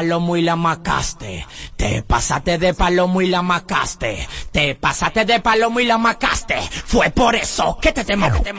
palomo 0.00 0.34
y 0.34 0.40
la 0.40 0.56
macaste. 0.56 1.46
Te 1.76 2.02
pasaste 2.02 2.56
de 2.56 2.72
palomo 2.72 3.20
y 3.20 3.26
la 3.26 3.42
macaste. 3.42 4.26
Te 4.50 4.74
pasaste 4.74 5.26
de 5.26 5.40
palomo 5.40 5.78
y 5.78 5.84
la 5.84 5.98
macaste. 5.98 6.56
Fue 6.86 7.10
por 7.10 7.34
eso 7.34 7.76
que 7.82 7.92
te 7.92 8.02
temo. 8.02 8.30
Te 8.40 8.54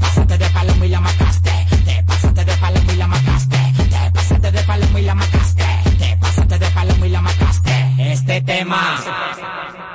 pasaste 0.00 0.38
de 0.38 0.50
palomo 0.50 0.84
y 0.84 0.88
la 0.88 1.00
macaste. 1.00 1.52
Te 1.84 2.02
pasaste 2.02 2.44
de 2.44 2.56
palomo 2.56 2.92
y 2.92 2.96
la 2.96 3.06
macaste. 3.06 3.58
Te 3.90 4.10
pasaste 4.10 4.50
de 4.50 4.62
palomo 4.64 4.98
y 4.98 5.02
la 5.02 5.14
macaste. 5.14 5.64
Te 6.00 6.16
pasaste 6.16 6.58
de 6.58 6.70
palomo 6.70 7.04
y 7.04 7.08
la 7.10 7.20
macaste. 7.20 7.72
Este 7.98 8.40
tema. 8.40 8.98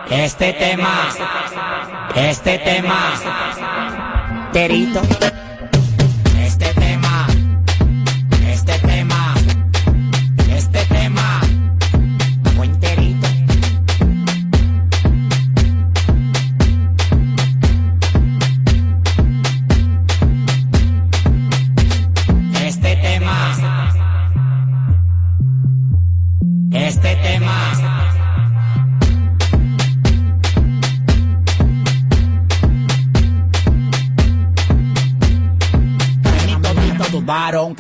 Este 0.10 0.54
tema. 0.54 1.10
Este 2.16 2.60
tema. 2.60 3.12
Terito. 4.54 5.02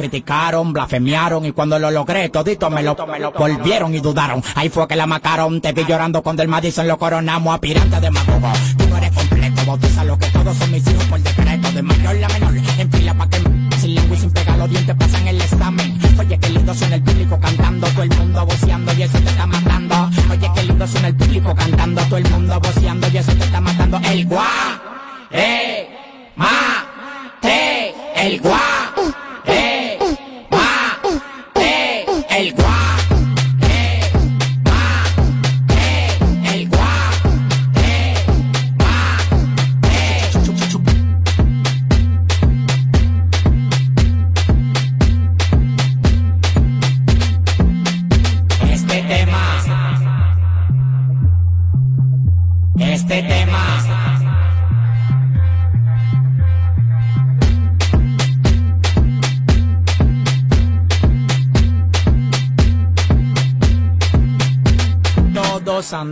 Criticaron, 0.07 0.71
blasfemiaron 0.71 1.45
y 1.45 1.51
cuando 1.51 1.77
lo 1.77 1.91
logré 1.91 2.29
todito 2.29 2.69
me 2.69 2.81
lo, 2.81 2.95
volvieron 3.37 3.93
y 3.93 3.99
dudaron. 3.99 4.41
Ahí 4.55 4.69
fue 4.69 4.87
que 4.87 4.95
la 4.95 5.05
macaron, 5.05 5.59
te 5.59 5.73
vi 5.73 5.83
llorando 5.85 6.21
cuando 6.21 6.43
el 6.43 6.47
Madison 6.47 6.87
lo 6.87 6.97
coronamos, 6.97 7.53
aspirante 7.53 7.99
de 7.99 8.09
magogo. 8.09 8.51
Tú 8.77 8.87
no 8.87 8.97
eres 8.97 9.11
completo, 9.11 9.61
bautiza 9.65 10.03
lo 10.05 10.17
que 10.17 10.27
todos 10.27 10.57
son 10.57 10.71
mis 10.71 10.87
hijos 10.87 11.03
por 11.05 11.19
decreto, 11.19 11.71
de 11.71 11.81
mayor 11.81 12.23
a 12.23 12.27
menor, 12.29 12.53
en 12.77 12.91
fila 12.91 13.13
pa' 13.13 13.29
que 13.29 13.37
sin 13.79 13.95
lengua 13.95 14.15
y 14.15 14.19
sin 14.19 14.31
pegar 14.31 14.57
los 14.57 14.69
dientes 14.69 14.95
pasan 14.95 15.27
el 15.27 15.41
examen. 15.41 15.99
Oye, 16.19 16.39
qué 16.39 16.49
lindo 16.49 16.73
suena 16.73 16.95
el 16.95 17.03
público 17.03 17.39
cantando, 17.39 17.87
todo 17.87 18.03
el 18.03 18.09
mundo 18.09 18.45
voceando 18.45 18.93
y 18.93 19.03
eso 19.03 19.19
te 19.19 19.29
está 19.29 19.45
matando. 19.45 20.09
Oye, 20.31 20.51
qué 20.55 20.63
lindo 20.63 20.87
suena 20.87 21.07
el 21.09 21.15
público 21.15 21.53
cantando, 21.53 22.01
todo 22.03 22.17
el 22.17 22.29
mundo 22.29 22.59
voceando 22.61 23.07
y 23.09 23.17
eso 23.17 23.33
te 23.33 23.43
está 23.43 23.59
matando. 23.59 23.99
El 24.09 24.25
guá, 24.25 24.81
eh, 25.31 25.89
ma, 26.37 26.85
te, 27.41 27.93
el 28.25 28.39
guá, 28.39 28.76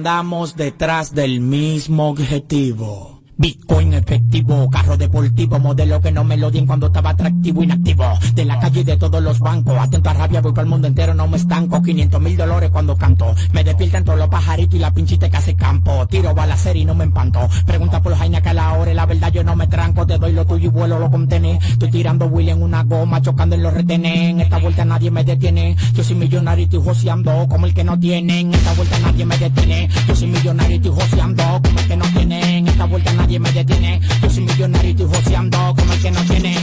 andamos 0.05 0.55
detrás 0.55 1.15
del 1.15 1.39
mismo 1.41 2.09
objetivo. 2.09 3.14
Bitcoin 3.37 3.93
efectivo, 3.93 4.69
carro 4.69 4.95
deportivo, 4.95 5.59
modelo 5.59 5.99
que 5.99 6.11
no 6.11 6.23
me 6.23 6.37
lo 6.37 6.49
dien 6.51 6.65
cuando 6.65 6.87
estaba 6.87 7.09
atractivo, 7.09 7.63
inactivo. 7.63 8.05
De 8.33 8.45
la 8.45 8.59
calle 8.59 8.79
y 8.79 8.83
de 8.85 8.95
todos 8.95 9.21
los 9.21 9.39
bancos, 9.39 9.77
atento 9.77 10.09
a 10.09 10.13
rabia, 10.13 10.39
voy 10.39 10.53
para 10.53 10.63
el 10.63 10.69
mundo 10.69 10.87
entero, 10.87 11.13
no 11.13 11.27
me 11.27 11.35
estanco. 11.35 11.81
500 11.81 12.21
mil 12.21 12.37
dólares 12.37 12.69
cuando 12.71 12.95
canto. 12.95 13.35
Me 13.51 13.65
despiertan 13.65 14.05
todos 14.05 14.17
los 14.17 14.29
pajaritos 14.29 14.75
y 14.75 14.79
la 14.79 14.93
pinchita 14.93 15.29
que 15.29 15.35
hace 15.35 15.55
campo. 15.55 16.07
Tiro 16.07 16.33
balacer 16.33 16.77
y 16.77 16.85
no 16.85 16.95
me 16.95 17.03
empanto. 17.03 17.49
Pregunta 17.65 18.01
por 18.01 18.11
los 18.11 18.19
Jaina 18.19 18.41
que 18.41 18.49
a 18.49 18.53
la 18.53 18.73
hora, 18.73 18.93
la 18.93 19.05
verdad 19.05 19.33
yo 19.33 19.43
no 19.43 19.55
me 19.55 19.67
tranco. 19.67 20.07
Te 20.07 20.17
doy 20.17 20.31
lo 20.31 20.45
tuyo 20.45 20.69
y 20.69 20.71
vuelo 20.71 20.97
lo 20.97 21.11
contené. 21.11 21.59
Estoy 21.61 21.91
tirando 21.91 22.27
Willy 22.27 22.51
en 22.51 22.63
una 22.63 22.83
goma, 22.83 23.21
chocando 23.21 23.55
en 23.55 23.63
los 23.63 23.73
retenes. 23.73 24.29
En 24.29 24.39
esta 24.39 24.59
vuelta 24.59 24.85
nadie 24.85 25.11
me 25.11 25.25
detiene. 25.25 25.75
Yo 25.93 26.03
soy 26.05 26.15
millonario 26.15 26.63
y 26.63 26.65
estoy 26.65 26.81
joseando 26.81 27.47
como 27.49 27.65
el 27.65 27.73
que 27.73 27.83
no 27.83 27.99
tiene. 27.99 28.39
En 28.39 28.53
esta 28.53 28.73
vuelta 28.73 28.97
nadie 28.99 29.25
me 29.25 29.37
detiene. 29.37 29.89
Yo 30.07 30.15
soy 30.15 30.27
millonario 30.27 30.75
y 30.75 30.77
estoy 30.77 30.91
joseando 30.91 31.43
como 31.61 31.79
el 31.79 31.87
que 31.87 31.97
no 31.97 32.05
tiene. 32.05 32.54
Esta 32.75 32.87
vuelta 32.87 33.13
nadie 33.13 33.39
me 33.39 33.49
detiene. 33.53 34.01
Yo 34.21 34.29
soy 34.29 34.43
millonario 34.43 34.89
y 34.89 34.91
estoy 34.91 35.07
joseando 35.07 35.73
como 35.77 35.93
el 35.93 36.01
que 36.01 36.11
no 36.11 36.21
tiene. 36.25 36.55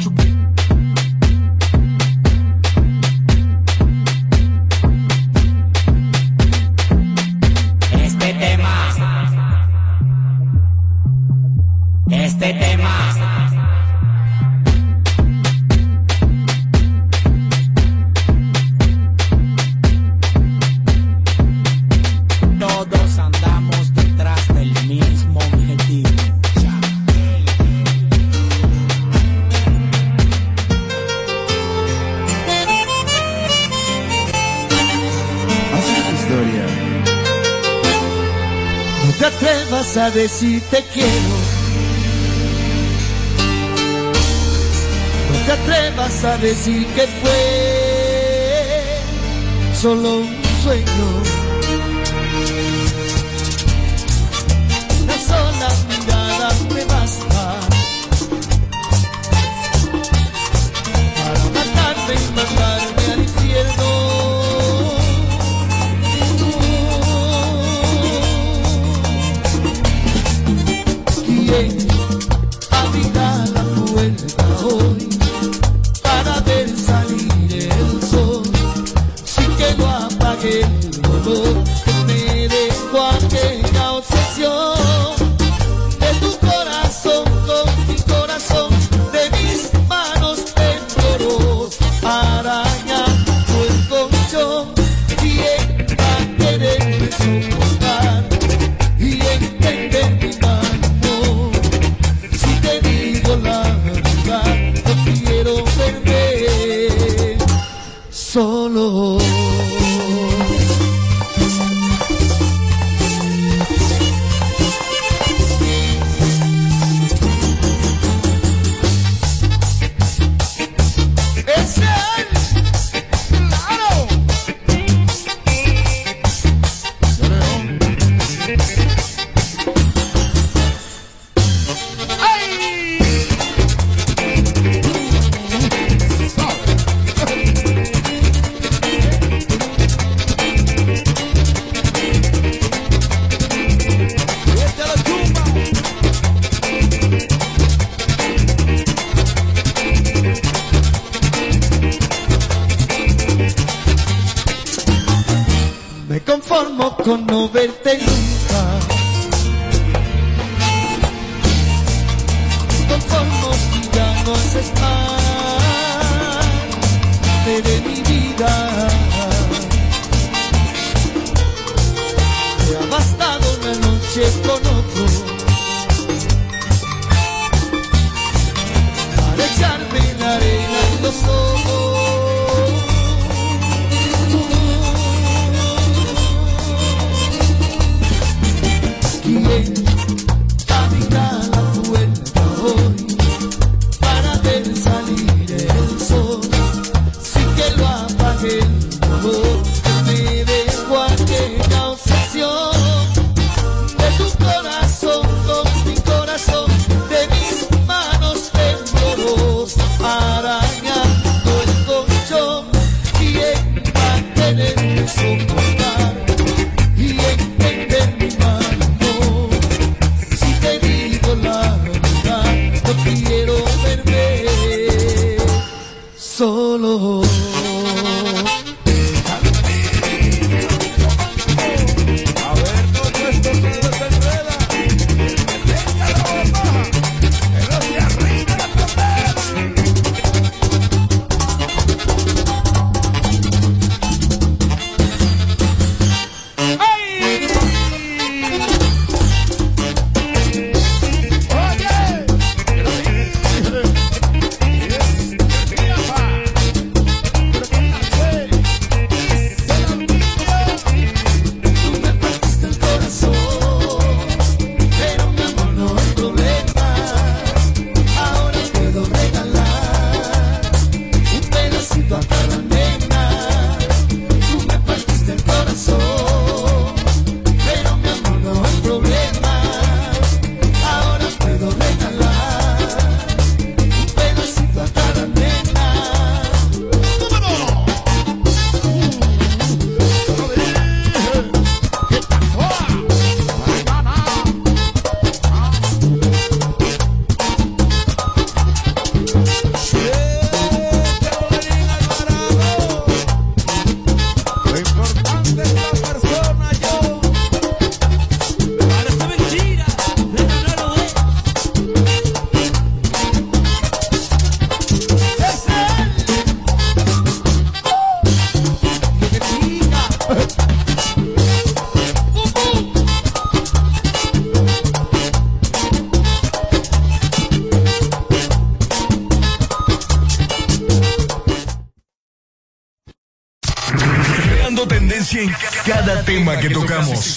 Este 7.92 8.34
tema. 8.34 8.90
Este 12.10 12.52
tema. 12.52 12.71
Atrevas 39.92 39.96
a 39.96 40.10
decir 40.10 40.62
te 40.70 40.82
quiero. 40.92 41.08
No 45.32 45.38
te 45.46 45.52
atrevas 45.52 46.24
a 46.24 46.36
decir 46.38 46.86
que 46.94 47.06
fue 47.06 47.42
solo 49.74 50.18
un 50.18 50.42
sueño. 50.62 51.41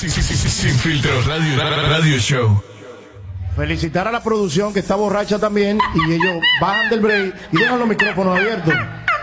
Tocamos. 0.07 0.53
Sin 0.53 0.75
filtro 0.75 1.21
radio, 1.23 1.57
radio 1.57 2.17
show. 2.19 2.63
Felicitar 3.55 4.07
a 4.07 4.11
la 4.11 4.21
producción 4.21 4.73
que 4.73 4.79
está 4.79 4.95
borracha 4.95 5.39
también 5.39 5.79
y 5.93 6.13
ellos 6.13 6.41
bajan 6.59 6.89
del 6.89 6.99
break 6.99 7.35
y 7.51 7.57
dejan 7.57 7.79
los 7.79 7.87
micrófonos 7.87 8.37
abiertos. 8.37 8.73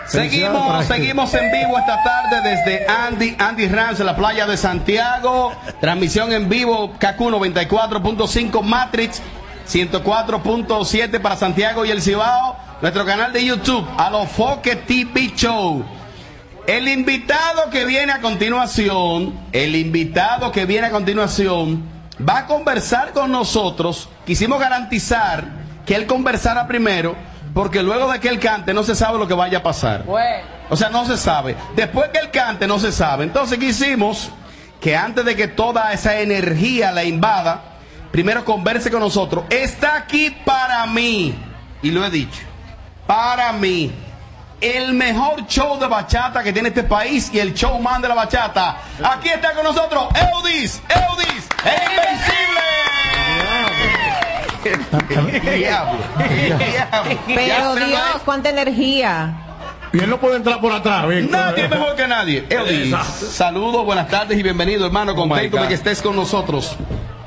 Seguimos, 0.07 0.85
seguimos 0.85 1.33
en 1.33 1.51
vivo 1.51 1.77
esta 1.77 2.03
tarde 2.03 2.41
desde 2.49 2.85
Andy, 2.87 3.35
Andy 3.39 3.67
Rams 3.67 3.99
en 3.99 4.07
la 4.07 4.15
playa 4.15 4.45
de 4.47 4.57
Santiago. 4.57 5.53
Transmisión 5.79 6.33
en 6.33 6.49
vivo 6.49 6.93
KQ 6.93 7.19
94.5 7.19 8.61
Matrix 8.63 9.21
104.7 9.69 11.21
para 11.21 11.35
Santiago 11.35 11.85
y 11.85 11.91
el 11.91 12.01
Cibao. 12.01 12.57
Nuestro 12.81 13.05
canal 13.05 13.31
de 13.31 13.45
YouTube, 13.45 13.87
a 13.97 14.09
los 14.09 14.29
Foque 14.29 14.75
TV 14.75 15.31
Show. 15.35 15.85
El 16.67 16.87
invitado 16.87 17.69
que 17.69 17.83
viene 17.83 18.13
a 18.13 18.21
continuación, 18.21 19.37
el 19.51 19.75
invitado 19.75 20.49
que 20.53 20.65
viene 20.65 20.87
a 20.87 20.91
continuación, 20.91 21.83
va 22.27 22.39
a 22.39 22.45
conversar 22.47 23.11
con 23.11 23.33
nosotros. 23.33 24.07
Quisimos 24.25 24.61
garantizar 24.61 25.43
que 25.85 25.93
él 25.93 26.05
conversara 26.05 26.65
primero, 26.65 27.17
porque 27.53 27.83
luego 27.83 28.09
de 28.09 28.21
que 28.21 28.29
él 28.29 28.39
cante 28.39 28.73
no 28.73 28.83
se 28.83 28.95
sabe 28.95 29.19
lo 29.19 29.27
que 29.27 29.33
vaya 29.33 29.57
a 29.57 29.63
pasar. 29.63 30.05
O 30.69 30.77
sea, 30.77 30.89
no 30.89 31.05
se 31.05 31.17
sabe. 31.17 31.57
Después 31.75 32.09
que 32.09 32.19
él 32.19 32.31
cante 32.31 32.65
no 32.65 32.79
se 32.79 32.93
sabe. 32.93 33.25
Entonces 33.25 33.59
quisimos 33.59 34.29
que 34.79 34.95
antes 34.95 35.25
de 35.25 35.35
que 35.35 35.49
toda 35.49 35.91
esa 35.91 36.21
energía 36.21 36.93
la 36.93 37.03
invada, 37.03 37.61
primero 38.13 38.45
converse 38.45 38.89
con 38.89 39.01
nosotros. 39.01 39.43
Está 39.49 39.97
aquí 39.97 40.33
para 40.45 40.85
mí, 40.85 41.35
y 41.81 41.91
lo 41.91 42.05
he 42.05 42.09
dicho, 42.09 42.41
para 43.05 43.51
mí 43.51 43.91
el 44.63 44.93
mejor 44.93 45.45
show 45.45 45.77
de 45.77 45.87
bachata 45.87 46.41
que 46.41 46.53
tiene 46.53 46.69
este 46.69 46.83
país 46.83 47.29
y 47.33 47.39
el 47.39 47.53
showman 47.53 48.01
de 48.01 48.07
la 48.07 48.15
bachata. 48.15 48.77
Aquí 49.03 49.27
está 49.27 49.53
con 49.53 49.65
nosotros 49.65 50.07
Eudis, 50.15 50.81
Eudis, 50.87 51.49
el 51.65 51.91
invencible. 51.91 52.61
Diablo, 55.57 55.99
diablo. 56.71 57.19
Pero 57.27 57.75
Dios, 57.75 58.21
cuánta 58.23 58.49
energía. 58.49 59.33
Y 59.91 59.99
él 59.99 60.09
no 60.09 60.17
puede 60.17 60.37
entrar 60.37 60.61
por 60.61 60.71
atrás. 60.71 61.09
bien. 61.09 61.29
Nadie 61.29 61.67
mejor 61.67 61.95
que 61.97 62.07
nadie. 62.07 62.47
Eudis, 62.49 62.95
saludos, 63.31 63.83
buenas 63.83 64.07
tardes 64.07 64.37
y 64.37 64.43
bienvenido, 64.43 64.85
hermano. 64.85 65.13
Contento 65.13 65.57
de 65.57 65.63
God. 65.63 65.67
que 65.67 65.73
estés 65.73 66.01
con 66.01 66.15
nosotros. 66.15 66.77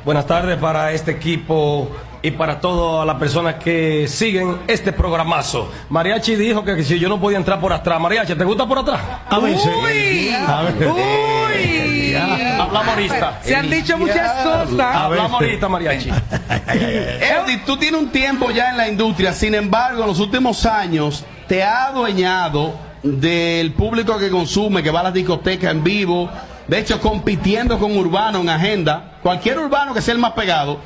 Buenas 0.07 0.27
tardes 0.27 0.57
para 0.57 0.93
este 0.93 1.11
equipo 1.11 1.91
y 2.27 2.33
para 2.33 2.61
todas 2.61 3.07
las 3.07 3.17
personas 3.17 3.55
que 3.55 4.09
siguen 4.09 4.59
este 4.67 4.93
programazo. 4.93 5.71
Mariachi 5.91 6.35
dijo 6.35 6.65
que 6.65 6.83
si 6.83 6.99
yo 6.99 7.09
no 7.09 7.21
podía 7.21 7.39
entrar 7.39 7.61
por 7.61 7.73
atrás. 7.73 8.01
Mariachi, 8.01 8.35
¿te 8.35 8.43
gusta 8.45 8.67
por 8.67 8.79
atrás? 8.81 9.01
A 9.31 9.39
ver, 9.39 9.57
sí. 9.57 9.69
Uy, 9.69 10.31
A 10.35 10.63
ver. 10.63 10.89
uy. 10.89 12.15
Hablamos 12.17 12.89
ahorita. 12.89 13.39
Se 13.43 13.55
han 13.55 13.71
dicho 13.71 13.97
muchas 13.97 14.43
cosas. 14.43 14.97
Hablamos 14.97 15.35
ahorita, 15.35 15.69
Mariachi. 15.69 16.11
Eudis, 16.71 17.65
tú 17.65 17.77
tienes 17.77 18.01
un 18.01 18.09
tiempo 18.09 18.51
ya 18.51 18.71
en 18.71 18.77
la 18.77 18.89
industria, 18.89 19.33
sin 19.33 19.55
embargo, 19.55 20.03
en 20.03 20.09
los 20.09 20.19
últimos 20.19 20.67
años 20.67 21.25
te 21.47 21.63
ha 21.63 21.87
adueñado 21.87 22.75
del 23.05 23.73
público 23.73 24.19
que 24.19 24.31
consume, 24.31 24.83
que 24.83 24.91
va 24.91 24.99
a 24.99 25.05
las 25.05 25.15
discotecas 25.15 25.71
en 25.71 25.85
vivo, 25.85 26.29
de 26.67 26.81
hecho 26.81 27.01
compitiendo 27.01 27.79
con 27.79 27.97
Urbano 27.97 28.41
en 28.41 28.49
agenda. 28.49 29.13
Cualquier 29.23 29.61
urbano 29.61 29.95
que 29.95 30.03
sea 30.03 30.15
el 30.15 30.21
más 30.21 30.33
pegado, 30.33 30.81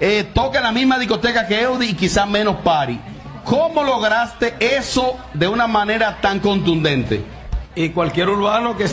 eh, 0.00 0.28
toca 0.34 0.58
en 0.58 0.64
la 0.64 0.72
misma 0.72 0.98
discoteca 0.98 1.46
que 1.46 1.62
Eudi 1.62 1.90
y 1.90 1.94
quizás 1.94 2.28
menos 2.28 2.56
party. 2.56 2.98
¿Cómo 3.44 3.84
lograste 3.84 4.56
eso 4.58 5.16
de 5.32 5.46
una 5.46 5.66
manera 5.66 6.18
tan 6.20 6.40
contundente? 6.40 7.24
Y 7.74 7.90
cualquier 7.90 8.30
urbano 8.30 8.76
que 8.76 8.86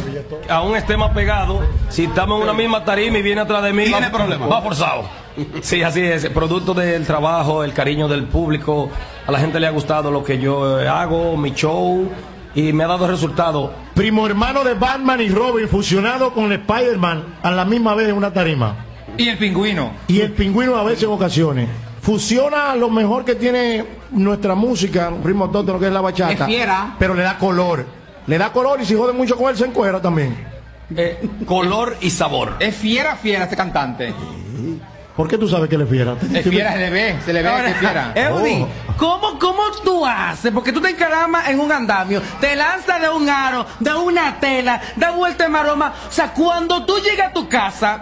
aún 0.49 0.75
esté 0.75 0.97
más 0.97 1.11
pegado, 1.11 1.61
si 1.89 2.03
estamos 2.03 2.37
en 2.37 2.43
una 2.43 2.53
misma 2.53 2.83
tarima 2.83 3.17
y 3.17 3.21
viene 3.21 3.41
atrás 3.41 3.63
de 3.63 3.71
mí, 3.73 3.85
Tiene 3.85 4.09
va, 4.09 4.11
problema. 4.17 4.45
va 4.45 4.61
forzado. 4.61 5.03
Sí, 5.61 5.81
así 5.81 6.01
es. 6.01 6.27
Producto 6.29 6.73
del 6.73 7.05
trabajo, 7.07 7.63
el 7.63 7.73
cariño 7.73 8.07
del 8.07 8.25
público. 8.25 8.89
A 9.25 9.31
la 9.31 9.39
gente 9.39 9.59
le 9.59 9.67
ha 9.67 9.71
gustado 9.71 10.11
lo 10.11 10.23
que 10.23 10.37
yo 10.37 10.79
eh, 10.81 10.87
hago, 10.87 11.35
mi 11.37 11.53
show, 11.53 12.07
y 12.53 12.73
me 12.73 12.83
ha 12.83 12.87
dado 12.87 13.07
resultado. 13.07 13.73
Primo 13.95 14.27
hermano 14.27 14.63
de 14.63 14.73
Batman 14.75 15.21
y 15.21 15.29
Robin 15.29 15.67
fusionado 15.69 16.33
con 16.33 16.51
Spider-Man 16.51 17.37
a 17.41 17.51
la 17.51 17.65
misma 17.65 17.95
vez 17.95 18.09
en 18.09 18.15
una 18.15 18.31
tarima. 18.33 18.75
Y 19.17 19.29
el 19.29 19.37
pingüino. 19.37 19.91
Y 20.07 20.21
el 20.21 20.31
pingüino 20.31 20.75
a 20.75 20.83
veces 20.83 21.03
en 21.03 21.09
ocasiones. 21.09 21.69
Fusiona 22.01 22.75
lo 22.75 22.89
mejor 22.89 23.23
que 23.23 23.35
tiene 23.35 23.85
nuestra 24.11 24.55
música, 24.55 25.09
Primo 25.23 25.49
Toto, 25.49 25.73
lo 25.73 25.79
que 25.79 25.87
es 25.87 25.93
la 25.93 26.01
bachata. 26.01 26.33
Es 26.33 26.45
fiera. 26.45 26.95
Pero 26.99 27.13
le 27.13 27.23
da 27.23 27.37
color. 27.37 27.85
Le 28.27 28.37
da 28.37 28.51
color 28.51 28.81
y 28.81 28.85
si 28.85 28.95
jode 28.95 29.13
mucho 29.13 29.37
con 29.37 29.49
él 29.49 29.57
se 29.57 29.65
encuera 29.65 30.01
también. 30.01 30.35
Eh, 30.95 31.29
color 31.45 31.95
y 32.01 32.09
sabor. 32.09 32.55
Es 32.59 32.75
fiera, 32.75 33.15
fiera 33.15 33.45
este 33.45 33.55
cantante. 33.55 34.13
¿Por 35.15 35.27
qué 35.27 35.37
tú 35.37 35.47
sabes 35.47 35.69
que 35.69 35.77
le 35.77 35.85
fiera? 35.85 36.15
Es 36.33 36.47
fiera, 36.47 36.73
se 36.73 36.79
le 36.79 36.89
ve, 36.89 37.15
se 37.23 37.33
le 37.33 37.43
ve 37.43 37.49
que 37.63 37.69
es 37.71 37.77
fiera. 37.77 38.11
Eudi, 38.15 38.63
Oh. 38.63 38.93
¿cómo, 38.97 39.37
¿cómo 39.39 39.61
tú 39.83 40.03
haces? 40.05 40.51
Porque 40.51 40.71
tú 40.73 40.81
te 40.81 40.89
encaramas 40.89 41.49
en 41.49 41.59
un 41.59 41.71
andamio, 41.71 42.21
te 42.41 42.55
lanzas 42.55 42.99
de 42.99 43.09
un 43.09 43.29
aro, 43.29 43.65
de 43.79 43.93
una 43.93 44.39
tela, 44.39 44.81
da 44.95 45.11
vuelta 45.11 45.45
en 45.45 45.51
maroma. 45.51 45.93
O 46.09 46.11
sea, 46.11 46.33
cuando 46.33 46.83
tú 46.85 46.95
llegas 46.99 47.29
a 47.29 47.33
tu 47.33 47.47
casa, 47.47 48.01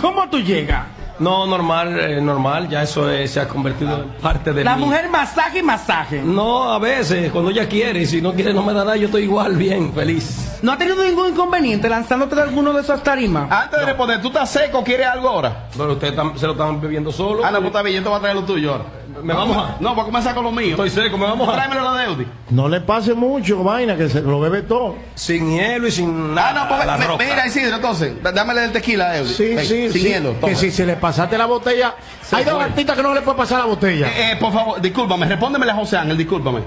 ¿cómo 0.00 0.28
tú 0.28 0.38
llegas? 0.38 0.84
No, 1.18 1.46
normal, 1.46 1.98
eh, 1.98 2.20
normal, 2.20 2.68
ya 2.68 2.82
eso 2.82 3.10
eh, 3.10 3.26
se 3.26 3.40
ha 3.40 3.48
convertido 3.48 4.02
en 4.02 4.08
parte 4.20 4.52
de 4.52 4.62
La 4.62 4.76
mí. 4.76 4.84
mujer 4.84 5.08
masaje 5.08 5.60
y 5.60 5.62
masaje. 5.62 6.20
No, 6.22 6.70
a 6.70 6.78
veces, 6.78 7.32
cuando 7.32 7.50
ella 7.50 7.66
quiere, 7.66 8.00
y 8.02 8.06
si 8.06 8.20
no 8.20 8.34
quiere 8.34 8.52
no 8.52 8.62
me 8.62 8.74
da 8.74 8.80
nada, 8.84 8.96
yo 8.96 9.06
estoy 9.06 9.22
igual, 9.22 9.56
bien, 9.56 9.94
feliz. 9.94 10.58
¿No 10.60 10.72
ha 10.72 10.76
tenido 10.76 11.02
ningún 11.02 11.28
inconveniente 11.28 11.88
lanzándote 11.88 12.34
de 12.34 12.42
alguno 12.42 12.74
de 12.74 12.82
esos 12.82 13.02
tarimas? 13.02 13.50
Antes 13.50 13.80
de 13.80 13.86
responder, 13.86 14.20
¿tú 14.20 14.28
estás 14.28 14.50
seco? 14.50 14.84
¿Quieres 14.84 15.06
algo 15.06 15.30
ahora? 15.30 15.68
Pero 15.74 15.92
ustedes 15.94 16.14
tam- 16.14 16.36
se 16.36 16.44
lo 16.46 16.52
están 16.52 16.78
bebiendo 16.82 17.10
solo. 17.10 17.42
Ah, 17.42 17.50
no, 17.50 17.58
pues 17.58 17.68
está 17.68 17.80
bien, 17.82 17.96
yo 17.96 18.02
te 18.02 18.08
voy 18.10 18.18
a 18.18 18.20
traer 18.20 18.36
lo 18.36 18.42
tuyo 18.44 18.72
ahora. 18.72 18.84
¿Me 19.22 19.34
vamos 19.34 19.56
a? 19.56 19.76
No, 19.80 19.94
voy 19.94 20.02
a 20.02 20.04
comenzar 20.06 20.34
con 20.34 20.44
lo 20.44 20.52
mío. 20.52 20.70
Estoy 20.70 20.90
seco, 20.90 21.16
me 21.18 21.24
vamos 21.26 21.48
a. 21.48 21.52
Tráemelo 21.52 21.82
la 21.82 21.94
de 22.00 22.04
Eudi. 22.06 22.26
No 22.50 22.68
le 22.68 22.80
pase 22.80 23.14
mucho, 23.14 23.62
vaina, 23.64 23.96
que 23.96 24.08
se 24.08 24.20
lo 24.22 24.40
bebe 24.40 24.62
todo. 24.62 24.96
Sin 25.14 25.50
hielo 25.50 25.86
y 25.88 25.90
sin 25.90 26.34
nada. 26.34 26.50
Ah, 26.50 26.52
no, 26.68 26.68
pues 26.76 26.86
la 26.86 26.96
me- 26.98 27.06
roca. 27.06 27.24
mira, 27.24 27.46
Isidro, 27.46 27.76
entonces, 27.76 28.22
dá- 28.22 28.32
dámele 28.32 28.64
el 28.64 28.72
tequila 28.72 29.10
a 29.10 29.18
Eudi. 29.18 29.32
Sí, 29.34 29.54
Ven, 29.54 29.64
sí, 29.66 29.90
Sin 29.90 29.92
sí. 29.92 30.00
hielo. 30.08 30.34
Que 30.40 30.54
si 30.54 30.70
se 30.70 30.84
le 30.86 30.96
pasaste 30.96 31.36
la 31.38 31.46
botella. 31.46 31.94
Hay 32.32 32.44
dos 32.44 32.62
artistas 32.62 32.96
que 32.96 33.02
no 33.02 33.14
le 33.14 33.22
puede 33.22 33.36
pasar 33.38 33.58
la 33.60 33.66
botella. 33.66 34.06
Eh, 34.08 34.32
eh, 34.32 34.36
por 34.40 34.52
favor, 34.52 34.80
discúlpame, 34.80 35.26
respóndemele 35.26 35.72
a 35.72 35.76
José 35.76 35.96
Ángel, 35.96 36.16
discúlpame. 36.16 36.60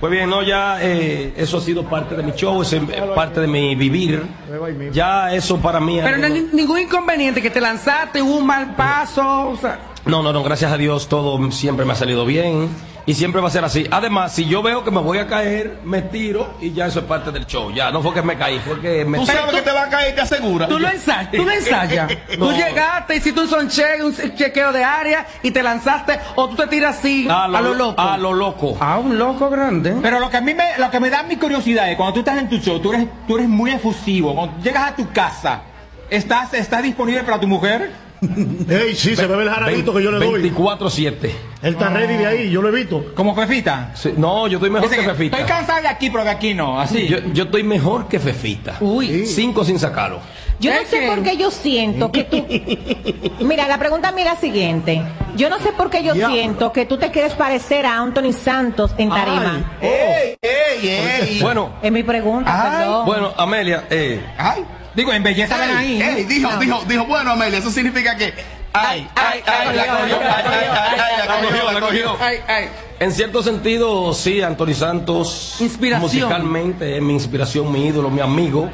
Pues 0.00 0.10
bien, 0.12 0.30
no, 0.30 0.42
ya 0.42 0.78
eh, 0.80 1.34
eso 1.36 1.58
ha 1.58 1.60
sido 1.60 1.84
parte 1.84 2.16
de 2.16 2.22
mi 2.22 2.32
show, 2.32 2.62
es 2.62 2.72
eh, 2.72 2.80
parte 3.14 3.42
de 3.42 3.46
mi 3.46 3.74
vivir. 3.74 4.26
Ya 4.92 5.30
eso 5.34 5.58
para 5.58 5.78
mí. 5.78 5.98
Pero 6.02 6.16
no 6.16 6.26
hay 6.26 6.32
ni- 6.32 6.48
ningún 6.56 6.78
inconveniente, 6.80 7.42
que 7.42 7.50
te 7.50 7.60
lanzaste, 7.60 8.22
hubo 8.22 8.38
un 8.38 8.46
mal 8.46 8.74
paso, 8.74 9.50
o 9.50 9.56
sea... 9.58 9.78
No, 10.04 10.22
no, 10.22 10.32
no, 10.32 10.42
gracias 10.42 10.72
a 10.72 10.76
Dios 10.76 11.08
todo 11.08 11.50
siempre 11.52 11.84
me 11.84 11.92
ha 11.92 11.96
salido 11.96 12.24
bien 12.24 12.70
y 13.06 13.14
siempre 13.14 13.40
va 13.40 13.48
a 13.48 13.50
ser 13.50 13.64
así. 13.64 13.86
Además, 13.90 14.32
si 14.32 14.46
yo 14.46 14.62
veo 14.62 14.84
que 14.84 14.90
me 14.90 15.00
voy 15.00 15.18
a 15.18 15.26
caer, 15.26 15.80
me 15.84 16.02
tiro 16.02 16.54
y 16.60 16.72
ya 16.72 16.86
eso 16.86 17.00
es 17.00 17.06
parte 17.06 17.30
del 17.30 17.46
show. 17.46 17.70
Ya, 17.72 17.90
no 17.90 18.02
fue 18.02 18.14
que 18.14 18.22
me 18.22 18.36
caí, 18.36 18.58
fue 18.60 18.80
que 18.80 19.04
me 19.04 19.18
Tú 19.18 19.26
sabes 19.26 19.54
que 19.54 19.62
te 19.62 19.72
va 19.72 19.84
a 19.84 19.88
caer, 19.88 20.14
te 20.14 20.20
asegura. 20.20 20.68
Tú 20.68 20.78
lo 20.78 20.88
ensayas, 20.88 21.30
tú 21.30 21.44
lo 21.44 21.50
ensayas. 21.50 22.10
No. 22.38 22.50
Tú 22.50 22.52
llegaste, 22.52 23.16
hiciste 23.16 23.40
un 23.40 23.48
sonche, 23.48 24.02
un 24.02 24.14
chequeo 24.14 24.72
de 24.72 24.84
área 24.84 25.26
y 25.42 25.50
te 25.50 25.62
lanzaste, 25.62 26.18
o 26.36 26.48
tú 26.48 26.56
te 26.56 26.66
tiras 26.68 26.98
así, 26.98 27.28
a 27.28 27.48
lo, 27.48 27.74
loco. 27.74 28.00
A 28.00 28.16
lo 28.16 28.32
loco. 28.32 28.76
Ah, 28.80 28.98
un 28.98 29.18
loco 29.18 29.50
grande. 29.50 29.96
Pero 30.00 30.20
lo 30.20 30.30
que 30.30 30.36
a 30.36 30.40
mí 30.40 30.54
me, 30.54 30.78
lo 30.78 30.90
que 30.90 31.00
me 31.00 31.10
da 31.10 31.22
mi 31.24 31.36
curiosidad 31.36 31.90
es 31.90 31.96
cuando 31.96 32.14
tú 32.14 32.20
estás 32.20 32.38
en 32.38 32.48
tu 32.48 32.58
show, 32.58 32.78
tú 32.78 32.92
eres, 32.92 33.08
tú 33.26 33.36
eres 33.36 33.48
muy 33.48 33.72
efusivo. 33.72 34.34
Cuando 34.34 34.62
llegas 34.62 34.92
a 34.92 34.96
tu 34.96 35.10
casa, 35.12 35.62
¿estás, 36.08 36.54
estás 36.54 36.82
disponible 36.82 37.24
para 37.24 37.40
tu 37.40 37.48
mujer? 37.48 37.90
Ey, 38.68 38.94
sí, 38.94 39.16
se 39.16 39.26
bebe 39.26 39.44
el 39.44 39.50
jarabito 39.50 39.94
que 39.94 40.02
yo 40.02 40.10
le 40.12 40.24
doy. 40.24 40.50
24-7. 40.50 41.14
Él 41.62 41.72
está 41.74 41.88
ready 41.90 42.16
de 42.16 42.26
ahí, 42.26 42.50
yo 42.50 42.62
lo 42.62 42.68
he 42.68 42.72
visto. 42.72 43.12
¿Como 43.14 43.34
Fefita? 43.34 43.92
Sí, 43.94 44.14
no, 44.16 44.46
yo 44.48 44.58
estoy 44.58 44.70
mejor 44.70 44.88
Dice 44.88 45.00
que 45.00 45.06
que 45.06 45.14
Fefita. 45.14 45.36
Estoy 45.38 45.50
cansado 45.56 45.82
de 45.82 45.88
aquí, 45.88 46.10
pero 46.10 46.24
de 46.24 46.30
aquí 46.30 46.54
no. 46.54 46.80
Así. 46.80 47.06
Yo, 47.06 47.18
yo 47.32 47.44
estoy 47.44 47.62
mejor 47.62 48.08
que 48.08 48.18
Fefita. 48.18 48.76
Uy. 48.80 49.26
Cinco 49.26 49.64
sin 49.64 49.78
sacarlo. 49.78 50.20
Yo 50.58 50.70
no 50.74 50.80
sé 50.86 51.06
por 51.06 51.22
qué 51.22 51.38
yo 51.38 51.50
siento 51.50 52.12
que 52.12 52.24
tú. 52.24 52.46
Mira, 53.44 53.66
la 53.66 53.78
pregunta 53.78 54.12
mía 54.12 54.24
es 54.26 54.34
la 54.34 54.40
siguiente. 54.40 55.02
Yo 55.36 55.48
no 55.48 55.58
sé 55.58 55.72
por 55.72 55.88
qué 55.88 56.02
yo 56.04 56.14
Ya. 56.14 56.28
siento 56.28 56.72
que 56.72 56.84
tú 56.84 56.98
te 56.98 57.10
quieres 57.10 57.32
parecer 57.32 57.86
a 57.86 57.98
Anthony 57.98 58.32
Santos 58.34 58.92
en 58.98 59.08
tarima. 59.08 59.76
¡Ey, 59.80 60.36
ey, 60.42 60.88
ey! 60.88 61.38
Bueno, 61.40 61.70
Es 61.82 61.90
mi 61.90 62.02
pregunta, 62.02 62.50
Ay, 62.72 62.78
perdón. 62.84 63.06
bueno, 63.06 63.32
Amelia, 63.38 63.84
eh, 63.88 64.20
Ay, 64.36 64.62
digo, 64.94 65.12
en 65.12 65.22
belleza 65.22 65.56
ven 65.56 65.70
ahí. 65.70 66.02
Ey, 66.02 66.08
ey, 66.18 66.24
dijo, 66.24 66.56
dijo, 66.58 66.82
dijo, 66.86 67.04
bueno, 67.06 67.32
Amelia, 67.32 67.58
eso 67.58 67.70
significa 67.70 68.16
que. 68.16 68.32
Ay, 68.72 69.08
ay, 69.16 69.42
ay, 69.46 69.76
la 69.76 69.86
cogió, 69.86 70.18
ay, 70.20 70.44
ay, 70.46 70.68
ay, 70.70 71.00
ay, 71.00 71.26
la 71.26 71.40
cogió, 71.40 71.72
la 71.72 71.80
cogió. 71.80 72.16
Ay, 72.20 72.36
ay. 72.46 72.68
en 73.00 73.12
cierto 73.12 73.42
sentido, 73.42 74.14
sí, 74.14 74.42
Anthony 74.42 74.74
Santos. 74.74 75.56
Inspiración. 75.60 76.02
Musicalmente 76.02 76.96
es 76.96 77.02
mi 77.02 77.14
inspiración, 77.14 77.72
mi 77.72 77.86
ídolo, 77.86 78.10
mi 78.10 78.20
amigo. 78.20 78.70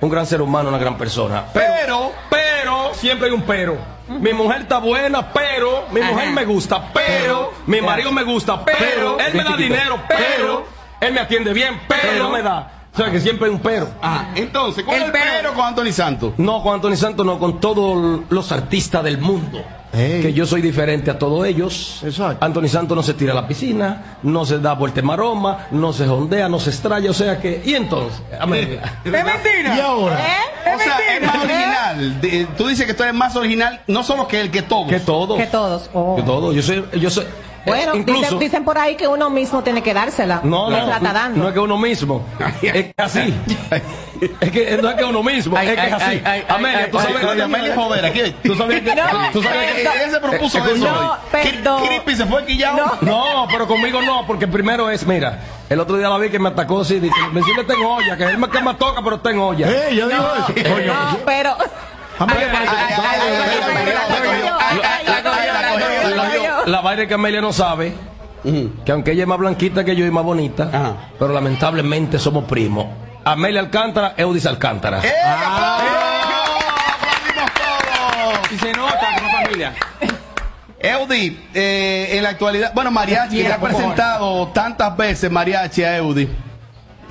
Un 0.00 0.10
gran 0.10 0.26
ser 0.26 0.42
humano, 0.42 0.68
una 0.68 0.78
gran 0.78 0.98
persona. 0.98 1.46
Pero, 1.52 2.12
pero, 2.30 2.92
siempre 2.94 3.28
hay 3.28 3.34
un 3.34 3.42
pero. 3.42 3.76
Mi 4.08 4.32
mujer 4.34 4.62
está 4.62 4.78
buena, 4.78 5.32
pero 5.32 5.86
mi 5.90 6.00
mujer 6.02 6.30
me 6.30 6.44
gusta, 6.44 6.92
pero 6.92 7.52
mi 7.66 7.80
marido 7.80 8.12
me 8.12 8.22
gusta, 8.22 8.64
pero 8.64 9.18
él 9.18 9.34
me 9.34 9.42
da 9.42 9.56
dinero, 9.56 9.98
pero 10.06 10.66
él 11.00 11.12
me 11.12 11.20
atiende 11.20 11.52
bien, 11.54 11.80
pero 11.88 12.24
no 12.24 12.30
me 12.30 12.42
da. 12.42 12.73
O 12.94 12.96
sea 12.96 13.10
que 13.10 13.20
siempre 13.20 13.48
hay 13.48 13.52
un 13.54 13.60
pero. 13.60 13.88
Ah, 14.00 14.28
entonces, 14.36 14.84
¿cuál 14.84 14.96
El 14.96 15.02
es 15.02 15.06
el 15.08 15.12
pero. 15.12 15.24
pero 15.36 15.54
con 15.54 15.66
Anthony 15.66 15.92
Santos? 15.92 16.32
No 16.36 16.62
con 16.62 16.74
Anthony 16.74 16.96
Santos, 16.96 17.26
no 17.26 17.38
con 17.40 17.58
todos 17.60 18.20
los 18.28 18.52
artistas 18.52 19.02
del 19.02 19.18
mundo. 19.18 19.62
Ey. 19.92 20.22
Que 20.22 20.32
yo 20.32 20.44
soy 20.46 20.60
diferente 20.60 21.10
a 21.10 21.18
todos 21.18 21.46
ellos. 21.46 22.00
Exacto. 22.04 22.44
Anthony 22.44 22.66
Santos 22.68 22.96
no 22.96 23.02
se 23.02 23.14
tira 23.14 23.32
a 23.32 23.36
la 23.36 23.46
piscina, 23.48 24.18
no 24.24 24.44
se 24.44 24.58
da 24.58 24.74
vuelta 24.74 25.00
en 25.00 25.06
maroma, 25.06 25.66
no 25.72 25.92
se 25.92 26.06
jondea, 26.06 26.48
no 26.48 26.58
se 26.60 26.70
estrella. 26.70 27.10
O 27.10 27.14
sea 27.14 27.40
que. 27.40 27.62
¿Y 27.64 27.74
entonces? 27.74 28.20
Amelia. 28.40 29.00
¡Es 29.04 29.10
mentira! 29.12 29.76
Y 29.76 29.80
ahora, 29.80 30.14
O 30.74 30.78
sea, 30.78 30.98
es 31.16 31.22
más 31.26 31.36
original. 31.36 32.20
De- 32.20 32.46
tú 32.56 32.66
dices 32.68 32.86
que 32.86 32.94
tú 32.94 33.02
eres 33.02 33.14
más 33.14 33.34
original, 33.36 33.80
no 33.88 34.02
solo 34.04 34.26
que 34.28 34.40
él, 34.40 34.50
que 34.50 34.62
todos. 34.62 34.88
que 34.88 35.00
todo. 35.00 35.36
Que 35.36 35.46
todos. 35.46 35.90
oh. 35.94 36.16
Que 36.16 36.22
todo. 36.22 36.52
Yo 36.52 36.62
soy. 36.62 36.84
Yo 37.00 37.10
soy 37.10 37.24
Bueno, 37.66 37.92
eh, 37.94 37.98
incluso. 37.98 38.20
dicen, 38.22 38.38
dicen 38.38 38.64
por 38.64 38.78
ahí 38.78 38.94
que 38.96 39.08
uno 39.08 39.30
mismo 39.30 39.62
tiene 39.62 39.82
que 39.82 39.94
dársela. 39.94 40.40
no, 40.42 40.70
No 40.70 40.86
la 40.86 40.96
está 40.96 41.12
dando. 41.12 41.42
no 41.42 41.48
es 41.48 41.54
que 41.54 41.60
uno 41.60 41.78
mismo. 41.78 42.24
es 42.62 42.84
que 42.84 42.94
así. 42.96 43.34
es 44.40 44.50
que 44.50 44.78
no 44.80 44.90
es 44.90 44.96
que 44.96 45.04
uno 45.04 45.22
mismo, 45.22 45.56
Ay, 45.56 45.68
es 45.68 45.74
que 45.80 45.86
es 45.86 45.92
así. 45.92 46.04
ay, 46.04 46.22
ay, 46.24 46.44
Amelia, 46.48 46.90
tú 46.90 46.98
sabes 46.98 47.24
Oye, 47.24 47.42
Amelia 47.42 47.68
es 47.70 47.74
joder, 47.76 48.04
aquí. 48.06 48.34
Tú 48.42 48.54
sabes 48.54 48.82
que. 48.82 48.94
No, 48.94 49.02
tú 49.32 49.42
sabes 49.42 49.72
que- 49.74 49.82
Eh, 49.82 49.88
Ella 49.96 50.10
se 50.10 50.20
propuso 50.20 50.58
Eh, 50.58 50.62
eso 50.74 50.84
no, 50.84 51.16
perdón. 51.30 51.86
Crispy 51.86 52.16
se 52.16 52.26
fue 52.26 52.44
quillado. 52.44 52.98
No, 53.00 53.46
pero 53.50 53.66
conmigo 53.66 54.00
no, 54.02 54.26
porque 54.26 54.46
primero 54.46 54.90
es, 54.90 55.06
mira, 55.06 55.40
el 55.68 55.80
otro 55.80 55.96
día 55.96 56.08
la 56.08 56.18
vi 56.18 56.30
que 56.30 56.38
me 56.38 56.48
atacó 56.50 56.80
así, 56.80 57.00
dice, 57.00 57.14
me 57.32 57.40
dice 57.40 57.52
que 57.56 57.64
tengo 57.64 57.94
olla, 57.94 58.16
que 58.16 58.24
él 58.24 58.38
me 58.38 58.48
que 58.48 58.60
me 58.60 58.74
toca, 58.74 59.02
pero 59.02 59.46
olla. 59.46 59.66
ya 59.90 60.06
dijo 60.06 60.32
eso. 60.34 60.74
Oye, 60.74 60.86
No, 60.86 61.18
pero. 61.24 61.56
La 66.66 66.80
vaina 66.80 67.06
que 67.06 67.14
Amelia 67.14 67.40
no 67.40 67.52
sabe, 67.52 67.92
que 68.84 68.92
aunque 68.92 69.12
ella 69.12 69.22
es 69.22 69.28
más 69.28 69.38
blanquita 69.38 69.84
que 69.84 69.94
yo 69.94 70.06
y 70.06 70.10
más 70.10 70.24
bonita, 70.24 70.68
Ajá. 70.72 70.96
pero 71.18 71.32
lamentablemente 71.32 72.18
somos 72.18 72.44
primos. 72.44 72.86
Amelia 73.24 73.60
Alcántara, 73.60 74.14
Eudis 74.16 74.46
Alcántara. 74.46 75.00
¡Eh! 75.02 75.12
¡Aplaudimos 76.94 77.50
todos! 77.54 78.52
Y 78.52 78.58
se 78.58 78.72
nota 78.72 79.06
como 79.18 79.30
familia. 79.30 79.72
Eudi, 80.78 81.40
eh, 81.54 82.08
en 82.12 82.22
la 82.22 82.28
actualidad, 82.30 82.72
bueno, 82.74 82.90
Mariachi, 82.90 83.38
que 83.42 83.52
ha 83.52 83.58
presentado 83.58 84.48
tantas 84.48 84.94
veces 84.96 85.30
Mariachi 85.30 85.82
a 85.82 85.96
Eudi. 85.96 86.28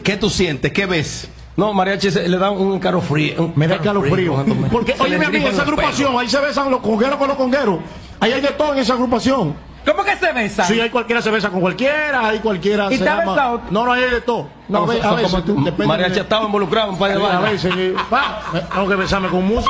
¿Qué 0.03 0.17
tú 0.17 0.29
sientes? 0.29 0.71
¿Qué 0.71 0.85
ves? 0.85 1.27
No, 1.55 1.71
Mariachi 1.73 2.09
se- 2.11 2.27
le 2.27 2.37
da 2.37 2.49
un 2.49 2.79
caro 2.79 2.99
frío. 3.01 3.51
me 3.55 3.67
da 3.67 3.77
calofrío. 3.79 4.43
Porque, 4.71 4.95
oye, 4.99 5.17
mi 5.19 5.25
amigo, 5.25 5.47
esa 5.49 5.61
agrupación, 5.61 6.17
ahí 6.17 6.27
se 6.27 6.39
besan 6.39 6.71
los 6.71 6.79
congueros 6.81 7.17
con 7.17 7.27
los 7.27 7.37
congueros. 7.37 7.77
Ahí 8.19 8.31
hay 8.31 8.41
de 8.41 8.47
todo 8.49 8.73
en 8.73 8.79
esa 8.79 8.93
agrupación. 8.93 9.53
¿Cómo 9.85 10.03
que 10.03 10.15
se 10.15 10.31
besan? 10.31 10.65
Sí, 10.67 10.79
hay 10.79 10.89
cualquiera 10.89 11.21
se 11.21 11.29
besa 11.29 11.49
con 11.49 11.59
cualquiera, 11.61 12.27
hay 12.29 12.39
cualquiera 12.39 12.87
¿Y 12.91 12.97
se 12.97 13.03
llama- 13.03 13.33
besado? 13.33 13.61
No, 13.69 13.85
no, 13.85 13.91
hay 13.93 14.09
de 14.09 14.21
todo. 14.21 14.47
No, 14.69 14.79
a 14.79 14.83
a 14.83 15.15
veces, 15.15 15.45
tú, 15.45 15.55
Mariachi 15.85 16.15
de- 16.15 16.21
estaba 16.21 16.45
involucrado 16.45 16.87
en 16.87 16.93
un 16.93 16.99
par 16.99 17.13
de 17.17 17.25
a 17.25 17.39
veces, 17.41 17.73
eh, 17.77 17.93
pa, 18.09 18.41
tengo 18.73 18.87
que 18.87 18.95
besarme 18.95 19.27
con 19.27 19.45
músico. 19.45 19.69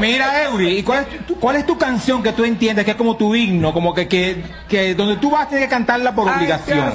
Mira, 0.00 0.42
Eury, 0.44 0.78
¿y 0.78 0.82
cuál 0.82 1.06
es, 1.10 1.26
tu, 1.26 1.36
cuál 1.38 1.56
es 1.56 1.66
tu 1.66 1.78
canción 1.78 2.22
que 2.22 2.32
tú 2.32 2.44
entiendes 2.44 2.84
que 2.84 2.90
es 2.90 2.96
como 2.96 3.16
tu 3.16 3.34
himno? 3.34 3.72
Como 3.72 3.94
que, 3.94 4.08
que, 4.08 4.44
que 4.68 4.94
donde 4.94 5.16
tú 5.16 5.30
vas 5.30 5.46
a 5.46 5.48
tener 5.48 5.64
que 5.64 5.70
cantarla 5.70 6.12
por 6.14 6.28
obligación. 6.28 6.92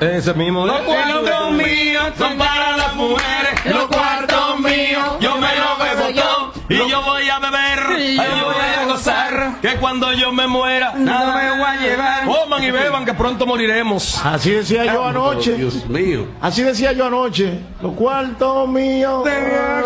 Ese 0.00 0.34
mismo. 0.34 0.66
Los 0.66 0.80
cuartos 0.80 1.52
míos 1.52 2.04
son 2.18 2.36
para 2.36 2.76
las 2.76 2.94
mujeres, 2.96 3.64
los 3.66 3.86
cuartos 3.86 4.58
míos, 4.60 5.16
yo 5.20 5.36
me 5.36 5.48
lo 5.54 5.76
bebo 5.84 6.20
todo 6.22 6.52
y 6.68 6.90
yo 6.90 7.02
voy 7.02 7.28
a 7.28 7.38
beber, 7.38 8.00
y 8.00 8.16
yo 8.16 8.22
voy 8.22 8.56
a 8.82 8.83
gozar. 9.04 9.60
que 9.60 9.76
cuando 9.76 10.12
yo 10.12 10.32
me 10.32 10.46
muera, 10.46 10.92
No 10.94 11.34
me 11.34 11.50
voy 11.50 11.62
a 11.66 11.76
llevar. 11.80 12.24
coman 12.24 12.62
y 12.62 12.70
beban, 12.70 13.04
que 13.04 13.14
pronto 13.14 13.46
moriremos. 13.46 14.20
Así 14.24 14.50
decía 14.50 14.84
yo 14.86 15.04
anoche. 15.04 15.52
Dios 15.54 15.86
mío. 15.86 16.26
Así 16.40 16.62
decía 16.62 16.92
yo 16.92 17.06
anoche. 17.06 17.60
Los 17.82 17.92
cuartos 17.94 18.68
míos. 18.68 19.22
Mira, 19.24 19.82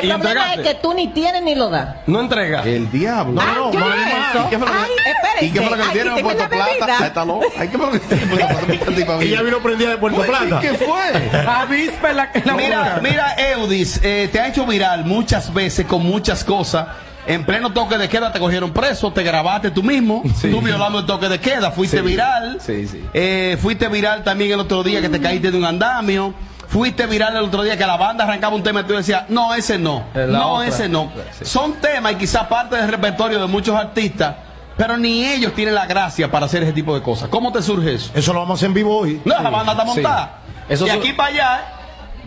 el 0.00 0.20
problema 0.20 0.54
es 0.54 0.60
que 0.60 0.74
tú 0.76 0.94
ni 0.94 1.08
tienes 1.08 1.42
ni 1.42 1.54
lo 1.54 1.68
das. 1.70 1.96
No 2.06 2.20
entrega. 2.20 2.62
El 2.62 2.90
diablo. 2.90 3.40
No, 3.42 3.54
no, 3.54 3.72
no, 3.72 3.80
no. 3.80 4.46
¿Y 4.46 4.50
qué 4.50 4.58
fue 4.58 4.66
lo 4.66 4.72
que- 4.72 4.78
Ay, 4.78 4.90
espérense. 5.06 5.44
¿Y 5.46 5.50
qué 5.50 5.60
fue 5.60 5.70
lo 5.70 5.76
que 5.76 5.82
le 5.82 5.88
Ay, 5.88 5.94
dieron 5.94 6.18
en 6.18 6.24
Puerto 6.24 6.42
la 6.42 6.48
Plata? 6.48 7.06
está 7.06 7.24
loco. 7.24 7.46
Ay, 7.58 7.68
¿qué 7.68 7.78
fue 7.78 7.86
lo 7.86 7.92
que 7.92 7.98
le 7.98 8.06
dieron 8.16 8.22
en 8.22 8.38
Puerto 8.38 9.04
Plata? 9.06 9.22
Ella 9.22 9.42
vino 9.42 9.58
prendida 9.60 9.90
de 9.90 9.96
Puerto 9.98 10.22
Plata. 10.22 10.60
¿Qué 10.60 10.74
fue? 10.74 11.40
Avispa 11.46 12.10
en 12.10 12.16
la, 12.16 12.30
en 12.34 12.42
la 12.46 12.54
Mira, 12.54 13.00
mira, 13.02 13.34
Eudis, 13.36 14.00
eh, 14.02 14.28
te 14.32 14.40
ha 14.40 14.48
hecho 14.48 14.64
viral 14.66 15.04
muchas 15.04 15.52
veces 15.52 15.86
con 15.86 16.02
muchas 16.02 16.44
cosas. 16.44 16.86
En 17.26 17.44
pleno 17.46 17.72
toque 17.72 17.98
de 17.98 18.08
queda 18.08 18.32
te 18.32 18.40
cogieron 18.40 18.72
preso, 18.72 19.12
te 19.12 19.22
grabaste 19.22 19.70
tú 19.70 19.82
mismo, 19.82 20.22
tú 20.40 20.60
violando 20.60 20.98
el 21.00 21.06
toque 21.06 21.28
de 21.28 21.38
queda, 21.38 21.70
fuiste 21.70 21.98
Sí. 21.98 22.02
viral. 22.02 22.58
Sí, 22.60 22.86
sí. 22.88 23.04
Eh, 23.14 23.56
fuiste 23.60 23.86
viral 23.88 24.24
también 24.24 24.50
el 24.52 24.60
otro 24.60 24.82
día 24.82 25.00
que 25.00 25.08
te 25.08 25.20
caíste 25.20 25.50
de 25.52 25.56
un 25.58 25.64
andamio. 25.64 26.34
Fuiste 26.68 27.06
viral 27.06 27.36
el 27.36 27.44
otro 27.44 27.62
día 27.62 27.76
que 27.76 27.84
la 27.86 27.96
banda 27.98 28.24
arrancaba 28.24 28.56
un 28.56 28.62
tema 28.62 28.80
y 28.80 28.84
tú 28.84 28.94
decías, 28.94 29.24
no, 29.28 29.52
ese 29.54 29.78
no, 29.78 30.04
Es 30.14 30.26
no, 30.26 30.54
otra. 30.54 30.68
ese 30.68 30.88
no. 30.88 31.12
Sí. 31.38 31.44
Son 31.44 31.74
temas 31.74 32.12
y 32.12 32.14
quizás 32.16 32.46
parte 32.46 32.76
del 32.76 32.88
repertorio 32.88 33.38
de 33.40 33.46
muchos 33.46 33.76
artistas, 33.76 34.34
pero 34.76 34.96
ni 34.96 35.22
ellos 35.24 35.52
tienen 35.54 35.74
la 35.74 35.84
gracia 35.86 36.30
para 36.30 36.46
hacer 36.46 36.62
ese 36.62 36.72
tipo 36.72 36.94
de 36.94 37.02
cosas. 37.02 37.28
¿Cómo 37.28 37.52
te 37.52 37.60
surge 37.60 37.92
eso? 37.94 38.10
Eso 38.14 38.32
lo 38.32 38.40
vamos 38.40 38.54
a 38.54 38.56
hacer 38.58 38.68
en 38.68 38.74
vivo 38.74 38.96
hoy. 38.96 39.20
No, 39.24 39.38
la 39.42 39.50
banda 39.50 39.72
está 39.72 39.84
Sí. 39.84 39.90
montada. 40.00 40.38
Eso 40.68 40.86
y 40.86 40.90
aquí 40.90 41.12
para 41.12 41.28
allá, 41.28 41.64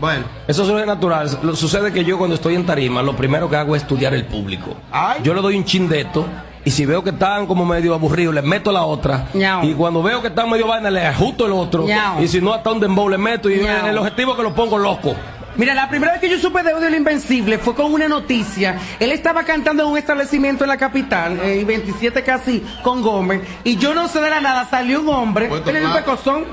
bueno. 0.00 0.24
Eso 0.46 0.78
es 0.78 0.86
natural. 0.86 1.38
Lo- 1.42 1.56
sucede 1.56 1.92
que 1.92 2.04
yo 2.04 2.18
cuando 2.18 2.34
estoy 2.36 2.54
en 2.54 2.66
tarima, 2.66 3.02
lo 3.02 3.16
primero 3.16 3.48
que 3.48 3.56
hago 3.56 3.74
es 3.76 3.82
estudiar 3.82 4.14
el 4.14 4.24
público. 4.24 4.76
Ay. 4.92 5.20
Yo 5.22 5.34
le 5.34 5.40
doy 5.40 5.56
un 5.56 5.64
chindeto 5.64 6.26
y 6.64 6.70
si 6.70 6.84
veo 6.84 7.02
que 7.04 7.10
están 7.10 7.46
como 7.46 7.64
medio 7.64 7.94
aburridos, 7.94 8.34
les 8.34 8.44
meto 8.44 8.72
la 8.72 8.82
otra. 8.82 9.26
Ñao. 9.34 9.64
Y 9.64 9.74
cuando 9.74 10.02
veo 10.02 10.20
que 10.20 10.28
están 10.28 10.50
medio 10.50 10.66
vaina, 10.66 10.90
les 10.90 11.04
ajusto 11.06 11.46
el 11.46 11.52
otro. 11.52 11.84
Ñao. 11.86 12.22
Y 12.22 12.28
si 12.28 12.40
no, 12.40 12.52
hasta 12.52 12.70
un 12.72 12.80
dembow 12.80 13.08
le 13.08 13.18
meto. 13.18 13.48
Y 13.50 13.60
Ñao. 13.60 13.86
el 13.86 13.98
objetivo 13.98 14.32
es 14.32 14.36
que 14.36 14.42
lo 14.42 14.54
pongo 14.54 14.78
loco. 14.78 15.14
Mira, 15.56 15.72
la 15.72 15.88
primera 15.88 16.12
vez 16.12 16.20
que 16.20 16.28
yo 16.28 16.38
supe 16.38 16.62
de 16.62 16.72
Audio 16.72 16.88
el 16.88 16.94
Invencible 16.96 17.56
fue 17.56 17.74
con 17.74 17.90
una 17.90 18.08
noticia. 18.08 18.78
Él 19.00 19.10
estaba 19.10 19.42
cantando 19.44 19.84
en 19.84 19.88
un 19.88 19.96
establecimiento 19.96 20.64
en 20.64 20.68
la 20.68 20.76
capital, 20.76 21.40
en 21.42 21.66
27 21.66 22.22
casi 22.22 22.62
con 22.82 23.00
Gómez, 23.00 23.40
y 23.64 23.76
yo 23.78 23.94
no 23.94 24.06
sé 24.08 24.20
de 24.20 24.28
la 24.28 24.42
nada, 24.42 24.66
salió 24.68 25.00
un 25.00 25.08
hombre, 25.08 25.48
un 25.50 25.82
más. 25.82 25.96
pecozón. 25.96 26.44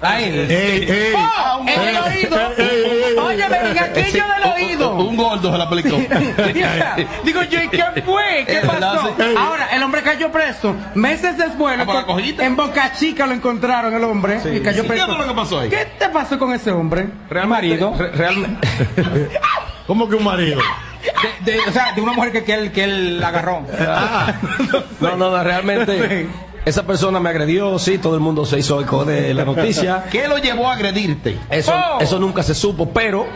Ay, 0.00 0.24
Ey, 0.48 0.86
ey. 0.88 1.12
¡Oh! 1.16 1.64
En 1.66 1.80
el 1.88 1.96
oído. 1.96 3.24
Óyeme, 3.24 3.56
en 3.70 3.78
aquello 3.78 4.24
del 4.28 4.52
oído. 4.54 4.94
Un 4.96 5.16
gordo 5.16 5.50
se 5.52 5.58
la 5.58 5.64
aplicó. 5.64 5.96
Digo 7.24 7.42
yo, 7.42 7.62
¿y 7.62 7.68
qué 7.68 7.84
fue? 8.06 8.44
¿Qué 8.46 8.60
pasó? 8.64 9.14
Ahora, 9.36 9.68
el 9.72 9.82
hombre 9.82 10.02
cayó 10.02 10.30
preso. 10.30 10.74
Meses 10.94 11.36
después, 11.36 11.76
Ah, 11.78 12.16
en 12.38 12.56
Boca 12.56 12.92
Chica 12.92 13.26
lo 13.26 13.32
encontraron 13.34 13.92
el 13.92 14.04
hombre 14.04 14.36
y 14.54 14.60
cayó 14.60 14.80
¿Y 14.82 14.82
qué 14.82 14.88
preso. 14.88 15.12
es 15.12 15.18
lo 15.18 15.26
que 15.26 15.34
pasó 15.34 15.60
ahí? 15.60 15.68
¿Qué 15.68 15.86
te 15.98 16.08
pasó 16.10 16.38
con 16.38 16.52
ese 16.52 16.70
hombre? 16.70 17.08
Marido. 17.46 17.94
realmente. 18.14 18.68
¿Cómo 19.86 20.08
que 20.08 20.14
un 20.16 20.24
marido? 20.24 20.60
De, 21.44 21.52
de- 21.52 21.58
o 21.60 21.72
sea, 21.72 21.92
de 21.92 22.00
una 22.02 22.12
mujer 22.12 22.30
que, 22.32 22.44
que 22.44 22.54
él, 22.54 22.72
que 22.72 22.84
él 22.84 23.22
agarró. 23.24 23.62
No, 25.00 25.16
no, 25.16 25.30
no, 25.30 25.42
realmente. 25.42 26.26
Esa 26.68 26.82
persona 26.86 27.18
me 27.18 27.30
agredió, 27.30 27.78
sí, 27.78 27.96
todo 27.96 28.14
el 28.14 28.20
mundo 28.20 28.44
se 28.44 28.58
hizo 28.58 28.78
eco 28.80 29.02
de 29.04 29.32
la 29.32 29.44
noticia. 29.46 30.04
¿Qué 30.10 30.28
lo 30.28 30.36
llevó 30.36 30.68
a 30.68 30.74
agredirte? 30.74 31.38
Eso, 31.48 31.72
Oh. 31.74 31.98
eso 32.00 32.18
nunca 32.18 32.42
se 32.42 32.54
supo, 32.54 32.90
pero 32.90 33.26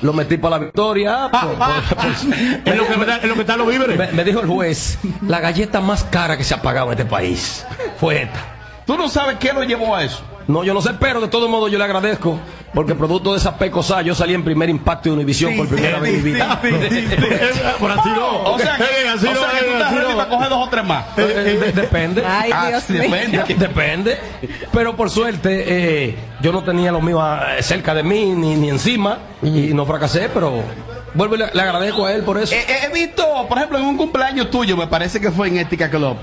lo 0.00 0.12
metí 0.14 0.38
para 0.38 0.56
la 0.56 0.64
victoria. 0.64 1.28
por- 1.30 1.40
por- 1.56 1.58
por- 1.58 2.06
Es 2.64 2.76
lo 2.76 2.86
que, 2.86 2.96
me 2.96 3.26
lo 3.28 3.34
que 3.34 3.40
están 3.40 3.58
los 3.58 3.68
víveres. 3.68 3.98
me, 3.98 4.06
me 4.12 4.24
dijo 4.24 4.40
el 4.40 4.46
juez, 4.46 4.98
la 5.26 5.40
galleta 5.40 5.82
más 5.82 6.04
cara 6.04 6.38
que 6.38 6.44
se 6.44 6.54
ha 6.54 6.62
pagado 6.62 6.86
en 6.86 6.92
este 6.92 7.04
país 7.04 7.66
fue 7.98 8.22
esta. 8.22 8.40
Tú 8.86 8.96
no 8.96 9.08
sabes 9.10 9.36
qué 9.38 9.52
lo 9.52 9.62
llevó 9.62 9.94
a 9.94 10.02
eso. 10.04 10.22
No, 10.50 10.64
yo 10.64 10.74
no 10.74 10.82
sé, 10.82 10.90
pero 10.98 11.20
de 11.20 11.28
todo 11.28 11.48
modo 11.48 11.68
yo 11.68 11.78
le 11.78 11.84
agradezco, 11.84 12.38
porque 12.74 12.94
producto 12.94 13.32
de 13.32 13.38
esa 13.38 13.56
pecosa 13.56 14.02
yo 14.02 14.14
salí 14.14 14.34
en 14.34 14.42
primer 14.44 14.68
impacto 14.68 15.08
de 15.08 15.14
Univisión 15.14 15.56
por 15.56 15.68
primera 15.68 15.98
vez 16.00 16.14
en 16.14 16.24
mi 16.24 16.32
vida. 16.32 16.60
Por 17.78 17.90
así 17.90 18.08
no. 18.10 18.42
O 18.44 18.58
sea 18.58 18.76
que, 18.76 18.82
Eh, 18.84 19.08
así 19.14 19.26
o 19.26 19.32
no, 19.34 19.40
sea 19.40 19.50
que 19.50 19.58
eh, 19.58 19.62
tú 19.66 19.72
estás 19.72 19.94
ready 19.94 20.14
para 20.14 20.28
coger 20.28 20.48
dos 20.48 20.66
o 20.66 20.70
tres 20.70 20.84
más. 20.84 21.04
Eh, 21.18 21.22
de- 21.22 21.72
depende. 21.72 22.22
Ay, 22.26 22.50
Ah, 22.52 22.68
Dios 22.68 22.82
sí, 22.86 22.92
mío. 22.94 23.02
depende. 23.02 23.54
Depende. 23.54 24.18
Pero 24.72 24.96
por 24.96 25.10
suerte, 25.10 25.64
eh, 26.08 26.16
yo 26.40 26.52
no 26.52 26.62
tenía 26.62 26.90
lo 26.92 27.00
mío 27.00 27.20
eh, 27.24 27.62
cerca 27.62 27.94
de 27.94 28.02
mí 28.02 28.26
ni, 28.34 28.54
ni 28.56 28.68
encima 28.70 29.18
y 29.42 29.72
no 29.74 29.86
fracasé, 29.86 30.28
pero 30.32 30.62
vuelvo 31.14 31.34
y 31.36 31.38
le, 31.38 31.46
le 31.52 31.62
agradezco 31.62 32.06
a 32.06 32.12
él 32.12 32.22
por 32.22 32.38
eso. 32.38 32.54
Eh, 32.54 32.64
eh, 32.68 32.76
He 32.86 32.92
visto, 32.92 33.24
por 33.48 33.56
ejemplo, 33.58 33.78
en 33.78 33.84
un 33.84 33.96
cumpleaños 33.96 34.50
tuyo, 34.50 34.76
me 34.76 34.86
parece 34.86 35.20
que 35.20 35.30
fue 35.30 35.48
en 35.48 35.58
Ética 35.58 35.88
Club, 35.90 36.16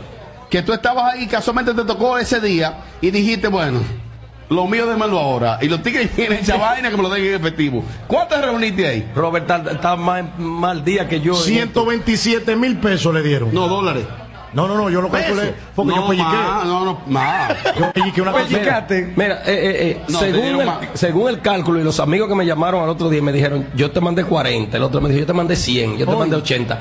que 0.49 0.61
tú 0.61 0.73
estabas 0.73 1.13
ahí, 1.13 1.27
casualmente 1.27 1.73
te 1.73 1.83
tocó 1.83 2.17
ese 2.17 2.39
día 2.39 2.77
y 3.01 3.11
dijiste, 3.11 3.47
bueno, 3.47 3.79
lo 4.49 4.67
mío 4.67 4.88
démelo 4.88 5.19
ahora. 5.19 5.60
Y 5.62 5.67
los 5.67 5.81
tigres 5.83 6.12
tienen 6.12 6.39
esa 6.39 6.57
vaina 6.57 6.89
que 6.89 6.97
me 6.97 7.03
lo 7.03 7.10
den 7.10 7.25
en 7.25 7.33
efectivo. 7.36 7.83
¿Cuánto 8.07 8.41
reuniste 8.41 8.88
ahí? 8.88 9.12
Robert 9.15 9.49
está, 9.71 9.95
más 9.95 10.23
mal 10.38 10.83
día 10.83 11.07
que 11.07 11.19
yo. 11.21 11.36
127 11.36 12.55
mil 12.55 12.77
pesos 12.77 13.13
le 13.13 13.21
dieron. 13.21 13.53
No, 13.53 13.67
dólares. 13.67 14.05
No, 14.53 14.65
no, 14.67 14.75
no, 14.77 14.89
yo 14.89 15.01
lo 15.01 15.10
calculé. 15.10 15.53
Porque 15.75 15.93
yo 15.93 16.01
No, 16.01 16.07
pelliqué. 16.07 16.25
más, 16.27 16.65
no, 16.65 16.86
no, 16.86 17.01
más. 17.07 17.51
Yo 17.77 17.91
pelliqué 17.91 18.21
una 18.21 18.31
cosa. 18.31 18.45
Mira, 19.15 19.41
eh, 19.45 19.47
eh, 19.47 19.91
eh, 19.91 20.01
No, 20.07 20.19
según, 20.19 20.62
el, 20.62 20.69
según 20.93 21.29
el 21.29 21.41
cálculo 21.41 21.79
y 21.79 21.83
los 21.83 21.99
amigos 21.99 22.29
que 22.29 22.36
me 22.36 22.45
llamaron 22.45 22.81
al 22.81 22.89
otro 22.89 23.10
día 23.10 23.21
me 23.21 23.33
dijeron, 23.33 23.67
yo 23.75 23.91
te 23.91 23.99
mandé 23.99 24.23
40, 24.23 24.77
el 24.77 24.83
otro 24.83 25.01
me 25.01 25.10
dijo, 25.10 25.19
yo 25.19 25.25
te 25.27 25.33
mandé 25.33 25.55
100, 25.57 25.97
yo 25.97 26.05
te 26.05 26.12
Oye. 26.12 26.19
mandé 26.19 26.36
80. 26.38 26.79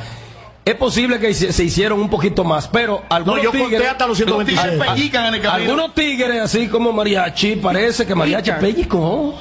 Es 0.66 0.74
posible 0.74 1.20
que 1.20 1.32
se 1.32 1.62
hicieron 1.62 2.00
un 2.00 2.10
poquito 2.10 2.42
más, 2.42 2.66
pero 2.66 3.04
algunos 3.08 3.36
No, 3.38 3.42
yo 3.44 3.50
tigres... 3.52 3.70
conté 3.70 3.86
hasta 3.88 4.06
los 4.08 4.16
126. 4.16 4.60
tigres 4.72 4.88
pellican 4.88 5.26
en 5.26 5.34
el 5.34 5.40
camino. 5.40 5.70
Algunos 5.72 5.94
tigres, 5.94 6.40
así 6.40 6.66
como 6.66 6.92
mariachi, 6.92 7.54
parece 7.54 8.04
que 8.04 8.16
mariachi 8.16 8.50
pellizcó. 8.60 9.32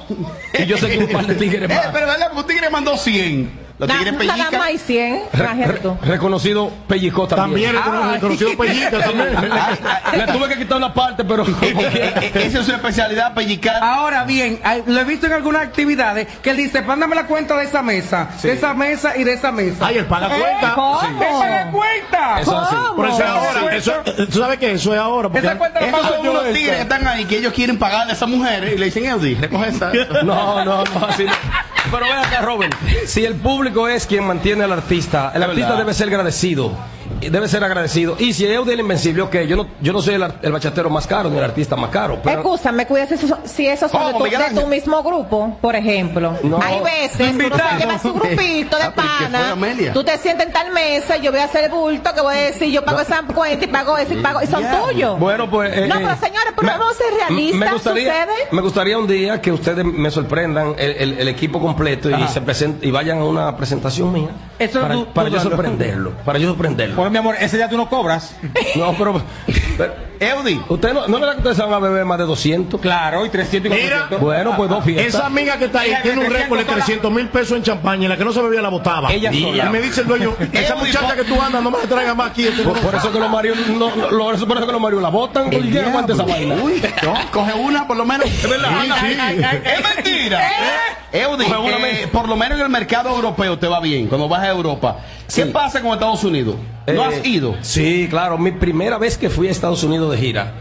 Y 0.53 0.65
yo 0.67 0.77
sé 0.77 0.87
que 0.87 0.99
un 0.99 1.07
par 1.07 1.25
de 1.25 1.33
tigres 1.33 1.63
Eh, 1.71 1.73
más. 1.73 1.87
pero 1.91 2.05
verdad, 2.05 2.31
un 2.35 2.45
tigre 2.45 2.69
mandó 2.69 2.95
100. 2.95 3.64
Los 3.77 3.89
tigres 3.89 4.13
Nada 4.13 4.17
pellican. 4.19 4.59
más 4.59 4.71
y 4.71 4.77
100, 4.77 5.21
Re- 5.33 5.95
reconocido 6.03 6.71
pellizcó 6.87 7.27
también. 7.27 7.75
También 7.75 8.13
reconocido 8.13 8.57
pellica 8.57 8.89
también. 8.99 9.35
Le 10.17 10.27
tuve 10.31 10.47
que 10.47 10.57
quitar 10.59 10.77
una 10.77 10.93
parte, 10.93 11.25
pero... 11.25 11.43
Eh, 11.61 11.75
eh, 11.77 12.13
eh, 12.21 12.31
Esa 12.45 12.59
es 12.59 12.65
su 12.65 12.71
especialidad, 12.71 13.33
pellicar. 13.33 13.83
Ahora 13.83 14.23
bien, 14.23 14.59
hay- 14.63 14.83
lo 14.85 14.99
he 15.01 15.03
visto 15.03 15.25
en 15.25 15.33
algunas 15.33 15.63
actividades 15.63 16.27
que 16.41 16.51
él 16.51 16.57
dice, 16.57 16.81
mándame 16.83 17.15
la 17.15 17.25
cuenta 17.25 17.57
de 17.57 17.65
esa 17.65 17.81
mesa, 17.81 18.29
de 18.41 18.53
esa 18.53 18.73
mesa 18.73 19.17
y 19.17 19.23
de 19.25 19.33
esa 19.33 19.51
mesa. 19.51 19.87
Ay, 19.87 19.97
él 19.97 20.05
paga 20.05 20.29
cuenta. 20.29 20.73
¿Cómo? 20.75 21.01
¡Él 21.01 21.15
paga 21.17 21.71
cuenta! 21.71 22.39
Eso 22.41 22.61
es 22.61 22.67
eso 22.69 23.17
es 23.17 23.21
ahora. 23.29 23.75
Eso, 23.75 23.93
¿Tú 24.31 24.39
sabes 24.39 24.57
qué? 24.57 24.71
Eso 24.71 24.93
es 24.93 24.99
ahora. 24.99 25.27
Porque 25.29 25.45
Esa 25.47 25.57
cuenta 25.57 25.81
la 25.81 25.87
Esos 25.87 26.01
son 26.07 26.19
unos 26.27 26.43
esta. 26.45 26.53
tigres 26.53 26.75
que 26.77 26.81
están 26.81 27.07
ahí 27.07 27.25
que 27.25 27.37
ellos 27.39 27.51
quieren 27.53 27.77
pagarle 27.77 28.13
a 28.13 28.15
esas 28.15 28.29
mujeres 28.29 28.73
y 28.73 28.77
le 28.77 28.85
dicen, 28.85 29.05
Eudi, 29.05 29.35
recoge 29.35 29.69
esa. 29.69 29.91
No, 30.23 30.63
no, 30.63 30.83
no, 30.85 31.05
así 31.07 31.25
no. 31.25 31.31
Pero 31.95 32.07
ven 32.09 32.17
acá, 32.17 32.41
Robert. 32.41 32.75
Si 33.05 33.23
el 33.23 33.35
público 33.35 33.87
es 33.87 34.05
quien 34.05 34.25
mantiene 34.25 34.65
al 34.65 34.73
artista, 34.73 35.31
el 35.33 35.43
artista 35.43 35.77
debe 35.77 35.93
ser 35.93 36.09
agradecido. 36.09 36.73
Debe 37.21 37.47
ser 37.47 37.63
agradecido. 37.63 38.15
Y 38.19 38.33
si 38.33 38.45
es 38.45 38.65
del 38.65 38.79
Invencible, 38.79 39.21
ok, 39.23 39.35
yo 39.47 39.55
no, 39.55 39.67
yo 39.81 39.93
no 39.93 40.01
soy 40.01 40.15
el, 40.15 40.51
bachatero 40.51 40.89
más 40.89 41.07
caro 41.07 41.29
ni 41.29 41.37
el 41.37 41.43
artista 41.43 41.75
más 41.75 41.89
caro. 41.89 42.19
Pero 42.23 42.39
Escúchame, 42.39 42.85
cuida 42.87 43.05
si 43.07 43.13
esos, 43.15 43.33
si 43.45 43.67
esos 43.67 43.91
son 43.91 44.05
de 44.07 44.11
¿Cómo, 44.13 44.25
tu, 44.25 44.59
de 44.61 44.65
mismo 44.67 45.03
grupo, 45.03 45.57
por 45.61 45.75
ejemplo. 45.75 46.33
No. 46.43 46.59
Hay 46.61 46.79
veces 46.81 47.35
que 47.35 47.77
lleva 47.79 47.99
su 47.99 48.13
grupito 48.13 48.77
de 48.77 48.83
Ah, 48.83 48.91
pero 48.95 49.07
¿y 49.07 49.17
qué 49.17 49.25
fue, 49.25 49.75
pana. 49.75 49.93
Tú 49.93 50.03
te 50.03 50.17
sientes 50.17 50.47
en 50.47 50.53
tal 50.53 50.71
mesa, 50.71 51.17
yo 51.17 51.31
voy 51.31 51.39
a 51.39 51.45
hacer 51.45 51.65
el 51.65 51.71
bulto, 51.71 52.13
que 52.13 52.21
voy 52.21 52.35
a 52.35 52.41
decir, 52.41 52.69
yo 52.71 52.83
pago 52.85 52.99
esa 53.01 53.23
cuenta 53.23 53.65
y 53.65 53.67
pago 53.67 53.97
eso 53.97 54.13
y 54.13 54.21
pago, 54.21 54.41
y 54.43 54.47
son 54.47 54.63
tuyos. 54.87 55.19
Bueno, 55.19 55.49
pues. 55.49 55.75
eh, 55.75 55.87
No, 55.87 55.95
eh, 55.95 56.01
pero 56.03 56.15
señores, 56.17 56.53
pero 56.55 56.67
me- 56.71 56.77
vamos 56.77 56.93
a 56.93 56.97
ser 56.97 57.13
realistas, 57.27 57.59
Me 57.59 57.71
gustaría, 57.73 58.11
¿sucede? 58.13 58.33
me 58.51 58.61
gustaría 58.61 58.97
un 58.97 59.07
día 59.07 59.41
que 59.41 59.51
ustedes 59.51 59.83
me 59.85 60.11
sorprendan 60.11 60.75
el, 60.77 60.91
el- 60.91 61.19
el 61.19 61.27
equipo 61.27 61.59
completo 61.59 62.09
y 62.09 62.27
se 62.27 62.41
present- 62.41 62.77
y 62.81 62.91
vayan 62.91 63.19
a 63.19 63.23
una 63.25 63.55
presentación 63.57 64.11
mía. 64.13 64.29
Eso 64.59 64.81
para, 64.81 64.93
tú- 64.95 65.05
para 65.07 65.29
tú 65.29 65.35
yo 65.35 65.41
sorprenderlo. 65.41 66.11
Para 66.23 66.39
yo 66.39 66.47
sorprenderlo. 66.49 66.94
Pues 66.95 67.11
mi 67.11 67.17
amor, 67.17 67.35
ese 67.39 67.57
día 67.57 67.69
tú 67.69 67.77
no 67.77 67.89
cobras. 67.89 68.35
No, 68.75 68.93
pero. 68.97 69.21
pero 69.77 69.93
Eudi, 70.19 70.61
¿Usted 70.69 70.93
no, 70.93 71.07
no 71.07 71.17
le 71.19 71.25
da 71.25 71.31
que 71.33 71.37
ustedes 71.39 71.57
se 71.57 71.63
van 71.63 71.73
a 71.73 71.79
beber 71.79 72.05
más 72.05 72.17
de 72.17 72.25
200? 72.25 72.79
Claro, 72.79 73.25
y 73.25 73.29
300 73.29 73.71
y 73.71 73.75
Mira. 73.75 74.07
400. 74.09 74.21
Bueno, 74.21 74.55
pues 74.55 74.69
dos 74.69 74.83
fiestas. 74.83 75.07
Esa 75.07 75.25
amiga 75.25 75.57
que 75.57 75.65
está 75.65 75.81
ahí 75.81 75.93
tiene 76.03 76.25
un 76.25 76.31
récord 76.31 76.59
de 76.59 76.65
sola. 76.65 76.77
300 76.77 77.11
mil 77.11 77.27
pesos 77.29 77.57
en 77.57 77.63
champaña 77.63 78.05
y 78.05 78.07
la 78.07 78.17
que 78.17 78.25
no 78.25 78.31
se 78.31 78.41
bebía 78.41 78.61
la 78.61 78.69
botaba. 78.69 79.11
Ella 79.11 79.31
y 79.31 79.41
sola. 79.41 79.69
me 79.69 79.81
dice 79.81 80.01
el 80.01 80.07
dueño, 80.07 80.33
esa 80.51 80.73
Eudi, 80.73 80.87
muchacha 80.87 81.15
que 81.15 81.23
tú 81.23 81.41
andas 81.41 81.61
no 81.61 81.71
me 81.71 81.77
la 81.79 81.83
traiga 81.85 82.15
más 82.15 82.31
aquí. 82.31 82.47
este 82.47 82.63
Por, 82.63 82.95
eso 82.95 83.11
que 83.11 83.19
los 83.19 83.29
maridos 83.29 83.57
no, 83.67 83.95
no, 83.95 84.07
por 84.07 84.35
eso 84.35 84.65
que 84.65 84.71
los 84.71 84.81
maridos 84.81 85.03
la 85.03 85.09
botan, 85.09 85.49
quién 85.49 85.85
aguanta 85.85 86.13
esa 86.13 86.23
vaina. 86.23 86.55
Uy, 86.61 86.81
no, 87.03 87.13
coge 87.31 87.53
una 87.53 87.87
por 87.87 87.97
lo 87.97 88.05
menos. 88.05 88.25
Es 88.25 88.49
verdad. 88.49 88.69
Sí, 88.99 89.13
sí. 89.13 89.45
Es 89.65 89.95
mentira. 89.95 90.41
Eudi, 91.11 91.45
eh, 91.45 92.07
por 92.11 92.27
lo 92.27 92.35
menos 92.35 92.57
en 92.57 92.65
el 92.65 92.71
mercado 92.71 93.09
europeo 93.09 93.57
te 93.57 93.67
va 93.67 93.79
bien 93.79 94.07
cuando 94.07 94.27
vas 94.27 94.43
a 94.43 94.49
Europa. 94.49 94.97
¿Qué 95.27 95.43
Sí. 95.43 95.49
pasa 95.51 95.81
con 95.81 95.91
Estados 95.93 96.23
Unidos? 96.23 96.55
¿No 96.87 96.93
Eh, 96.93 97.05
has 97.19 97.25
ido? 97.25 97.55
Sí, 97.61 98.07
claro. 98.09 98.37
Mi 98.37 98.51
primera 98.51 98.97
vez 98.99 99.17
que 99.17 99.29
fui 99.29 99.47
a 99.47 99.51
Estados 99.51 99.83
Unidos 99.83 100.11
de 100.11 100.17
gira, 100.19 100.53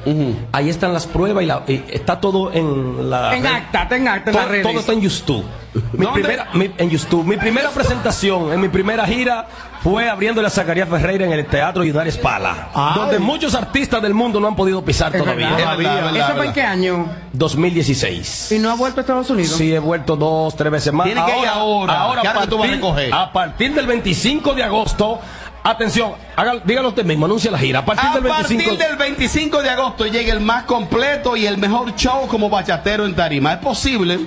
ahí 0.53 0.71
están 0.71 0.93
las 0.95 1.07
pruebas 1.07 1.45
y, 1.45 1.47
la- 1.47 1.63
y 1.69 1.85
está 1.91 2.19
todo 2.21 2.51
en 2.53 3.11
la. 3.11 3.37
En 3.37 3.43
red. 3.43 3.51
acta, 3.53 3.97
en 3.97 4.09
acta, 4.09 4.31
en 4.31 4.37
las 4.37 4.45
todo, 4.45 4.53
redes. 4.53 4.67
todo 4.67 4.81
está 4.81 4.93
en 4.93 5.01
YouTube. 5.03 5.45
Mi 5.93 6.05
¿Dónde? 6.07 6.21
primera, 6.23 6.49
mi- 6.55 6.71
en 6.79 6.89
YouTube. 6.91 7.25
Mi 7.27 7.37
primera 7.37 7.69
presentación, 7.75 8.53
en 8.53 8.61
mi 8.61 8.69
primera 8.69 9.07
gira, 9.07 9.47
fue 9.85 10.09
abriéndole 10.09 10.47
a 10.49 10.51
Zacarías 10.51 10.89
Ferreira 10.89 11.27
en 11.27 11.33
el 11.33 11.45
Teatro 11.45 11.85
Yunares 11.85 12.17
Pala, 12.17 12.71
Ay. 12.75 12.95
donde 12.97 13.19
muchos 13.19 13.55
artistas 13.55 14.01
del 14.01 14.15
mundo 14.15 14.41
no 14.41 14.49
han 14.49 14.57
podido 14.57 14.83
pisar 14.83 15.15
Es 15.15 15.23
todavía. 15.23 15.51
verdad. 15.51 15.73
Es 15.73 15.79
verdad, 15.79 15.99
es 15.99 16.05
verdad, 16.05 16.17
¿Eso 16.17 16.31
es 16.31 16.37
fue 16.39 16.47
en 16.47 16.53
qué 16.55 16.63
año? 16.63 17.07
2016. 17.35 18.53
¿Y 18.53 18.59
no 18.61 18.71
ha 18.71 18.75
vuelto 18.77 19.01
a 19.01 19.03
Estados 19.03 19.29
Unidos? 19.29 19.53
Sí, 19.57 19.75
he 19.75 19.79
vuelto 19.79 20.17
dos, 20.17 20.57
tres 20.57 20.73
veces 20.73 20.93
más. 20.93 21.05
Tiene 21.07 21.23
que 21.27 21.39
ir 21.39 21.47
ahora. 21.49 21.93
¿Qué 21.93 21.99
a 22.29 22.31
hora 22.33 22.47
tú 22.47 22.57
vas 22.59 22.69
a 22.69 22.73
recoger? 22.73 23.13
a 23.13 23.31
partir 23.31 23.75
del 23.75 23.87
25 23.87 24.55
de 24.55 24.63
agosto, 24.63 25.21
atención, 25.63 26.13
haga- 26.35 26.63
dígalo 26.65 26.89
usted 26.89 27.05
mismo, 27.05 27.27
anuncia 27.27 27.51
la 27.51 27.59
gira. 27.59 27.81
A 27.81 27.85
partir 27.85 28.09
A 28.09 28.15
del 28.15 28.23
25 28.23 28.65
partir 28.71 28.87
del 28.89 28.97
25 28.97 29.63
de 29.63 29.69
agosto 29.71 30.07
llega 30.07 30.33
el 30.33 30.41
más 30.41 30.65
completo 30.65 31.37
y 31.37 31.47
el 31.47 31.59
mejor 31.59 31.95
show 31.95 32.27
como 32.27 32.49
bachatero 32.49 33.05
en 33.05 33.15
tarima. 33.15 33.53
Es 33.53 33.59
posible 33.59 34.19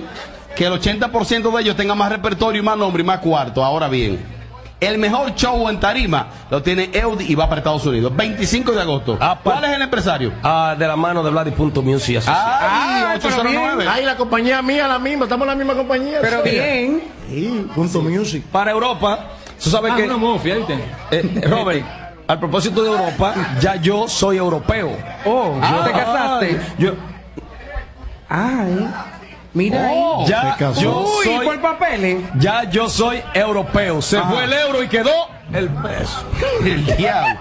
que 0.54 0.66
el 0.66 0.72
80% 0.72 1.50
de 1.54 1.62
ellos 1.62 1.74
tenga 1.76 1.94
más 1.96 2.10
repertorio 2.12 2.62
y 2.62 2.64
más 2.64 2.76
nombre 2.76 3.02
y 3.02 3.06
más 3.06 3.18
cuarto. 3.18 3.64
Ahora 3.64 3.88
bien, 3.88 4.37
el 4.80 4.98
mejor 4.98 5.34
show 5.34 5.68
en 5.68 5.80
tarima 5.80 6.26
lo 6.50 6.62
tiene 6.62 6.90
Eudi 6.92 7.24
y 7.28 7.34
va 7.34 7.48
para 7.48 7.58
Estados 7.58 7.84
Unidos. 7.86 8.14
25 8.14 8.72
de 8.72 8.80
agosto. 8.80 9.18
Ah, 9.20 9.38
¿Cuál 9.42 9.64
es 9.64 9.70
el 9.70 9.82
empresario? 9.82 10.32
Ah, 10.42 10.76
de 10.78 10.86
la 10.86 10.96
mano 10.96 11.22
de 11.22 11.30
Vladi.music. 11.30 12.22
Pero 12.24 13.14
809. 13.16 13.86
Ay, 13.88 14.04
la 14.04 14.16
compañía 14.16 14.62
mía, 14.62 14.86
la 14.86 14.98
misma, 14.98 15.24
estamos 15.24 15.44
en 15.46 15.48
la 15.50 15.54
misma 15.56 15.74
compañía. 15.74 16.18
Pero 16.20 16.42
sí. 16.44 16.50
bien. 16.50 17.02
Sí, 17.28 17.66
punto 17.74 18.00
music. 18.02 18.44
Para 18.52 18.70
Europa, 18.70 19.18
tú 19.62 19.68
sabes 19.68 19.92
Ah, 19.92 19.96
que. 19.96 20.04
una 20.08 20.16
¿viste? 20.42 20.78
Eh, 21.10 21.42
Robert, 21.48 21.84
al 22.28 22.38
propósito 22.38 22.82
de 22.82 22.90
Europa, 22.90 23.34
ya 23.60 23.76
yo 23.76 24.06
soy 24.08 24.36
europeo. 24.36 24.96
Oh, 25.24 25.54
Yo- 25.60 25.84
¿te 25.84 25.92
casaste? 25.92 26.60
Yo, 26.78 26.92
Ay, 28.28 28.86
mira 29.54 29.88
Oh, 29.90 30.24
ya 30.26 30.52
se 30.52 30.58
casó. 30.64 30.80
yo 30.80 30.98
Uy, 31.00 31.24
soy, 31.24 32.24
ya 32.38 32.64
yo 32.64 32.88
soy 32.88 33.22
europeo. 33.34 34.00
Se 34.02 34.20
fue 34.22 34.44
el 34.44 34.52
euro 34.52 34.82
y 34.82 34.88
quedó 34.88 35.10
el 35.52 35.68
peso. 35.68 36.24
El 36.64 36.84
diablo. 36.96 37.40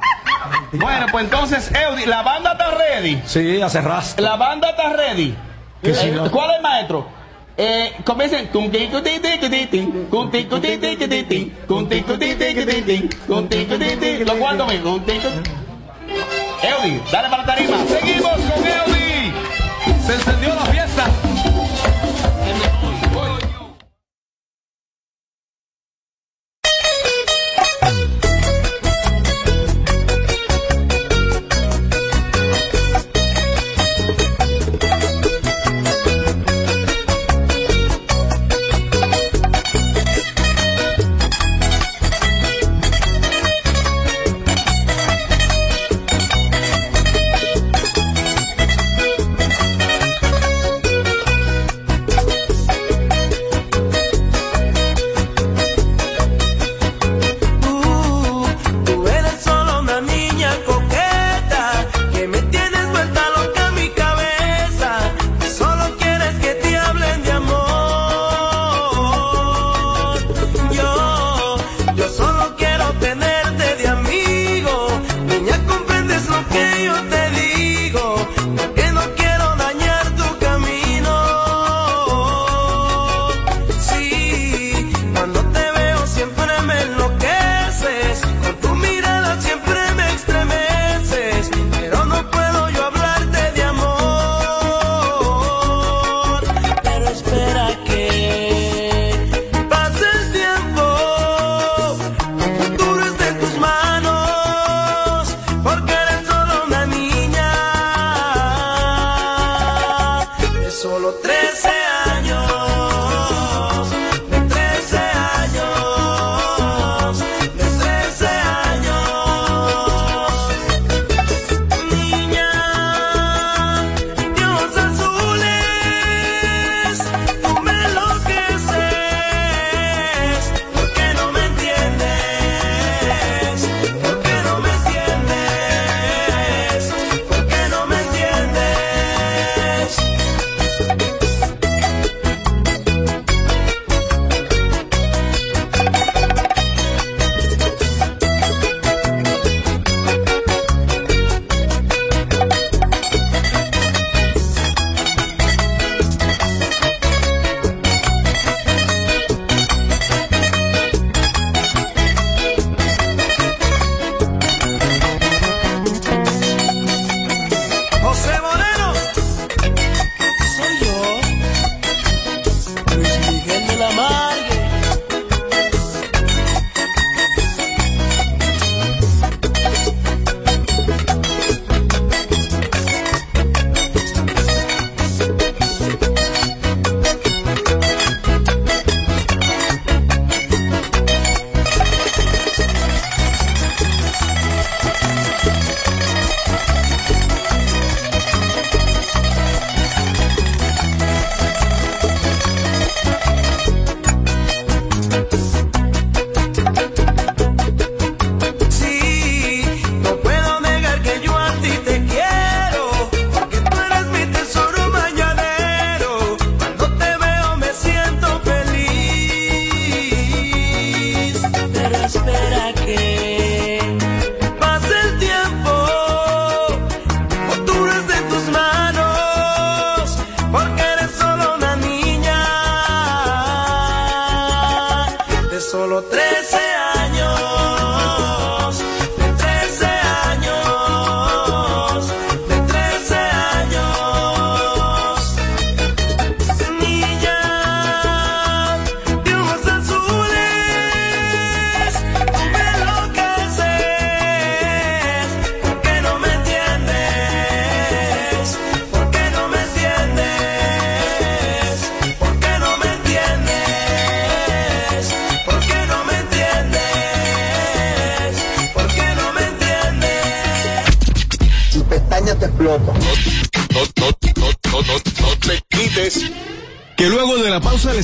Bueno, 0.73 1.05
pues 1.11 1.23
entonces, 1.25 1.71
Eudi, 1.73 2.05
la 2.05 2.21
banda 2.21 2.53
está 2.53 2.71
ready. 2.71 3.21
Sí, 3.25 3.61
hace 3.61 3.81
rastro. 3.81 4.23
La 4.23 4.35
banda 4.37 4.69
está 4.69 4.89
ready. 4.93 5.35
Que 5.81 5.93
si 5.93 6.07
Eh, 6.07 6.11
no- 6.11 6.31
¿Cuál 6.31 6.51
es 6.51 6.55
el 6.57 6.61
maestro? 6.63 7.07
Eh, 7.57 7.93
comiencen. 8.05 8.47
Cum, 8.47 8.69
ti, 8.71 8.87
cu, 8.87 9.01
ti, 9.01 9.19
ti, 9.19 9.39
cu, 9.39 9.49
ti, 9.49 9.65
ti. 9.67 9.89
Cum, 10.09 10.29
ti, 10.31 10.45
cu, 10.45 10.59
ti, 10.59 10.77
ti, 10.77 10.95
cu, 10.95 11.07
ti, 11.07 11.23
ti. 11.23 11.53
Cum, 11.67 11.87
ti, 11.89 12.01
cu, 12.03 12.17
ti, 12.17 12.35
ti, 12.35 12.53
cu, 12.55 12.65
ti, 12.65 12.81
ti. 12.83 13.09
Cum, 13.27 13.47
ti, 13.47 13.65
cu, 13.65 13.77
ti, 13.77 13.95
ti. 13.97 14.23
Los 14.23 14.35
cuantos 14.37 14.67
mil. 14.67 14.81
Cum, 14.81 14.99
ti, 15.01 15.13
cu- 15.19 15.41
Eudi, 16.61 17.01
dale 17.11 17.29
para 17.29 17.43
la 17.43 17.45
tarima. 17.45 17.77
Seguimos 17.87 18.31
con 18.31 18.65
Eudi. 18.65 19.33
Se 20.05 20.13
encendió 20.13 20.55
la 20.55 20.65
fiesta. 20.65 20.86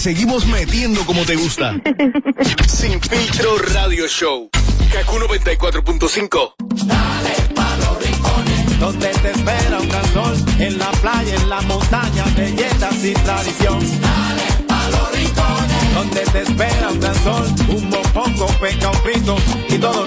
Seguimos 0.04 0.46
metiendo 0.48 1.06
como 1.06 1.24
te 1.24 1.38
gusta. 1.38 1.76
Sin 2.68 3.00
filtro 3.00 3.58
radio 3.74 4.06
show. 4.06 4.50
Kaku 4.92 5.16
94.5. 5.16 6.56
Donde 8.82 9.08
te 9.08 9.32
espera 9.32 9.80
un 9.80 9.88
gran 9.88 10.14
sol, 10.14 10.36
en 10.60 10.78
la 10.78 10.92
playa, 10.92 11.36
en 11.36 11.50
la 11.50 11.62
montaña, 11.62 12.26
belletas 12.36 13.06
y 13.06 13.14
tradición. 13.14 13.80
Dale 13.80 14.44
pa' 14.68 14.90
los 14.90 15.12
rincones. 15.14 15.94
Donde 15.96 16.20
te 16.20 16.42
espera 16.42 16.90
un 16.90 17.00
gran 17.00 17.24
sol, 17.24 17.48
un 17.70 17.90
mopongo, 17.90 18.48
peca, 18.60 18.90
un 18.90 18.98
frito 18.98 19.38
y 19.70 19.78
todo 19.78 20.06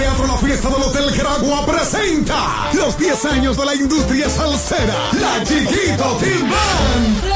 Teatro 0.00 0.26
La 0.26 0.38
Fiesta 0.38 0.70
del 0.70 0.82
Hotel 0.82 1.10
Geragua 1.12 1.66
presenta 1.66 2.70
los 2.72 2.96
10 2.96 3.24
años 3.26 3.54
de 3.58 3.66
la 3.66 3.74
industria 3.74 4.30
salsera. 4.30 4.94
La 5.20 5.44
Chiquito 5.44 6.16
Team. 6.16 7.29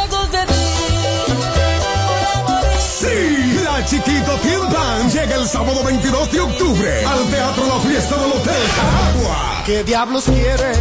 Chiquito 3.86 4.32
Team 4.42 4.72
Band 4.72 5.12
llega 5.12 5.36
el 5.36 5.46
sábado 5.46 5.84
22 5.84 6.32
de 6.32 6.40
octubre 6.40 7.04
al 7.04 7.24
Teatro 7.26 7.66
La 7.66 7.80
Fiesta 7.80 8.16
del 8.16 8.32
Hotel 8.32 8.54
Geragua. 8.74 9.62
¿Qué 9.66 9.84
diablos 9.84 10.24
quiere? 10.24 10.72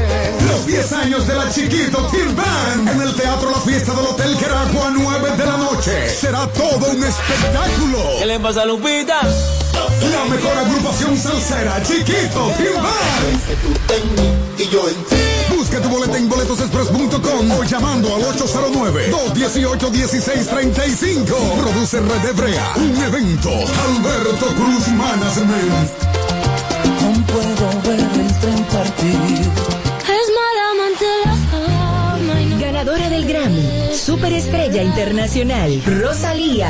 Los 0.48 0.66
10 0.66 0.94
años 0.94 1.28
de 1.28 1.36
la 1.36 1.50
Chiquito 1.50 2.08
Team 2.08 2.36
Band 2.36 2.88
en 2.90 3.02
el 3.02 3.14
Teatro 3.16 3.52
La 3.52 3.60
Fiesta 3.60 3.94
del 3.94 4.06
Hotel 4.06 4.38
Geragua, 4.38 4.92
9 4.94 5.32
de 5.38 5.46
la 5.46 5.58
noche. 5.58 6.10
Será 6.10 6.48
todo 6.48 6.92
un 6.92 7.04
espectáculo. 7.04 8.00
¿Qué 8.20 8.26
le 8.26 8.40
pasa 8.40 8.62
a 8.62 8.66
Lupita? 8.66 9.20
La 9.22 10.26
mejor 10.26 10.58
agrupación 10.58 11.18
salsera, 11.18 11.84
Chiquito 11.84 12.52
Team 12.58 12.82
Band. 12.82 14.60
Y 14.60 14.68
yo 14.70 14.88
en 14.88 14.96
ti. 15.06 15.43
Busca 15.74 15.90
tu 15.90 15.96
boleta 15.96 16.18
en 16.20 16.30
boletosexpress.com 16.30 17.52
o 17.58 17.64
llamando 17.64 18.16
al 18.16 18.22
809-218-1635. 18.26 21.26
Produce 21.58 22.00
Red 22.00 22.26
Hebrea, 22.30 22.74
un 22.76 22.96
evento. 23.04 23.50
Alberto 23.50 24.46
Cruz 24.54 24.88
Management. 24.90 25.90
Aún 27.02 27.24
puedo 27.24 27.82
ver 27.88 28.00
el 28.02 28.40
tren 28.40 28.64
partir. 28.66 29.18
Es 30.04 30.30
mala 30.38 30.64
amante 30.74 31.06
la 31.26 31.34
no- 32.20 32.60
Ganadora 32.60 33.10
del 33.10 33.26
Grammy, 33.26 33.68
Superestrella 33.98 34.84
Internacional, 34.84 35.82
Rosalía. 35.88 36.70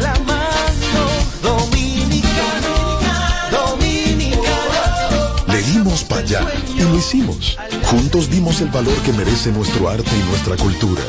me 0.00 0.06
das 0.06 0.18
la 0.18 0.24
mano. 0.24 1.02
Dominicano, 1.42 2.74
dominicano. 3.50 5.44
Le 5.46 5.62
dimos 5.62 6.04
para 6.04 6.20
allá 6.20 6.46
y 6.76 6.80
lo 6.80 6.96
hicimos. 6.96 7.56
Juntos 7.84 8.30
dimos 8.30 8.60
el 8.60 8.68
valor 8.68 8.96
que 9.02 9.12
merece 9.12 9.50
nuestro 9.50 9.88
arte 9.88 10.10
y 10.16 10.22
nuestra 10.28 10.56
cultura 10.56 11.02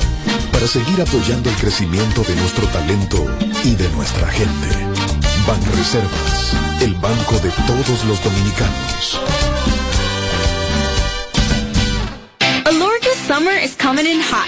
para 0.51 0.67
seguir 0.67 1.01
apoyando 1.01 1.49
el 1.49 1.55
crecimiento 1.55 2.23
de 2.23 2.35
nuestro 2.35 2.67
talento 2.67 3.25
y 3.63 3.75
de 3.75 3.89
nuestra 3.89 4.27
gente. 4.29 4.67
Banreservas, 5.47 6.53
el 6.81 6.93
banco 6.95 7.39
de 7.39 7.49
todos 7.67 8.03
los 8.05 8.23
dominicanos. 8.23 9.19
Alorca 12.65 13.09
summer 13.27 13.57
is 13.57 13.75
coming 13.75 14.05
in 14.05 14.21
hot, 14.21 14.47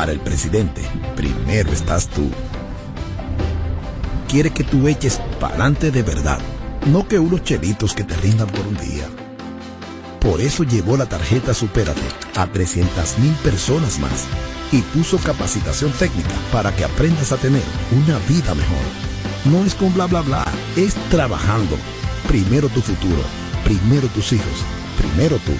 Para 0.00 0.12
el 0.12 0.20
presidente, 0.20 0.80
primero 1.14 1.70
estás 1.72 2.08
tú. 2.08 2.30
Quiere 4.30 4.50
que 4.50 4.64
tú 4.64 4.88
eches 4.88 5.20
pa'lante 5.38 5.90
de 5.90 6.02
verdad, 6.02 6.38
no 6.86 7.06
que 7.06 7.18
unos 7.18 7.44
chelitos 7.44 7.92
que 7.92 8.02
te 8.02 8.16
rindan 8.16 8.46
por 8.46 8.66
un 8.66 8.78
día. 8.78 9.04
Por 10.18 10.40
eso 10.40 10.64
llevó 10.64 10.96
la 10.96 11.04
tarjeta 11.04 11.52
Supérate 11.52 12.00
a 12.34 12.46
300 12.46 13.18
mil 13.18 13.34
personas 13.44 13.98
más 13.98 14.24
y 14.72 14.80
puso 14.80 15.18
capacitación 15.18 15.92
técnica 15.92 16.34
para 16.50 16.74
que 16.74 16.84
aprendas 16.84 17.32
a 17.32 17.36
tener 17.36 17.62
una 17.92 18.18
vida 18.20 18.54
mejor. 18.54 18.86
No 19.44 19.66
es 19.66 19.74
con 19.74 19.92
bla 19.92 20.06
bla 20.06 20.22
bla, 20.22 20.46
es 20.76 20.94
trabajando. 21.10 21.76
Primero 22.26 22.70
tu 22.70 22.80
futuro, 22.80 23.22
primero 23.64 24.08
tus 24.08 24.32
hijos, 24.32 24.64
primero 24.96 25.36
tú. 25.44 25.52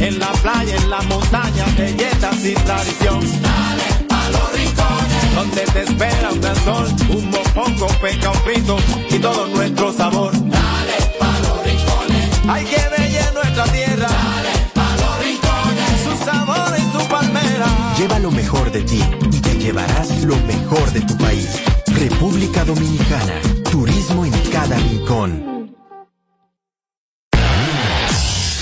En 0.00 0.18
la 0.18 0.32
playa, 0.32 0.76
en 0.76 0.90
la 0.90 1.00
montaña, 1.02 1.64
belletas 1.76 2.44
y 2.44 2.54
tradición. 2.54 3.20
Dale 3.20 4.06
pa' 4.08 4.28
los 4.30 4.52
rincones. 4.52 5.34
Donde 5.34 5.62
te 5.72 5.82
espera 5.82 6.32
un 6.32 6.40
gran 6.40 6.56
sol, 6.64 6.86
un 7.10 7.30
mopongo, 7.30 7.86
peca, 8.00 8.30
un 8.30 8.38
frito 8.38 8.76
y 9.10 9.18
todo 9.18 9.46
nuestro 9.48 9.92
sabor. 9.92 10.32
Dale 10.32 10.96
pa' 11.18 11.38
los 11.40 11.64
rincones. 11.64 12.30
Hay 12.48 12.64
que 12.64 12.82
bella 12.96 13.28
en 13.28 13.34
nuestra 13.34 13.64
tierra. 13.64 14.08
Dale 14.08 14.52
pa' 14.74 14.96
los 15.02 15.18
rincones. 15.24 15.90
Su 16.04 16.24
sabor 16.24 16.74
y 16.78 16.98
su 16.98 17.08
palmera. 17.08 17.66
Lleva 17.98 18.18
lo 18.18 18.30
mejor 18.30 18.70
de 18.72 18.82
ti 18.82 19.02
y 19.30 19.40
te 19.40 19.58
llevarás 19.58 20.22
lo 20.24 20.36
mejor 20.46 20.90
de 20.92 21.00
tu 21.02 21.16
país. 21.18 21.48
República 21.86 22.64
Dominicana. 22.64 23.40
Turismo 23.70 24.24
en 24.24 24.32
cada 24.50 24.76
rincón. 24.76 25.53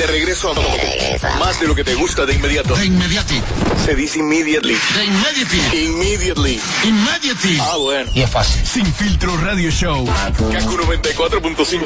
De 0.02 0.08
regreso 0.08 0.50
a 0.50 1.38
más 1.38 1.60
de 1.60 1.68
lo 1.68 1.76
que 1.76 1.84
te 1.84 1.94
gusta 1.94 2.26
de 2.26 2.34
inmediato. 2.34 2.74
De 2.74 2.86
inmediati. 2.86 3.40
Se 3.84 3.94
dice 3.94 4.18
immediately. 4.18 4.74
De 4.96 5.04
inmediati. 5.04 5.76
Immediately. 5.76 6.60
Immediately. 6.82 7.58
Ah, 7.60 7.76
bueno. 7.76 8.10
Y 8.12 8.22
es 8.22 8.28
fácil. 8.28 8.66
Sin 8.66 8.84
filtro 8.84 9.36
radio 9.36 9.70
show. 9.70 10.04
Kaku 10.04 10.76
94.5. 10.76 11.84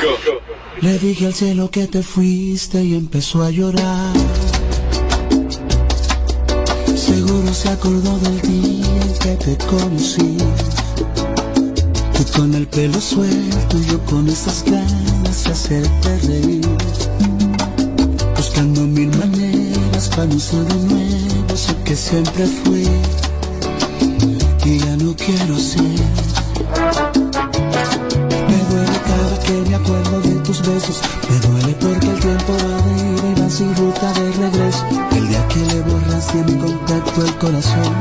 Le 0.81 0.99
dije 0.99 1.27
al 1.27 1.35
cielo 1.35 1.71
que 1.71 1.89
te 1.89 2.03
fuiste 2.03 2.83
y 2.83 2.95
empezó 2.95 3.43
a 3.43 3.51
llorar. 3.51 4.15
Seguro 6.97 7.53
se 7.53 7.69
acordó 7.69 8.19
del 8.21 8.41
día 8.41 9.03
en 9.03 9.19
que 9.19 9.45
te 9.45 9.67
conocí. 9.67 10.39
Tú 12.17 12.25
con 12.35 12.55
el 12.55 12.67
pelo 12.67 12.99
suelto 12.99 13.77
y 13.77 13.85
yo 13.85 14.03
con 14.07 14.27
esas 14.27 14.65
ganas 14.65 15.45
de 15.45 15.51
hacerte 15.53 16.19
reír. 16.27 17.46
Mil 18.97 19.11
maneras 19.19 20.09
para 20.09 20.25
no 20.25 20.41
ser 20.41 20.65
de 20.65 20.75
nuevo 20.89 21.53
eso 21.53 21.75
que 21.85 21.95
siempre 21.95 22.47
fui. 22.47 22.89
Y 24.65 24.79
ya 24.79 24.97
no 24.97 25.15
quiero 25.15 25.59
ser. 25.59 25.83
Me 28.49 28.59
duele 28.71 28.99
cada 29.05 29.39
que 29.45 29.53
me 29.69 29.75
acuerdo 29.75 30.21
de 30.23 30.35
tus 30.37 30.61
besos. 30.63 31.03
Me 31.29 31.39
duele 31.47 31.75
porque 31.79 32.07
el 32.07 32.21
tiempo 32.21 32.53
va 32.55 32.81
de 32.87 32.95
ida 33.13 33.29
y 33.37 33.41
va 33.43 33.51
sin 33.51 33.77
ruta 33.77 34.13
de 34.15 34.33
regreso. 34.33 34.85
El 35.13 35.29
día 35.29 35.47
que 35.49 35.61
le 35.61 35.81
borraste 35.83 36.41
a 36.41 36.45
mi 36.45 36.55
contacto 36.55 37.23
el 37.23 37.35
corazón. 37.37 37.95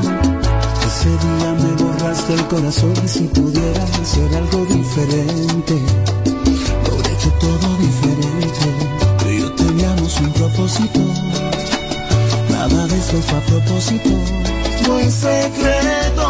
Ese 0.88 1.10
día 1.10 1.52
me 1.62 1.84
borraste 1.84 2.34
el 2.36 2.48
corazón 2.48 2.94
y 3.04 3.08
si 3.10 3.24
pudiera 3.26 3.84
hacer 4.02 4.34
algo 4.34 4.66
diferente, 4.68 5.76
nada 12.50 12.88
de 12.88 12.98
eso 12.98 13.22
fue 13.22 13.38
a 13.38 13.42
propósito, 13.42 14.10
no 14.88 15.00
es 15.00 15.14
secreto. 15.14 16.25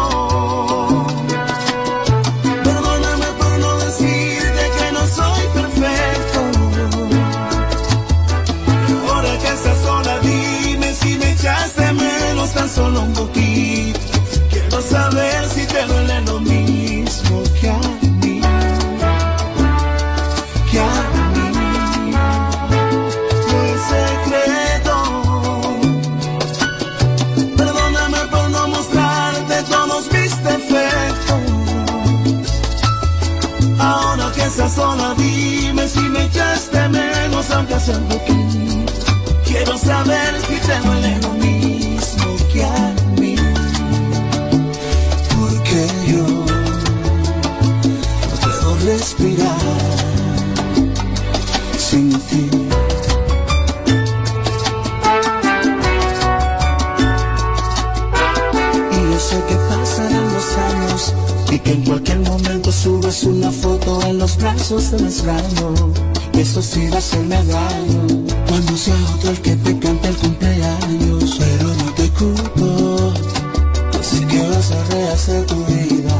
Un 64.92 65.06
extraño. 65.06 65.92
Eso 66.34 66.62
sí 66.62 66.86
va 66.88 66.96
a 66.96 66.98
hacerme 66.98 67.36
daño 67.44 68.24
cuando 68.48 68.76
sea 68.76 68.94
otro 69.14 69.30
el 69.30 69.40
que 69.40 69.56
te 69.56 69.78
cante 69.78 70.08
el 70.08 70.16
cumpleaños. 70.16 71.36
Pero 71.38 71.68
no 71.74 71.92
te 71.94 72.08
culpo, 72.10 73.12
así 73.98 74.24
que 74.26 74.48
vas 74.48 74.70
a 74.70 74.84
rehacer 74.84 75.46
tu 75.46 75.64
vida. 75.64 76.14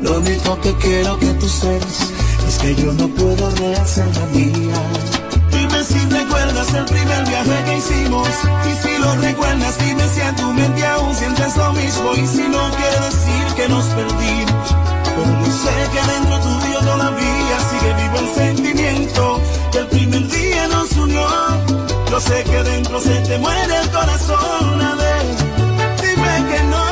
Lo 0.00 0.18
único 0.18 0.60
que 0.60 0.72
quiero 0.76 1.18
que 1.18 1.26
tú 1.34 1.48
sepas 1.48 1.98
es 2.48 2.58
que 2.58 2.74
yo 2.76 2.92
no 2.94 3.08
puedo 3.08 3.50
rehacer 3.56 4.06
la 4.16 4.26
mía. 4.26 4.80
Dime 5.50 5.84
si 5.84 5.98
recuerdas 6.08 6.74
el 6.74 6.84
primer 6.84 7.26
viaje 7.26 7.64
que 7.64 7.78
hicimos 7.78 8.28
Y 8.68 8.86
si 8.86 8.98
lo 8.98 9.16
recuerdas 9.16 9.78
dime 9.78 10.02
si 10.14 10.20
en 10.20 10.36
tu 10.36 10.52
mente 10.52 10.86
aún 10.86 11.14
sientes 11.14 11.56
lo 11.56 11.72
mismo 11.72 12.12
Y 12.14 12.26
si 12.26 12.42
no 12.48 12.70
quiere 12.70 13.00
decir 13.06 13.54
que 13.56 13.68
nos 13.68 13.84
perdimos 13.86 14.57
Sé 15.24 15.74
que 15.92 16.02
dentro 16.12 16.38
tuyo 16.40 16.78
todavía 16.80 17.56
sigue 17.70 17.94
vivo 17.94 18.18
el 18.20 18.28
sentimiento 18.34 19.42
Que 19.72 19.78
el 19.78 19.86
primer 19.88 20.28
día 20.28 20.68
nos 20.68 20.92
unió 20.92 21.26
Yo 22.10 22.20
sé 22.20 22.44
que 22.44 22.62
dentro 22.62 23.00
se 23.00 23.14
te 23.22 23.38
muere 23.38 23.76
el 23.76 23.90
corazón 23.90 24.80
A 24.80 24.94
ver, 24.94 25.22
dime 26.00 26.44
que 26.50 26.62
no 26.64 26.84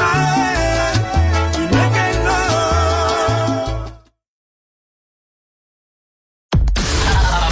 ay, 0.00 0.98
Dime 1.58 1.90
que 1.94 2.06
no 2.24 2.38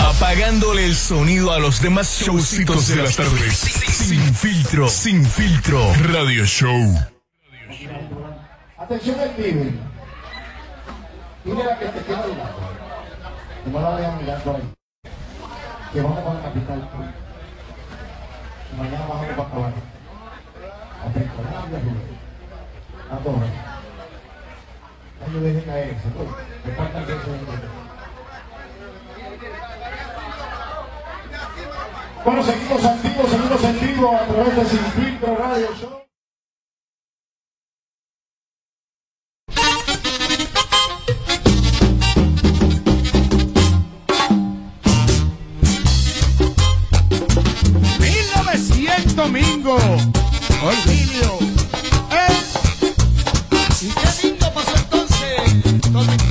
Apagándole 0.09 0.87
el 0.87 0.97
sonido 0.97 1.53
a 1.53 1.59
los 1.59 1.81
demás 1.81 2.21
showcitos 2.21 2.89
de 2.89 2.97
las 2.97 3.17
tardes. 3.17 3.57
Sin 3.57 4.35
filtro, 4.35 4.89
sin 4.89 5.25
filtro. 5.25 5.93
Radio 6.13 6.45
Show. 6.45 6.99
Atención 8.79 9.21
el 9.21 9.31
pibe. 9.31 9.90
Dile 11.45 11.65
la 11.65 11.79
que 11.79 11.87
te 11.87 12.13
la 12.13 12.21
ahí. 14.57 14.75
Que 15.93 16.01
vamos 16.03 16.19
para 16.19 16.35
la 16.35 16.43
capital. 16.43 16.89
Y 18.71 18.77
mañana 18.77 19.07
bajamos 19.07 19.47
para. 19.51 19.73
A 21.01 21.13
Pencolandia, 21.15 21.79
Rubén. 21.79 22.21
A. 23.11 23.15
No 25.21 25.41
me 25.41 25.41
dejen 25.41 25.63
caer 25.63 25.97
Bueno, 32.25 32.43
seguimos 32.43 32.85
activos, 32.85 33.31
seguimos 33.31 33.65
en 33.65 33.81
a 34.15 34.27
través 34.27 34.57
de 34.57 34.65
Sin 34.67 35.21
Radio 35.21 35.69
Show. 35.75 36.10
Domingo. 49.63 49.77
Olvidio. 50.63 51.39
¿Y 53.81 53.89
qué 53.89 54.23
lindo 54.23 54.53
pasó 54.53 54.77
entonces? 54.77 56.30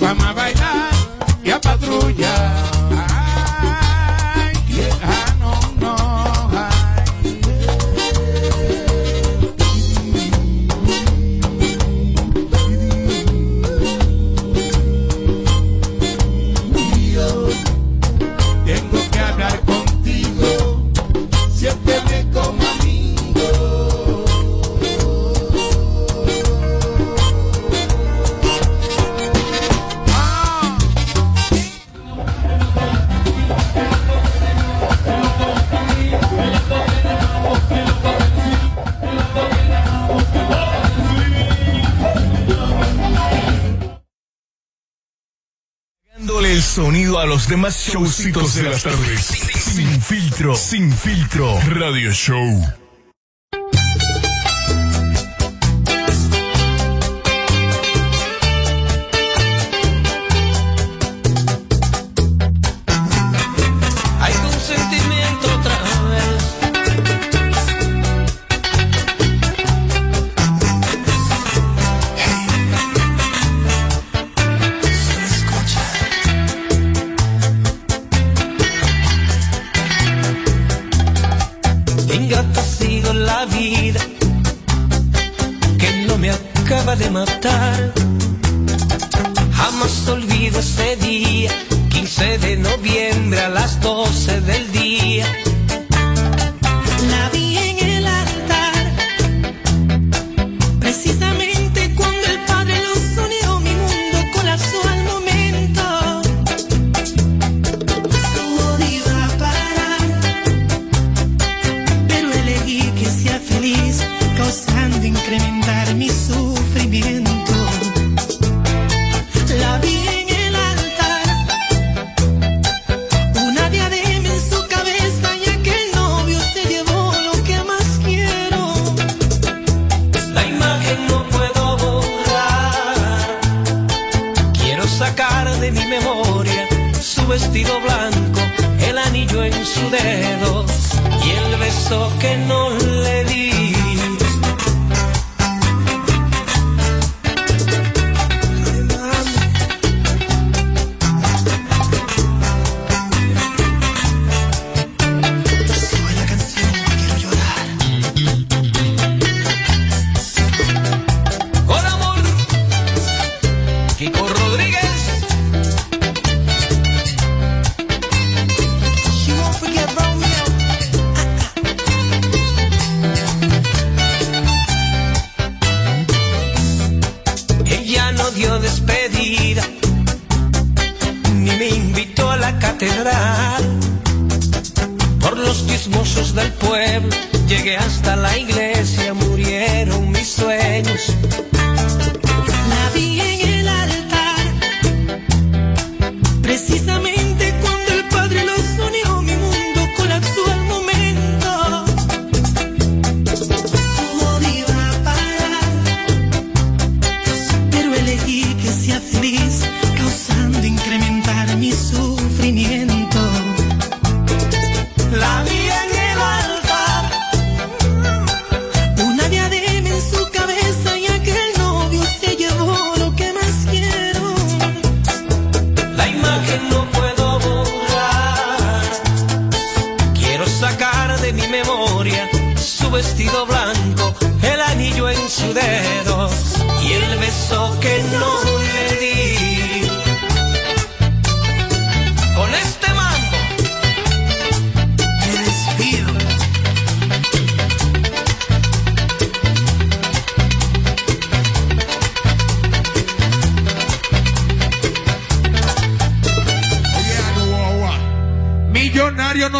Vamos 0.00 0.26
a 0.26 0.32
bailar 0.32 0.90
y 1.44 1.50
a 1.50 1.60
patrulla. 1.60 2.73
Sonido 46.74 47.20
a 47.20 47.26
los 47.26 47.46
demás 47.46 47.78
showcitos 47.78 48.56
de 48.56 48.64
las 48.64 48.82
tardes. 48.82 49.20
Sin 49.20 50.02
filtro, 50.02 50.56
sin 50.56 50.92
filtro. 50.92 51.56
Radio 51.68 52.10
Show. 52.10 52.83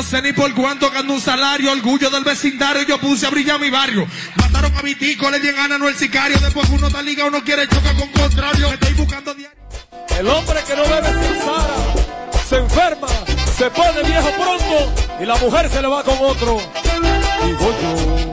Sé 0.05 0.21
ni 0.23 0.33
por 0.33 0.53
cuánto 0.55 0.91
gano 0.91 1.15
un 1.15 1.21
salario, 1.21 1.73
orgullo 1.73 2.11
del 2.11 2.25
vecindario, 2.25 2.83
yo 2.83 2.99
puse 2.99 3.27
a 3.27 3.31
brillar 3.31 3.59
mi 3.59 3.71
barrio. 3.71 4.07
Mataron 4.37 4.77
a 4.77 4.83
mi 4.83 4.95
tico, 4.95 5.31
le 5.31 5.41
dieron 5.41 5.61
gana 5.61 5.79
no 5.79 5.89
el 5.89 5.97
sicario, 5.97 6.39
después 6.39 6.69
uno 6.69 6.89
está 6.89 7.03
ligado, 7.03 7.29
uno 7.29 7.43
quiere 7.43 7.67
chocar 7.67 7.97
con 7.97 8.09
contrario. 8.09 8.69
Me 8.69 8.75
estoy 8.75 8.93
buscando 8.95 9.35
diario. 9.35 9.59
El 10.19 10.29
hombre 10.29 10.63
que 10.67 10.77
no 10.77 10.83
bebe 10.83 11.09
se 11.09 12.49
se 12.49 12.57
enferma, 12.57 13.09
se 13.57 13.71
pone 13.71 14.03
viejo 14.03 14.29
pronto 14.33 14.93
y 15.21 15.25
la 15.25 15.37
mujer 15.37 15.71
se 15.71 15.81
le 15.81 15.89
va 15.89 16.03
con 16.05 16.19
otro. 16.21 16.61
Digo 17.45 17.75
yo. 17.83 18.33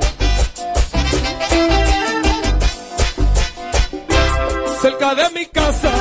Cerca 4.81 5.15
de 5.15 5.29
mi 5.29 5.45
casa, 5.45 5.91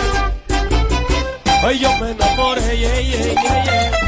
ay 1.64 1.78
yo 1.78 1.96
me 1.98 2.10
enamoré, 2.10 2.78
yeah, 2.78 3.00
yeah, 3.00 3.64
yeah. 3.64 3.99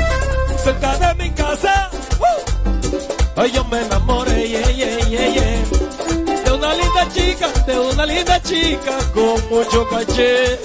Cerca 0.63 0.97
de 0.97 1.15
mi 1.15 1.31
casa, 1.33 1.91
uh, 2.21 3.41
ay 3.41 3.51
yo 3.51 3.65
me 3.65 3.81
enamoré, 3.81 4.49
yeah, 4.49 4.71
yeah, 4.71 5.29
yeah. 5.29 6.45
De 6.45 6.53
una 6.53 6.73
linda 6.75 7.09
chica, 7.13 7.49
de 7.67 7.81
una 7.81 8.07
linda 8.07 8.41
chica 8.43 8.97
con 9.13 9.49
mucho 9.51 9.89
caché. 9.89 10.59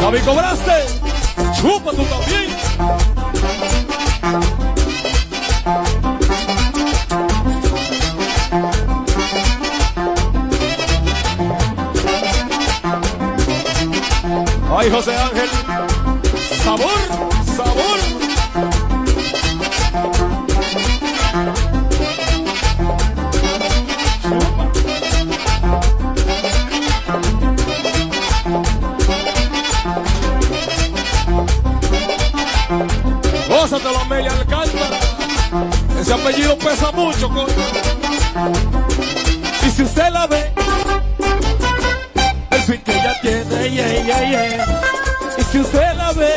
Gaby, 0.00 0.20
cobraste. 0.20 0.86
Chupa 1.60 1.90
tú 1.90 2.04
también. 2.04 2.56
Ay, 14.78 14.90
José 14.90 15.16
Ángel. 15.16 15.50
Sabor. 16.64 17.25
Ese 36.06 36.14
apellido 36.14 36.56
pesa 36.58 36.92
mucho, 36.92 37.28
coño. 37.28 37.48
Y 39.66 39.70
si 39.72 39.82
usted 39.82 40.08
la 40.12 40.28
ve, 40.28 40.52
el 42.52 42.62
swing 42.62 42.78
que 42.78 42.92
ella 42.92 43.20
tiene, 43.20 43.70
yeah, 43.72 44.04
yeah, 44.04 44.30
yeah. 44.30 44.66
Y 45.36 45.42
si 45.50 45.58
usted 45.58 45.96
la 45.96 46.12
ve, 46.12 46.30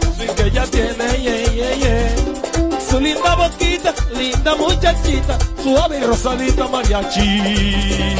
el 0.00 0.14
swing 0.16 0.34
que 0.34 0.42
ella 0.44 0.64
tiene, 0.64 1.18
yeah, 1.20 1.52
yeah, 1.52 1.74
yeah. 1.74 2.80
Su 2.88 2.98
linda 2.98 3.34
boquita, 3.34 3.94
linda 4.16 4.54
muchachita, 4.54 5.36
suave 5.62 5.98
y 5.98 6.04
rosadita 6.04 6.66
mariachi. 6.66 8.16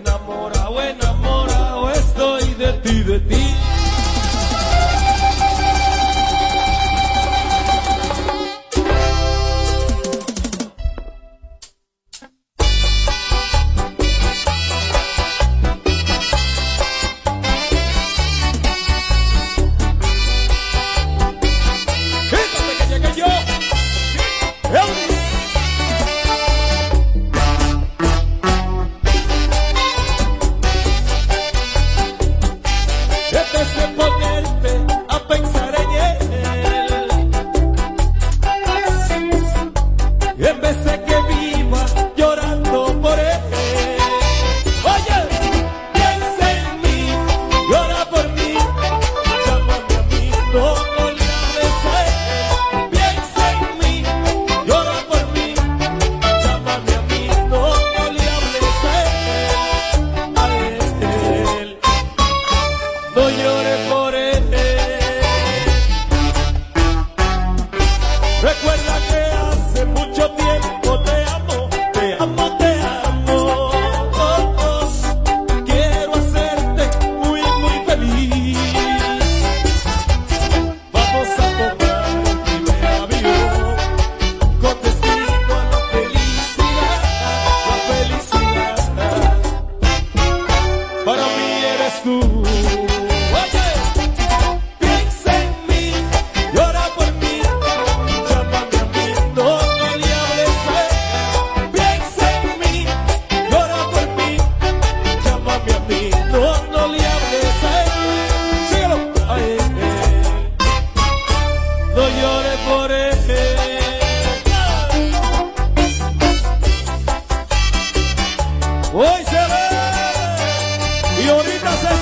enamorado. 0.00 0.39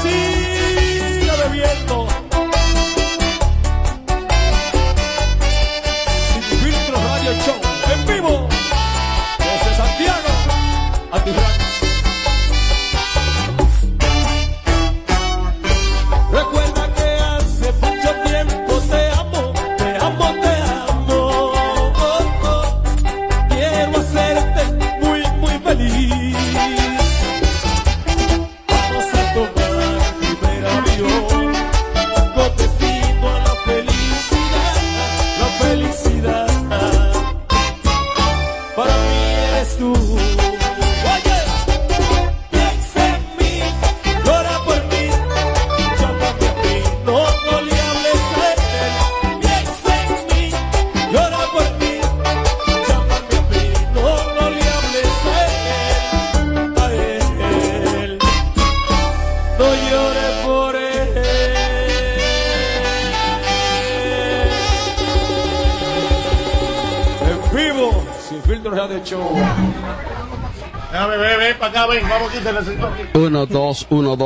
siga 0.02 1.34
bebiendo. 1.42 2.07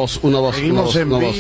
dos, 0.03 0.18
una, 0.22 0.38
dos. 0.38 0.57
Seguimos 0.57 0.96
en 0.96 1.09
vivo. 1.09 1.32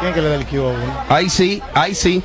¿Quién 0.00 0.14
que 0.14 0.20
le 0.20 0.28
da 0.28 0.34
el 0.34 0.46
cubo? 0.46 0.74
Ahí 1.08 1.30
sí, 1.30 1.62
ahí 1.74 1.94
sí. 1.94 2.22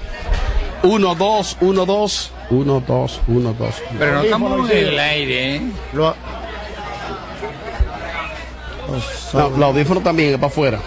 Uno, 0.83 1.15
dos, 1.15 1.57
uno, 1.61 1.85
dos. 1.85 2.31
Uno, 2.49 2.81
dos, 2.85 3.21
uno, 3.27 3.53
dos. 3.53 3.75
Pero 3.99 4.13
no 4.15 4.21
estamos 4.21 4.71
en 4.71 4.87
el 4.87 4.99
aire, 4.99 5.55
¿eh? 5.55 5.61
Lo... 5.93 6.15
Audífono 9.63 9.99
también 9.99 10.29
es 10.29 10.35
para 10.35 10.47
afuera. 10.47 10.79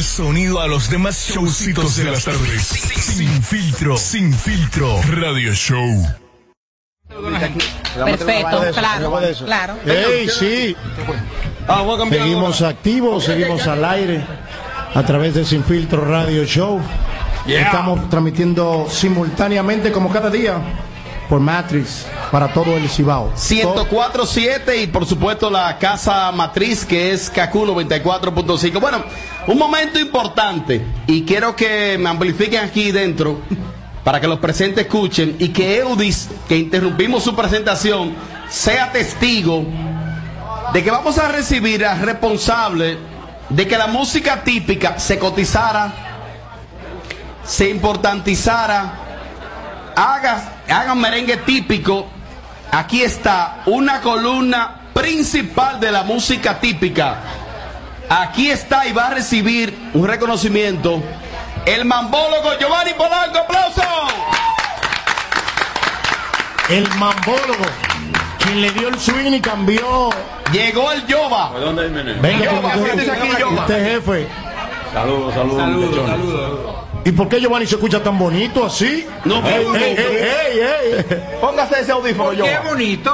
El 0.00 0.04
sonido 0.04 0.60
a 0.62 0.66
los 0.66 0.88
demás 0.88 1.28
showcitos 1.30 1.96
de 1.96 2.04
las 2.04 2.24
tardes. 2.24 2.62
Sin 2.62 3.42
filtro, 3.42 3.98
sin 3.98 4.32
filtro. 4.32 4.98
Radio 5.02 5.52
Show. 5.52 6.06
Perfecto, 8.02 8.62
claro, 8.72 9.00
Después 9.00 9.22
de 9.24 9.30
eso. 9.32 9.44
claro. 9.44 9.74
¡Ey, 9.84 10.26
sí! 10.30 10.74
Seguimos 12.08 12.62
activos, 12.62 13.24
seguimos 13.24 13.66
al 13.66 13.84
aire 13.84 14.24
a 14.94 15.02
través 15.04 15.34
de 15.34 15.44
Sin 15.44 15.62
Filtro 15.64 16.02
Radio 16.02 16.46
Show. 16.46 16.80
Estamos 17.46 18.08
transmitiendo 18.08 18.86
simultáneamente, 18.88 19.92
como 19.92 20.08
cada 20.10 20.30
día, 20.30 20.62
por 21.28 21.40
Matrix, 21.40 22.06
para 22.32 22.52
todo 22.52 22.76
el 22.76 22.88
Cibao. 22.88 23.32
104.7 23.34 24.82
y 24.82 24.86
por 24.86 25.04
supuesto 25.04 25.50
la 25.50 25.78
casa 25.78 26.32
matriz 26.32 26.86
que 26.86 27.12
es 27.12 27.28
KQ 27.28 27.52
94.5. 27.54 28.80
Bueno, 28.80 29.04
un 29.50 29.58
momento 29.58 29.98
importante 29.98 30.80
y 31.08 31.24
quiero 31.24 31.56
que 31.56 31.98
me 31.98 32.08
amplifiquen 32.08 32.62
aquí 32.62 32.92
dentro 32.92 33.40
para 34.04 34.20
que 34.20 34.28
los 34.28 34.38
presentes 34.38 34.84
escuchen 34.84 35.36
y 35.40 35.48
que 35.48 35.78
Eudis, 35.78 36.28
que 36.48 36.56
interrumpimos 36.56 37.24
su 37.24 37.34
presentación, 37.34 38.14
sea 38.48 38.92
testigo 38.92 39.64
de 40.72 40.84
que 40.84 40.90
vamos 40.92 41.18
a 41.18 41.26
recibir 41.26 41.84
al 41.84 42.00
responsable 42.00 42.96
de 43.48 43.66
que 43.66 43.76
la 43.76 43.88
música 43.88 44.44
típica 44.44 45.00
se 45.00 45.18
cotizara, 45.18 45.92
se 47.44 47.68
importantizara, 47.70 48.92
haga, 49.96 50.60
haga 50.68 50.94
merengue 50.94 51.38
típico. 51.38 52.06
Aquí 52.70 53.02
está 53.02 53.62
una 53.66 54.00
columna 54.00 54.82
principal 54.94 55.80
de 55.80 55.90
la 55.90 56.04
música 56.04 56.60
típica. 56.60 57.39
Aquí 58.10 58.50
está 58.50 58.86
y 58.86 58.92
va 58.92 59.06
a 59.06 59.10
recibir 59.10 59.90
un 59.94 60.06
reconocimiento. 60.06 61.00
El 61.64 61.84
mambólogo 61.84 62.50
Giovanni 62.58 62.92
Polanco, 62.94 63.38
aplauso. 63.38 63.82
El 66.68 66.88
mambólogo, 66.98 67.64
quien 68.38 68.60
le 68.62 68.70
dio 68.72 68.88
el 68.88 68.98
swing 68.98 69.32
y 69.34 69.40
cambió. 69.40 70.10
Llegó 70.52 70.90
el 70.92 71.06
Yoba. 71.06 71.52
Venga, 72.20 72.44
Yoba, 72.44 72.74
siéntese 72.74 73.10
aquí, 73.12 73.28
Yoba. 73.38 73.60
usted 73.62 73.86
es 73.86 73.92
jefe. 74.04 74.26
Saludos, 74.92 75.34
saludos, 75.34 75.68
muchachones. 75.68 76.26
¿Y 77.04 77.12
por 77.12 77.28
qué 77.28 77.40
Giovanni 77.40 77.66
se 77.66 77.76
escucha 77.76 78.02
tan 78.02 78.18
bonito 78.18 78.66
así? 78.66 79.06
No, 79.24 79.36
ey, 79.36 79.42
pero- 79.42 79.76
ey, 79.76 79.96
ey, 79.96 80.16
ey, 80.16 81.04
ey. 81.08 81.22
Póngase 81.40 81.80
ese 81.80 81.92
audífono, 81.92 82.30
¡Qué 82.32 82.36
Yoba. 82.38 82.60
bonito! 82.68 83.12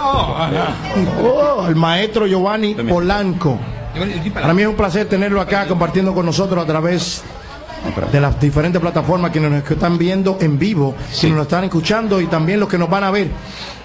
Oh, 1.22 1.64
el 1.68 1.76
maestro 1.76 2.26
Giovanni 2.26 2.74
Polanco. 2.74 3.58
Para 4.34 4.54
mí 4.54 4.62
es 4.62 4.68
un 4.68 4.76
placer 4.76 5.08
tenerlo 5.08 5.40
acá 5.40 5.66
compartiendo 5.66 6.14
con 6.14 6.26
nosotros 6.26 6.62
a 6.62 6.66
través 6.66 7.22
de 8.12 8.20
las 8.20 8.40
diferentes 8.40 8.80
plataformas 8.80 9.30
que 9.30 9.40
nos 9.40 9.70
están 9.70 9.96
viendo 9.98 10.38
en 10.40 10.58
vivo, 10.58 10.94
que 11.20 11.30
nos 11.30 11.42
están 11.42 11.64
escuchando 11.64 12.20
y 12.20 12.26
también 12.26 12.60
los 12.60 12.68
que 12.68 12.78
nos 12.78 12.90
van 12.90 13.04
a 13.04 13.10
ver, 13.10 13.28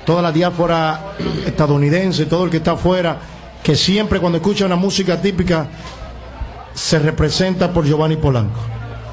toda 0.05 0.22
la 0.22 0.32
diáspora 0.32 1.14
estadounidense, 1.45 2.26
todo 2.26 2.45
el 2.45 2.49
que 2.49 2.57
está 2.57 2.72
afuera, 2.72 3.18
que 3.64 3.76
siempre 3.76 4.20
cuando 4.20 4.38
escucha 4.38 4.66
una 4.66 4.76
música 4.76 5.22
típica 5.22 5.68
se 6.74 6.99
representa 6.99 7.72
por 7.72 7.86
Giovanni 7.86 8.16
Polanco. 8.16 8.59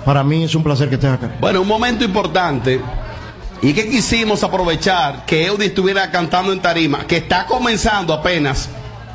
Para 0.04 0.24
mí 0.24 0.44
es 0.44 0.54
un 0.54 0.62
placer 0.62 0.88
que 0.88 0.94
estés 0.94 1.10
acá. 1.10 1.30
Bueno, 1.40 1.60
un 1.60 1.68
momento 1.68 2.04
importante 2.04 2.80
y 3.60 3.72
que 3.72 3.88
quisimos 3.88 4.42
aprovechar 4.42 5.26
que 5.26 5.46
Eudi 5.46 5.66
estuviera 5.66 6.10
cantando 6.10 6.52
en 6.52 6.60
tarima, 6.60 7.06
que 7.06 7.18
está 7.18 7.44
comenzando 7.44 8.14
apenas. 8.14 8.70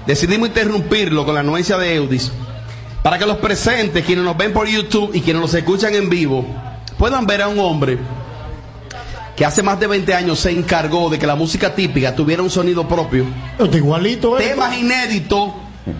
Decidimos 0.06 0.49
interrumpirlo 0.49 1.26
con 1.26 1.34
la 1.34 1.41
anuencia 1.41 1.78
de 1.78 1.95
Eudis 1.95 2.32
para 3.01 3.18
que 3.20 3.26
los 3.26 3.38
presentes, 3.38 4.06
quienes 4.06 4.24
nos 4.24 4.38
ven 4.38 4.54
por 4.54 4.68
YouTube 4.68 5.12
y 5.14 5.22
quienes 5.22 5.41
nos 5.41 5.54
escuchan 5.54 5.93
en 5.93 6.10
vivo, 6.10 6.45
puedan 6.97 7.26
ver 7.26 7.41
a 7.41 7.47
un 7.47 7.60
hombre 7.60 7.97
que 9.36 9.45
hace 9.45 9.64
más 9.64 9.80
de 9.80 9.88
20 9.88 10.14
años 10.14 10.39
se 10.39 10.51
encargó 10.51 11.10
de 11.10 11.20
que 11.20 11.28
la 11.28 11.36
música 11.36 11.74
típica 11.76 12.16
tuviera 12.16 12.41
un 12.41 12.49
sonido 12.49 12.88
propio. 12.88 13.26
Está 13.60 13.78
igualito, 13.78 14.39
¿eh? 14.39 14.49
Temas 14.49 14.78
inéditos. 14.78 15.51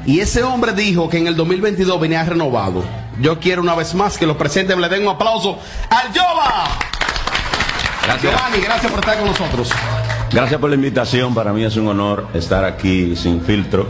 Y 0.06 0.20
ese 0.22 0.43
hombre 0.43 0.72
dijo 0.72 1.10
que 1.10 1.18
en 1.18 1.28
el 1.28 1.36
2022 1.36 1.99
venía 1.99 2.24
renovado. 2.24 2.84
Yo 3.20 3.39
quiero 3.39 3.62
una 3.62 3.76
vez 3.76 3.93
más 3.95 4.18
que 4.18 4.26
los 4.26 4.38
presentes 4.38 4.78
le 4.78 4.88
den 4.88 5.04
un 5.04 5.10
aplauso 5.10 5.60
al 5.89 6.14
Yoba. 6.14 6.68
Gracias. 8.04 8.34
Giovanni, 8.34 8.58
gracias 8.60 8.91
por 8.91 8.99
estar 8.99 9.18
con 9.18 9.28
nosotros. 9.28 9.70
Gracias 10.34 10.60
por 10.60 10.70
la 10.70 10.76
invitación. 10.76 11.34
Para 11.34 11.54
mí 11.54 11.64
es 11.64 11.76
un 11.78 11.88
honor 11.88 12.28
estar 12.34 12.66
aquí 12.66 13.16
sin 13.16 13.42
filtro. 13.42 13.88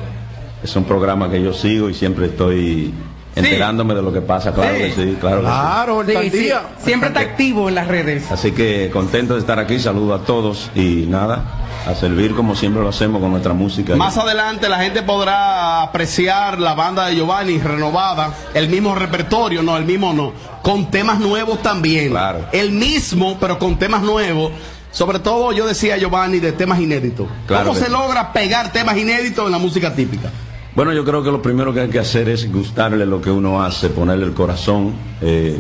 Es 0.64 0.76
un 0.76 0.84
programa 0.84 1.30
que 1.30 1.42
yo 1.42 1.54
sigo 1.54 1.90
y 1.90 1.94
siempre 1.94 2.28
estoy 2.28 2.94
enterándome 3.36 3.96
de 3.96 4.02
lo 4.02 4.12
que 4.14 4.22
pasa. 4.22 4.54
Claro 4.54 4.78
que 4.78 4.92
sí, 4.92 5.18
claro 5.20 5.38
que 5.42 5.48
sí. 5.48 5.52
Claro, 5.52 6.02
el 6.02 6.32
Sí, 6.32 6.38
día. 6.38 6.62
Siempre 6.80 7.08
está 7.10 7.22
activo 7.22 7.70
en 7.70 7.76
las 7.76 7.88
redes. 7.88 8.30
Así 8.32 8.52
que 8.52 8.90
contento 8.92 9.34
de 9.36 9.40
estar 9.40 9.58
aquí. 9.60 9.80
Saludo 9.80 10.14
a 10.14 10.20
todos 10.20 10.70
y 10.76 11.06
nada, 11.08 11.44
a 11.88 11.96
servir 11.96 12.36
como 12.36 12.56
siempre 12.56 12.82
lo 12.82 12.90
hacemos 12.90 13.22
con 13.22 13.32
nuestra 13.32 13.54
música. 13.54 13.96
Más 13.96 14.18
adelante 14.18 14.68
la 14.70 14.80
gente 14.80 15.02
podrá 15.02 15.82
apreciar 15.82 16.60
la 16.60 16.74
banda 16.74 17.08
de 17.08 17.16
Giovanni 17.16 17.58
renovada, 17.58 18.34
el 18.54 18.70
mismo 18.70 18.96
repertorio, 18.96 19.64
no, 19.64 19.76
el 19.78 19.86
mismo 19.86 20.14
no, 20.14 20.34
con 20.62 20.92
temas 20.92 21.20
nuevos 21.20 21.62
también. 21.62 22.10
Claro. 22.10 22.46
El 22.52 22.72
mismo, 22.72 23.38
pero 23.40 23.58
con 23.60 23.78
temas 23.80 24.02
nuevos. 24.02 24.52
Sobre 24.94 25.20
todo 25.20 25.52
yo 25.52 25.68
decía 25.68 25.98
Giovanni 25.98 26.40
de 26.40 26.54
temas 26.54 26.80
inéditos. 26.80 27.28
Claro 27.48 27.66
¿Cómo 27.68 27.78
se 27.80 27.88
sí. 27.88 27.92
logra 27.92 28.32
pegar 28.32 28.72
temas 28.72 28.96
inéditos 28.98 29.46
en 29.46 29.52
la 29.52 29.58
música 29.58 29.94
típica? 29.94 30.30
Bueno, 30.76 30.94
yo 30.94 31.04
creo 31.04 31.22
que 31.22 31.32
lo 31.32 31.42
primero 31.42 31.74
que 31.74 31.82
hay 31.82 31.90
que 31.90 32.00
hacer 32.00 32.30
es 32.30 32.50
gustarle 32.52 33.06
lo 33.06 33.20
que 33.22 33.30
uno 33.30 33.62
hace, 33.62 33.90
ponerle 33.90 34.26
el 34.26 34.34
corazón. 34.34 34.94
eh, 35.22 35.60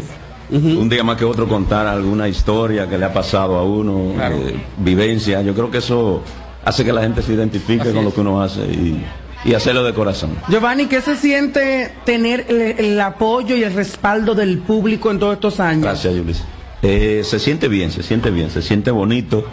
Un 0.51 0.87
día 0.87 1.03
más 1.03 1.17
que 1.17 1.25
otro 1.25 1.47
contar 1.47 1.87
alguna 1.87 2.27
historia 2.29 2.87
que 2.87 2.97
le 2.97 3.05
ha 3.05 3.13
pasado 3.13 3.57
a 3.57 3.63
uno, 3.63 4.13
eh, 4.21 4.55
vivencia. 4.77 5.41
Yo 5.41 5.53
creo 5.55 5.69
que 5.71 5.79
eso 5.79 6.21
hace 6.63 6.85
que 6.85 6.93
la 6.93 7.01
gente 7.01 7.21
se 7.23 7.33
identifique 7.33 7.91
con 7.91 8.05
lo 8.05 8.13
que 8.13 8.21
uno 8.21 8.41
hace 8.41 8.61
y, 8.61 9.03
y 9.45 9.53
hacerlo 9.55 9.83
de 9.83 9.93
corazón. 9.93 10.31
Giovanni, 10.47 10.85
¿qué 10.85 11.01
se 11.01 11.15
siente 11.15 11.91
tener 12.05 12.45
el, 12.49 12.61
el 12.85 13.01
apoyo 13.01 13.55
y 13.55 13.63
el 13.63 13.73
respaldo 13.73 14.35
del 14.35 14.59
público 14.59 15.09
en 15.09 15.17
todos 15.19 15.33
estos 15.33 15.59
años? 15.59 15.83
Gracias, 15.83 16.13
Yulis. 16.13 16.43
Eh, 16.83 17.21
se 17.23 17.39
siente 17.39 17.67
bien, 17.69 17.91
se 17.91 18.03
siente 18.03 18.29
bien, 18.29 18.51
se 18.51 18.61
siente 18.61 18.91
bonito. 18.91 19.45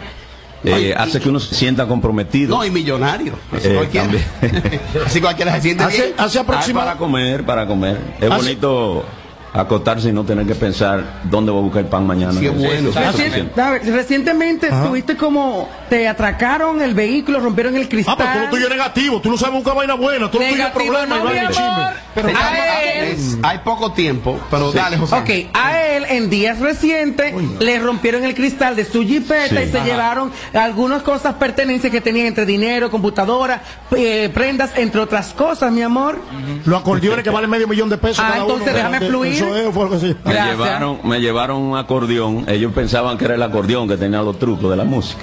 eh, 0.63 0.93
hace 0.95 1.19
que 1.19 1.29
uno 1.29 1.39
se 1.39 1.55
sienta 1.55 1.87
comprometido. 1.87 2.55
No, 2.57 2.63
y 2.65 2.69
millonario. 2.69 3.33
Así 3.51 3.67
Eh, 3.69 3.73
cualquiera. 3.73 4.05
también. 4.07 4.81
Así 5.05 5.19
cualquiera 5.21 5.55
se 5.55 5.61
siente 5.61 5.87
bien. 5.87 6.13
Ay, 6.17 6.73
para 6.73 6.97
comer, 6.97 7.43
para 7.45 7.65
comer. 7.65 7.97
Es 8.19 8.29
Hace- 8.29 8.43
bonito 8.43 9.05
acotarse 9.53 10.09
y 10.09 10.13
no 10.13 10.23
tener 10.23 10.45
que 10.45 10.55
pensar 10.55 11.21
dónde 11.23 11.51
voy 11.51 11.59
a 11.61 11.63
buscar 11.63 11.81
el 11.83 11.87
pan 11.89 12.07
mañana. 12.07 12.39
Qué 12.39 12.47
Eso- 12.47 12.55
bueno. 12.55 12.91
Reci- 12.91 13.81
recientemente 13.91 14.67
Ajá. 14.67 14.83
estuviste 14.83 15.17
como 15.17 15.69
te 15.89 16.07
atracaron 16.07 16.81
el 16.81 16.93
vehículo, 16.93 17.39
rompieron 17.39 17.75
el 17.75 17.89
cristal. 17.89 18.15
Ah, 18.17 18.23
pero 18.23 18.31
tú 18.33 18.39
lo 18.45 18.49
tuyo 18.51 18.63
es 18.65 18.71
negativo, 18.71 19.21
tú 19.21 19.29
no 19.29 19.37
sabes 19.37 19.55
buscar 19.55 19.75
vaina 19.75 19.95
buena, 19.95 20.31
tú 20.31 20.37
lo 20.39 20.45
tuyo 20.45 20.51
es 20.51 20.57
Negativo, 20.57 20.85
problema 20.85 21.15
y 21.15 21.19
no, 21.19 21.25
vaina 21.25 21.47
chisme. 21.49 21.65
amor. 21.65 21.91
Pero 22.13 22.27
A 22.29 22.81
él- 22.83 23.17
hay 23.43 23.57
poco 23.59 23.91
tiempo, 23.93 24.39
pero 24.49 24.71
Sí. 24.71 24.77
dale, 24.77 24.97
José. 24.97 25.15
Ok, 25.15 25.29
a 25.53 25.77
él 25.81 26.05
en 26.09 26.29
días 26.29 26.59
recientes 26.59 27.33
le 27.59 27.79
rompieron 27.79 28.23
el 28.25 28.33
cristal 28.35 28.75
de 28.75 28.85
su 28.85 29.03
jipeta 29.03 29.47
Sí. 29.61 29.67
y 29.67 29.71
se 29.71 29.77
Ajá. 29.77 29.85
llevaron 29.87 30.31
algunas 30.53 31.01
cosas 31.03 31.35
pertenencias 31.35 31.91
que 31.91 32.01
tenían 32.01 32.27
entre 32.27 32.45
dinero, 32.45 32.89
computadora, 32.91 33.61
eh, 33.95 34.29
prendas, 34.33 34.71
entre 34.75 35.01
otras 35.01 35.33
cosas, 35.33 35.71
mi 35.71 35.81
amor. 35.81 36.19
Los 36.65 36.81
acordeones 36.81 37.23
que 37.23 37.29
valen 37.29 37.49
medio 37.49 37.67
millón 37.67 37.89
de 37.89 37.97
pesos. 37.97 38.19
Ah, 38.19 38.29
cada 38.31 38.41
entonces 38.41 38.67
uno. 38.67 38.75
déjame 38.77 38.99
fluir. 39.07 39.40
Es, 39.55 39.73
fue 39.73 39.83
algo 39.83 39.95
así. 39.95 40.15
Me 40.25 40.33
llevaron, 40.33 40.99
me 41.03 41.19
llevaron 41.19 41.57
un 41.61 41.77
acordeón. 41.77 42.45
Ellos 42.47 42.71
pensaban 42.73 43.17
que 43.17 43.25
era 43.25 43.35
el 43.35 43.43
acordeón 43.43 43.87
que 43.87 43.97
tenía 43.97 44.21
los 44.21 44.37
trucos 44.39 44.69
de 44.69 44.77
la 44.77 44.83
música. 44.83 45.21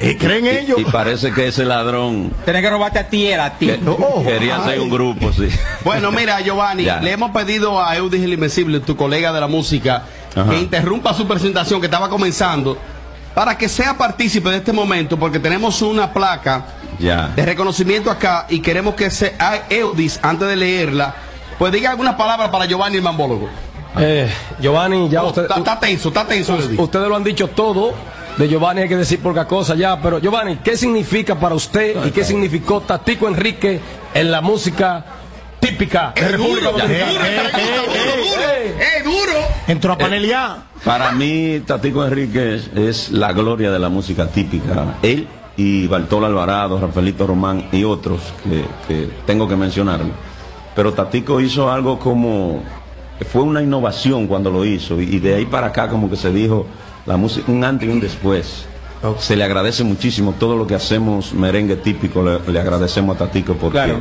¿Y 0.00 0.14
creen 0.16 0.46
ellos? 0.46 0.78
Y 0.78 0.84
parece 0.84 1.32
que 1.32 1.48
ese 1.48 1.64
ladrón 1.64 2.32
Tenés 2.44 2.62
que 2.62 2.70
robarte 2.70 2.98
a 2.98 3.08
ti, 3.08 3.26
era 3.26 3.46
a 3.46 3.58
ti. 3.58 3.66
que- 3.66 3.80
quería 4.24 4.56
hacer 4.56 4.80
un 4.80 4.90
grupo, 4.90 5.32
sí. 5.32 5.48
Bueno, 5.84 6.10
mira, 6.10 6.40
Giovanni, 6.40 6.84
Ya. 6.84 7.00
le 7.00 7.12
hemos 7.12 7.30
pedido 7.32 7.82
a 7.82 7.96
Eudis 7.96 8.22
el 8.22 8.32
Invencible, 8.32 8.80
tu 8.80 8.96
colega 8.96 9.32
de 9.32 9.40
la 9.40 9.46
música, 9.48 10.04
Ajá. 10.34 10.50
que 10.50 10.58
interrumpa 10.58 11.12
su 11.14 11.26
presentación 11.26 11.80
que 11.80 11.86
estaba 11.86 12.08
comenzando 12.08 12.78
para 13.34 13.56
que 13.56 13.68
sea 13.68 13.96
partícipe 13.96 14.48
de 14.50 14.56
este 14.56 14.72
momento, 14.72 15.16
porque 15.18 15.38
tenemos 15.38 15.80
una 15.82 16.12
placa 16.12 16.66
Ya. 16.98 17.28
de 17.36 17.44
reconocimiento 17.46 18.10
acá 18.10 18.46
y 18.48 18.60
queremos 18.60 18.94
que 18.94 19.10
se, 19.10 19.34
a 19.38 19.60
Eudis, 19.70 20.18
antes 20.22 20.48
de 20.48 20.56
leerla, 20.56 21.14
pues 21.58 21.72
diga 21.72 21.90
algunas 21.90 22.14
palabras 22.14 22.48
para 22.50 22.66
Giovanni 22.66 22.96
el 22.96 23.02
mambólogo. 23.02 23.48
Eh, 23.98 24.30
Giovanni, 24.60 25.08
ya 25.08 25.22
Oh, 25.24 25.28
usted, 25.28 25.42
está, 25.42 25.56
está 25.56 25.80
tenso, 25.80 26.08
está 26.08 26.26
tenso. 26.26 26.56
Ustedes 26.78 27.08
lo 27.08 27.16
han 27.16 27.24
dicho 27.24 27.48
todo. 27.48 27.94
De 28.36 28.48
Giovanni 28.48 28.82
hay 28.82 28.88
que 28.88 28.96
decir 28.96 29.20
poca 29.20 29.48
cosa 29.48 29.74
ya, 29.74 30.00
pero 30.00 30.20
Giovanni, 30.20 30.58
¿qué 30.58 30.76
significa 30.76 31.34
para 31.34 31.56
usted 31.56 32.06
y 32.06 32.12
qué 32.12 32.22
significó 32.22 32.80
Tatico 32.80 33.26
Enrique 33.26 33.80
en 34.14 34.30
la 34.30 34.40
música 34.40 35.04
típica 35.60 36.12
de 36.14 36.28
República 36.28 36.70
Dominicana. 36.70 37.50
¡Eh, 38.78 39.02
duro! 39.04 39.32
Entró 39.66 39.92
a 39.92 39.98
panelear. 39.98 40.58
Para 40.84 41.12
mí, 41.12 41.60
Tatico 41.66 42.04
Enríquez 42.04 42.70
es 42.76 43.10
la 43.10 43.32
gloria 43.32 43.70
de 43.70 43.78
la 43.78 43.88
música 43.88 44.28
típica. 44.28 44.96
Él 45.02 45.26
y 45.56 45.86
Bartolo 45.88 46.26
Alvarado, 46.26 46.78
Rafaelito 46.80 47.26
Román 47.26 47.68
y 47.72 47.84
otros 47.84 48.20
que, 48.44 48.64
que 48.86 49.10
tengo 49.26 49.48
que 49.48 49.56
mencionar. 49.56 50.00
Pero 50.78 50.92
Tatico 50.92 51.40
hizo 51.40 51.72
algo 51.72 51.98
como. 51.98 52.62
Fue 53.32 53.42
una 53.42 53.60
innovación 53.60 54.28
cuando 54.28 54.48
lo 54.48 54.64
hizo. 54.64 55.00
Y 55.00 55.18
de 55.18 55.34
ahí 55.34 55.44
para 55.44 55.66
acá, 55.66 55.88
como 55.88 56.08
que 56.08 56.14
se 56.14 56.30
dijo, 56.30 56.66
la 57.04 57.16
música, 57.16 57.50
un 57.50 57.64
antes 57.64 57.88
y 57.88 57.90
un 57.90 57.98
después. 57.98 58.64
Se 59.18 59.34
le 59.34 59.42
agradece 59.42 59.82
muchísimo 59.82 60.36
todo 60.38 60.56
lo 60.56 60.68
que 60.68 60.76
hacemos, 60.76 61.32
merengue 61.32 61.74
típico, 61.74 62.22
le, 62.22 62.38
le 62.52 62.60
agradecemos 62.60 63.16
a 63.16 63.18
Tatico 63.18 63.54
porque 63.54 63.92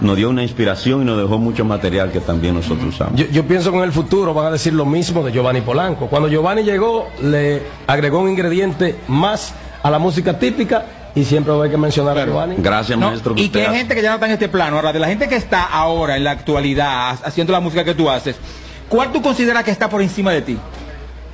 nos 0.00 0.16
dio 0.16 0.30
una 0.30 0.44
inspiración 0.44 1.02
y 1.02 1.04
nos 1.04 1.18
dejó 1.18 1.36
mucho 1.36 1.64
material 1.64 2.12
que 2.12 2.20
también 2.20 2.54
nosotros 2.54 2.94
usamos. 2.94 3.18
Yo, 3.18 3.26
yo 3.26 3.44
pienso 3.44 3.72
que 3.72 3.78
en 3.78 3.84
el 3.84 3.92
futuro 3.92 4.32
van 4.32 4.46
a 4.46 4.50
decir 4.52 4.72
lo 4.72 4.86
mismo 4.86 5.24
de 5.24 5.32
Giovanni 5.32 5.62
Polanco. 5.62 6.06
Cuando 6.06 6.28
Giovanni 6.28 6.62
llegó, 6.62 7.08
le 7.24 7.60
agregó 7.88 8.20
un 8.20 8.30
ingrediente 8.30 9.00
más 9.08 9.52
a 9.82 9.90
la 9.90 9.98
música 9.98 10.38
típica 10.38 10.84
y 11.14 11.24
siempre 11.24 11.52
hay 11.62 11.70
que 11.70 11.76
mencionar 11.76 12.18
a 12.18 12.24
Giovanni. 12.24 12.54
Gracias, 12.58 12.98
No, 12.98 13.08
maestro. 13.10 13.34
y 13.36 13.48
que 13.48 13.66
hay 13.66 13.76
gente 13.76 13.94
que 13.94 14.02
ya 14.02 14.08
no 14.10 14.14
está 14.16 14.26
en 14.26 14.32
este 14.32 14.48
plano. 14.48 14.76
Ahora, 14.76 14.92
de 14.92 14.98
la 15.00 15.08
gente 15.08 15.28
que 15.28 15.36
está 15.36 15.64
ahora 15.64 16.16
en 16.16 16.24
la 16.24 16.32
actualidad 16.32 16.88
ha- 16.88 17.10
haciendo 17.26 17.52
la 17.52 17.60
música 17.60 17.84
que 17.84 17.94
tú 17.94 18.08
haces, 18.10 18.36
¿cuál 18.88 19.12
tú 19.12 19.20
consideras 19.22 19.64
que 19.64 19.70
está 19.70 19.88
por 19.88 20.02
encima 20.02 20.32
de 20.32 20.42
ti? 20.42 20.58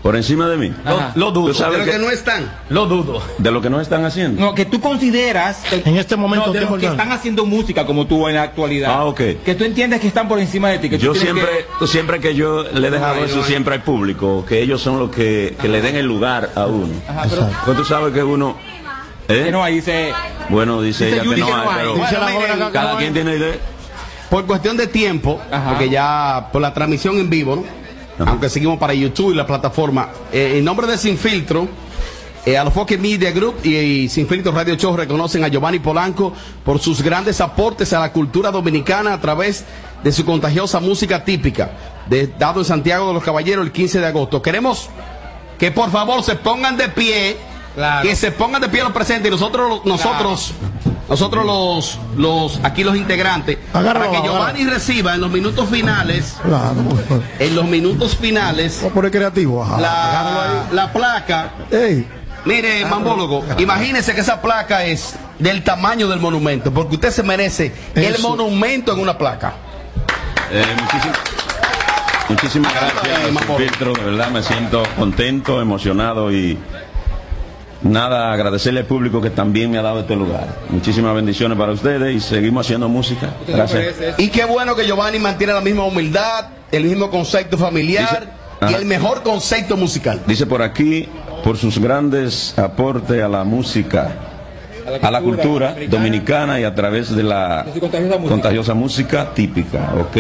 Por 0.02 0.14
encima 0.14 0.46
de 0.46 0.56
mí. 0.56 0.72
Ajá. 0.84 1.10
Lo 1.16 1.32
dudo. 1.32 1.52
De 1.52 1.78
lo 1.78 1.84
que 1.84 1.98
no 1.98 2.10
están. 2.10 2.48
Lo 2.68 2.86
dudo. 2.86 3.20
De 3.38 3.50
lo 3.50 3.60
que 3.60 3.68
no 3.68 3.80
están 3.80 4.04
haciendo. 4.04 4.40
No, 4.40 4.54
que 4.54 4.64
tú 4.64 4.80
consideras. 4.80 5.62
En 5.72 5.96
este 5.96 6.14
momento 6.14 6.46
no, 6.46 6.52
de 6.52 6.60
los 6.60 6.68
tengo 6.68 6.80
que 6.80 6.86
están 6.86 7.10
haciendo 7.10 7.44
música 7.44 7.84
como 7.84 8.06
tú 8.06 8.28
en 8.28 8.36
la 8.36 8.42
actualidad. 8.42 8.92
Ah, 8.94 9.04
ok. 9.06 9.20
Que 9.44 9.56
tú 9.56 9.64
entiendes 9.64 10.00
que 10.00 10.06
están 10.06 10.28
por 10.28 10.38
encima 10.38 10.68
de 10.68 10.78
ti. 10.78 10.90
Que 10.90 10.98
Yo 10.98 11.12
siempre, 11.12 11.66
que- 11.80 11.86
siempre 11.88 12.20
que 12.20 12.36
yo 12.36 12.62
le 12.62 12.86
he 12.86 12.90
dejado 12.92 13.24
eso 13.24 13.38
no, 13.38 13.42
siempre 13.42 13.74
al 13.74 13.82
público, 13.82 14.44
que 14.46 14.62
ellos 14.62 14.80
son 14.80 15.00
los 15.00 15.10
que, 15.10 15.56
que 15.60 15.66
le 15.66 15.82
den 15.82 15.96
el 15.96 16.06
lugar 16.06 16.50
a 16.54 16.66
uno. 16.66 16.92
Ajá, 17.08 17.24
pero- 17.28 17.48
Pues 17.64 17.76
tú 17.76 17.84
sabes 17.84 18.12
que 18.14 18.22
uno... 18.22 18.56
¿eh? 19.28 19.44
Que 19.44 19.50
no 19.52 19.62
hay, 19.62 19.76
dice. 19.76 20.12
Bueno, 20.48 20.80
dice, 20.82 21.06
Dice 21.06 21.16
ella 21.16 21.22
que 21.22 21.28
no 21.40 21.46
que 21.46 21.52
no 21.52 21.56
hay, 21.60 21.68
hay. 21.68 21.76
pero 21.78 21.94
Dice 21.94 22.12
la 22.18 22.32
joven 22.32 22.50
acá 22.52 22.66
que 22.66 22.72
cada 22.72 22.92
no 22.92 22.96
quien 22.98 23.08
hay. 23.08 23.14
tiene 23.14 23.36
idea. 23.36 23.54
Por 24.30 24.46
cuestión 24.46 24.76
de 24.76 24.86
tiempo, 24.88 25.40
porque 25.68 25.88
ya 25.88 26.48
por 26.52 26.60
la 26.60 26.74
transmisión 26.74 27.16
en 27.18 27.30
vivo, 27.30 27.64
¿no? 28.18 28.24
aunque 28.26 28.48
seguimos 28.48 28.78
para 28.78 28.92
YouTube 28.94 29.32
y 29.32 29.34
la 29.36 29.46
plataforma, 29.46 30.08
eh, 30.32 30.54
en 30.58 30.64
nombre 30.64 30.86
de 30.86 30.98
Sin 30.98 31.16
Filtro, 31.16 31.68
eh, 32.44 32.56
a 32.58 32.64
los 32.64 32.72
Foque 32.74 32.98
Media 32.98 33.30
Group 33.32 33.56
y, 33.64 33.74
y 33.76 34.08
Sin 34.08 34.26
Filtro 34.28 34.50
Radio 34.52 34.74
Show 34.76 34.96
reconocen 34.96 35.44
a 35.44 35.48
Giovanni 35.48 35.78
Polanco 35.80 36.32
por 36.64 36.78
sus 36.80 37.02
grandes 37.02 37.40
aportes 37.40 37.92
a 37.92 38.00
la 38.00 38.12
cultura 38.12 38.50
dominicana 38.50 39.12
a 39.12 39.20
través 39.20 39.64
de 40.02 40.12
su 40.12 40.24
contagiosa 40.24 40.80
música 40.80 41.24
típica, 41.24 41.70
de- 42.08 42.26
dado 42.26 42.60
en 42.60 42.64
Santiago 42.64 43.08
de 43.08 43.14
los 43.14 43.22
Caballeros 43.24 43.64
el 43.66 43.72
15 43.72 44.00
de 44.00 44.06
agosto. 44.06 44.42
Queremos 44.42 44.88
que 45.58 45.70
por 45.70 45.90
favor 45.90 46.22
se 46.22 46.34
pongan 46.36 46.76
de 46.76 46.88
pie, 46.88 47.36
que 48.02 48.16
se 48.16 48.32
pongan 48.32 48.60
de 48.62 48.68
pie 48.68 48.82
los 48.82 48.92
presentes 48.92 49.28
y 49.28 49.30
nosotros, 49.30 49.82
nosotros, 49.84 50.52
nosotros 51.08 51.44
los, 51.44 51.98
los, 52.16 52.60
aquí 52.64 52.82
los 52.84 52.96
integrantes, 52.96 53.58
Agárralo, 53.72 53.98
para 53.98 54.10
que 54.10 54.16
agárralo. 54.16 54.38
Giovanni 54.38 54.64
reciba 54.64 55.14
en 55.14 55.20
los 55.20 55.30
minutos 55.30 55.68
finales, 55.68 56.36
en 57.38 57.54
los 57.54 57.64
minutos 57.66 58.16
finales, 58.16 58.76
Vamos 58.78 58.92
a 58.92 58.94
poner 58.94 59.10
creativo. 59.10 59.62
ajá. 59.62 59.80
la, 59.80 60.62
la 60.72 60.92
placa. 60.92 61.50
Mire, 62.44 62.84
mambólogo, 62.86 63.44
imagínese 63.58 64.14
que 64.14 64.20
esa 64.20 64.40
placa 64.40 64.84
es 64.84 65.14
del 65.38 65.64
tamaño 65.64 66.06
del 66.08 66.20
monumento, 66.20 66.72
porque 66.72 66.94
usted 66.94 67.10
se 67.10 67.22
merece 67.24 67.72
el 67.94 68.18
monumento 68.20 68.92
en 68.92 69.00
una 69.00 69.18
placa. 69.18 69.52
Eh, 70.52 70.64
muchísimas, 70.80 71.18
muchísimas 72.28 72.72
gracias, 72.72 73.46
Filtro, 73.56 73.92
de 73.94 74.04
verdad 74.04 74.30
me 74.30 74.42
siento 74.44 74.84
contento, 74.96 75.60
emocionado 75.60 76.30
y 76.30 76.56
nada, 77.82 78.32
agradecerle 78.32 78.80
al 78.80 78.86
público 78.86 79.20
que 79.20 79.30
también 79.30 79.70
me 79.70 79.78
ha 79.78 79.82
dado 79.82 80.00
este 80.00 80.16
lugar. 80.16 80.46
Muchísimas 80.70 81.14
bendiciones 81.14 81.56
para 81.58 81.72
ustedes 81.72 82.14
y 82.14 82.20
seguimos 82.20 82.66
haciendo 82.66 82.88
música. 82.88 83.30
Gracias. 83.46 83.94
Y 84.18 84.28
qué 84.28 84.44
bueno 84.44 84.74
que 84.74 84.86
Giovanni 84.86 85.18
mantiene 85.18 85.52
la 85.52 85.60
misma 85.60 85.84
humildad, 85.84 86.46
el 86.72 86.84
mismo 86.84 87.10
concepto 87.10 87.58
familiar 87.58 88.32
y 88.68 88.74
el 88.74 88.84
mejor 88.86 89.22
concepto 89.22 89.76
musical. 89.76 90.22
Dice 90.26 90.46
por 90.46 90.62
aquí, 90.62 91.08
por 91.44 91.56
sus 91.56 91.78
grandes 91.78 92.58
aportes 92.58 93.22
a 93.22 93.28
la 93.28 93.44
música, 93.44 94.10
a 95.02 95.10
la 95.10 95.20
cultura 95.20 95.76
dominicana 95.88 96.60
y 96.60 96.64
a 96.64 96.74
través 96.74 97.14
de 97.14 97.22
la 97.22 97.66
contagiosa 97.80 98.16
música. 98.16 98.28
contagiosa 98.28 98.74
música 98.74 99.34
típica, 99.34 99.92
¿ok? 100.00 100.16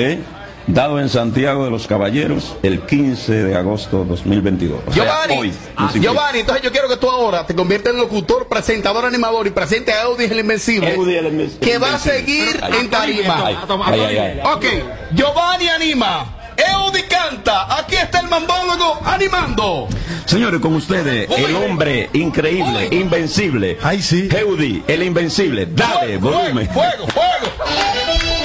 Dado 0.68 0.98
en 1.00 1.08
Santiago 1.08 1.64
de 1.64 1.70
los 1.70 1.86
Caballeros 1.86 2.56
el 2.64 2.80
15 2.80 3.32
de 3.44 3.56
agosto 3.56 4.04
2022. 4.04 4.80
O 4.86 4.92
sea, 4.92 5.04
Giovanni, 5.04 5.34
hoy. 5.38 5.52
ah. 5.76 5.90
Giovanni, 5.94 6.40
entonces 6.40 6.64
yo 6.64 6.72
quiero 6.72 6.88
que 6.88 6.96
tú 6.96 7.08
ahora 7.08 7.46
te 7.46 7.54
conviertas 7.54 7.92
en 7.92 8.00
locutor, 8.00 8.48
presentador, 8.48 9.04
animador 9.04 9.46
y 9.46 9.50
presente 9.50 9.92
a 9.92 10.02
Eudis 10.04 10.28
el 10.30 10.40
Invencible, 10.40 10.90
el 10.90 10.96
Inven- 10.98 11.58
que 11.60 11.78
va 11.78 11.86
a 11.86 11.90
Invencible. 11.90 12.18
seguir 12.18 12.60
Ay, 12.62 12.72
en 12.80 12.90
tarima. 12.90 13.46
ay, 13.46 13.56
ay. 14.00 14.40
Ok, 14.44 14.64
Giovanni 15.12 15.68
anima, 15.68 16.34
Eudi 16.56 17.02
canta, 17.02 17.78
aquí 17.78 17.94
está 17.94 18.18
el 18.20 18.28
mambólogo 18.28 18.98
animando. 19.04 19.86
Señores, 20.24 20.58
con 20.60 20.74
ustedes, 20.74 21.30
el 21.30 21.54
hombre 21.54 22.10
increíble, 22.12 22.88
invencible. 22.90 23.78
Ay, 23.84 24.02
sí. 24.02 24.28
Heudi, 24.36 24.82
el 24.88 25.04
invencible. 25.04 25.66
Dale, 25.66 26.16
volumen. 26.18 26.68
Fuego, 26.70 27.06
fuego. 27.06 28.35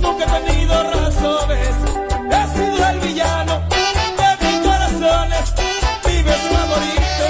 Nunca 0.00 0.24
he 0.24 0.40
tenido 0.40 0.82
razones. 0.90 1.68
He 2.30 2.58
sido 2.58 2.88
el 2.88 3.00
villano 3.00 3.62
de 3.68 4.46
mis 4.46 4.58
corazones. 4.66 5.54
Vives 6.06 6.40
una 6.50 6.66
morirte 6.66 7.28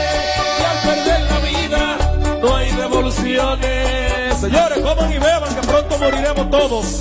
y 0.59 0.65
al 0.65 0.79
perder 0.87 1.21
la 1.31 1.39
vida 1.41 1.83
no 2.43 2.57
hay 2.57 2.71
devoluciones. 2.73 4.41
Señores, 4.41 4.79
coman 4.79 5.13
y 5.13 5.19
beban 5.19 5.55
que 5.55 5.67
pronto 5.67 5.99
moriremos 5.99 6.51
todos. 6.51 7.01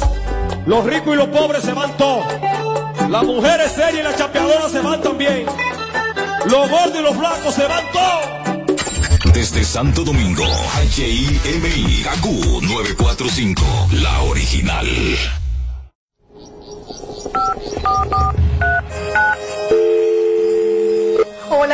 Los 0.65 0.85
ricos 0.85 1.13
y 1.13 1.17
los 1.17 1.27
pobres 1.29 1.63
se 1.63 1.73
van 1.73 1.95
todos. 1.97 2.25
Las 3.09 3.23
mujeres 3.23 3.71
serias 3.71 3.99
y 3.99 4.03
las 4.03 4.15
chapeadoras 4.17 4.71
se 4.71 4.81
van 4.81 5.01
también. 5.01 5.45
Los 6.45 6.69
gordos 6.69 6.95
y 6.99 7.01
los 7.01 7.15
flacos 7.15 7.55
se 7.55 7.67
van 7.67 7.83
todos. 7.91 8.39
Desde 9.33 9.63
Santo 9.63 10.03
Domingo, 10.03 10.43
HIMI, 10.95 12.03
KQ 12.03 12.61
945, 12.61 13.63
la 13.93 14.21
original. 14.23 14.87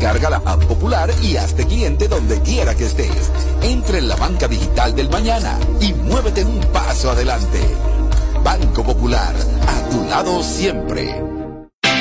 Descarga 0.00 0.30
la 0.30 0.36
app 0.50 0.64
popular 0.64 1.10
y 1.22 1.36
hazte 1.36 1.66
cliente 1.66 2.08
donde 2.08 2.40
quiera 2.40 2.74
que 2.74 2.86
estés. 2.86 3.30
Entra 3.60 3.98
en 3.98 4.08
la 4.08 4.16
banca 4.16 4.48
digital 4.48 4.96
del 4.96 5.10
mañana 5.10 5.58
y 5.78 5.92
muévete 5.92 6.42
un 6.42 6.58
paso 6.72 7.10
adelante. 7.10 7.60
Banco 8.42 8.82
Popular, 8.82 9.34
a 9.68 9.90
tu 9.90 10.02
lado 10.08 10.42
siempre. 10.42 11.22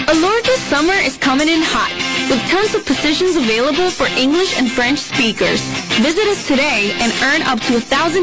Allure 0.07 0.41
this 0.43 0.61
summer 0.69 0.95
is 1.05 1.17
coming 1.17 1.49
in 1.49 1.61
hot, 1.61 1.91
with 2.29 2.39
tons 2.49 2.73
of 2.73 2.85
positions 2.85 3.35
available 3.35 3.91
for 3.91 4.07
English 4.17 4.57
and 4.57 4.71
French 4.71 4.99
speakers. 4.99 5.59
Visit 5.99 6.25
us 6.29 6.47
today 6.47 6.93
and 7.01 7.11
earn 7.21 7.41
up 7.41 7.59
to 7.67 7.73
$1,000 7.73 8.15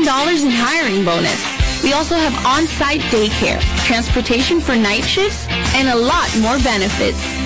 in 0.42 0.52
hiring 0.52 1.04
bonus. 1.04 1.36
We 1.84 1.92
also 1.92 2.16
have 2.16 2.32
on-site 2.46 3.02
daycare, 3.12 3.60
transportation 3.84 4.62
for 4.62 4.74
night 4.74 5.04
shifts, 5.04 5.46
and 5.76 5.88
a 5.88 5.96
lot 5.96 6.34
more 6.40 6.56
benefits. 6.64 7.45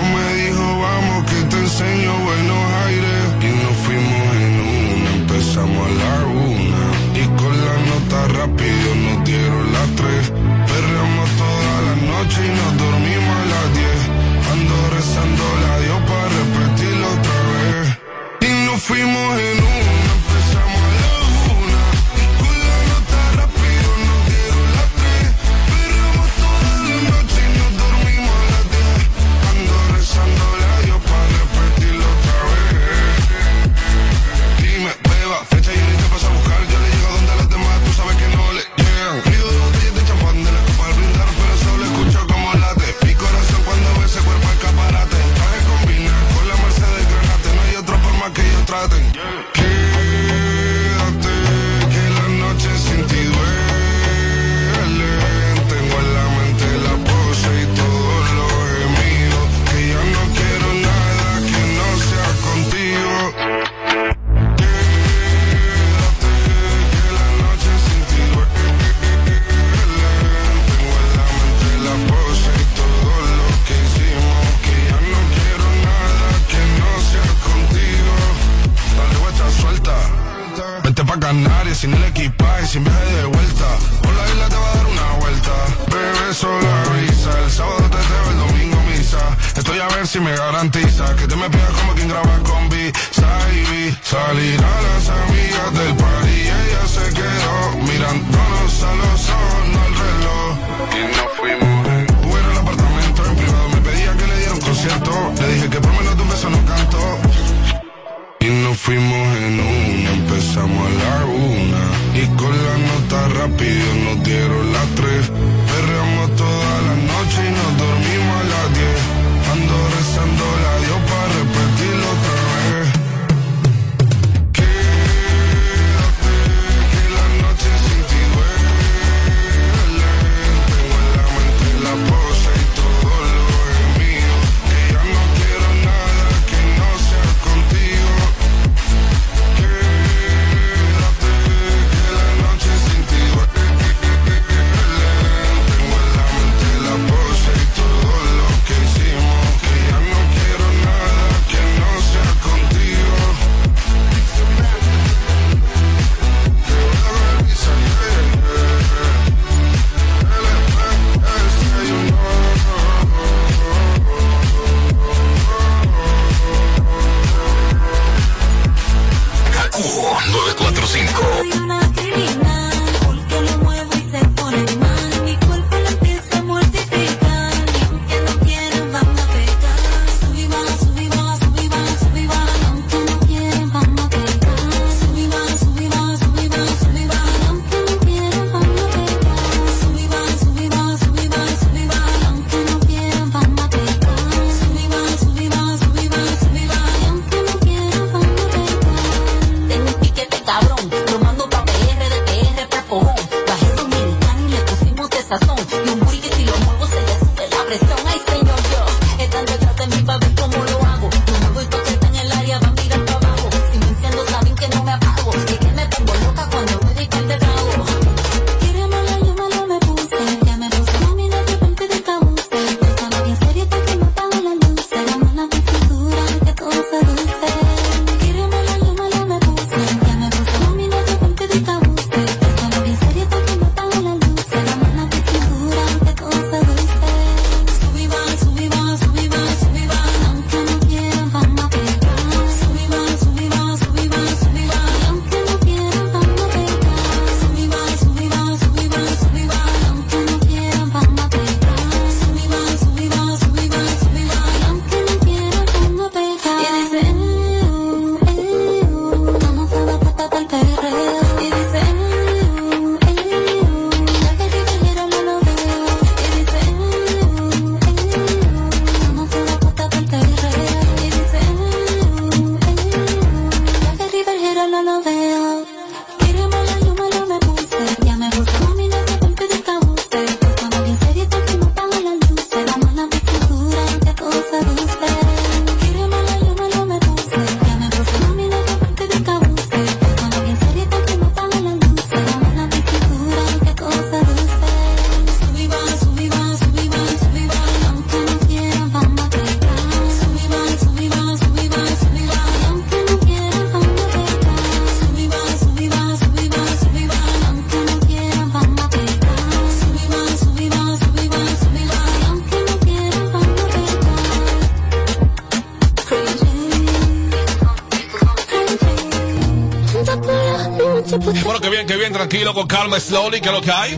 calma, 322.95 322.99
slowly, 322.99 323.41
que 323.41 323.51
lo 323.51 323.61
que 323.61 323.71
hay. 323.71 323.97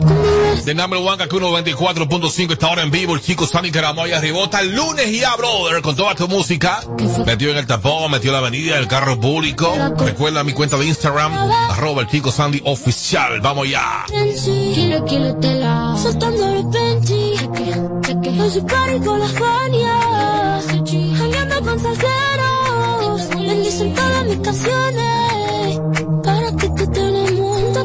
De 0.64 0.74
number 0.74 0.98
one, 0.98 1.16
Kaku 1.18 1.38
94.5 1.38 2.52
está 2.52 2.66
ahora 2.68 2.82
en 2.82 2.90
vivo. 2.90 3.14
El 3.14 3.20
chico 3.20 3.46
Sammy 3.46 3.70
Caramoya 3.70 4.20
rebota 4.20 4.60
el 4.60 4.74
lunes 4.74 5.08
y 5.08 5.24
a 5.24 5.36
brother 5.36 5.82
con 5.82 5.96
toda 5.96 6.14
tu 6.14 6.28
música. 6.28 6.80
Metió 7.26 7.50
en 7.50 7.58
el 7.58 7.66
tapón, 7.66 8.10
metió 8.10 8.30
en 8.30 8.32
la 8.32 8.38
avenida, 8.38 8.78
el 8.78 8.88
carro 8.88 9.18
público. 9.20 9.72
Recuerda 9.98 10.44
mi 10.44 10.52
cuenta 10.52 10.76
de 10.76 10.86
Instagram, 10.86 11.32
arroba 11.70 12.02
el 12.02 12.08
chico 12.08 12.30
Sandy 12.30 12.62
oficial. 12.64 13.40
Vamos 13.40 13.68
ya. 13.68 14.04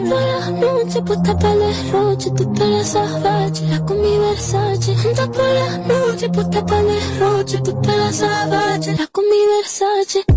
Por 0.10 0.22
la 0.22 0.50
noche, 0.50 1.02
puesta 1.02 1.38
para 1.38 1.54
el 1.54 1.60
derroche, 1.60 2.32
tu 2.32 2.54
pelo 2.54 2.84
salvaje, 2.84 3.66
la 3.68 3.86
con 3.86 4.02
Versace. 4.02 4.96
La 4.96 5.78
noche, 5.78 6.30
puesta 6.30 6.66
para 6.66 6.80
el 6.82 6.88
derroche, 6.88 7.62
tu 7.62 7.82
pelo 7.82 8.12
salvaje, 8.12 8.96
la 8.98 9.08
con 9.08 9.24
Versace. 9.30 10.33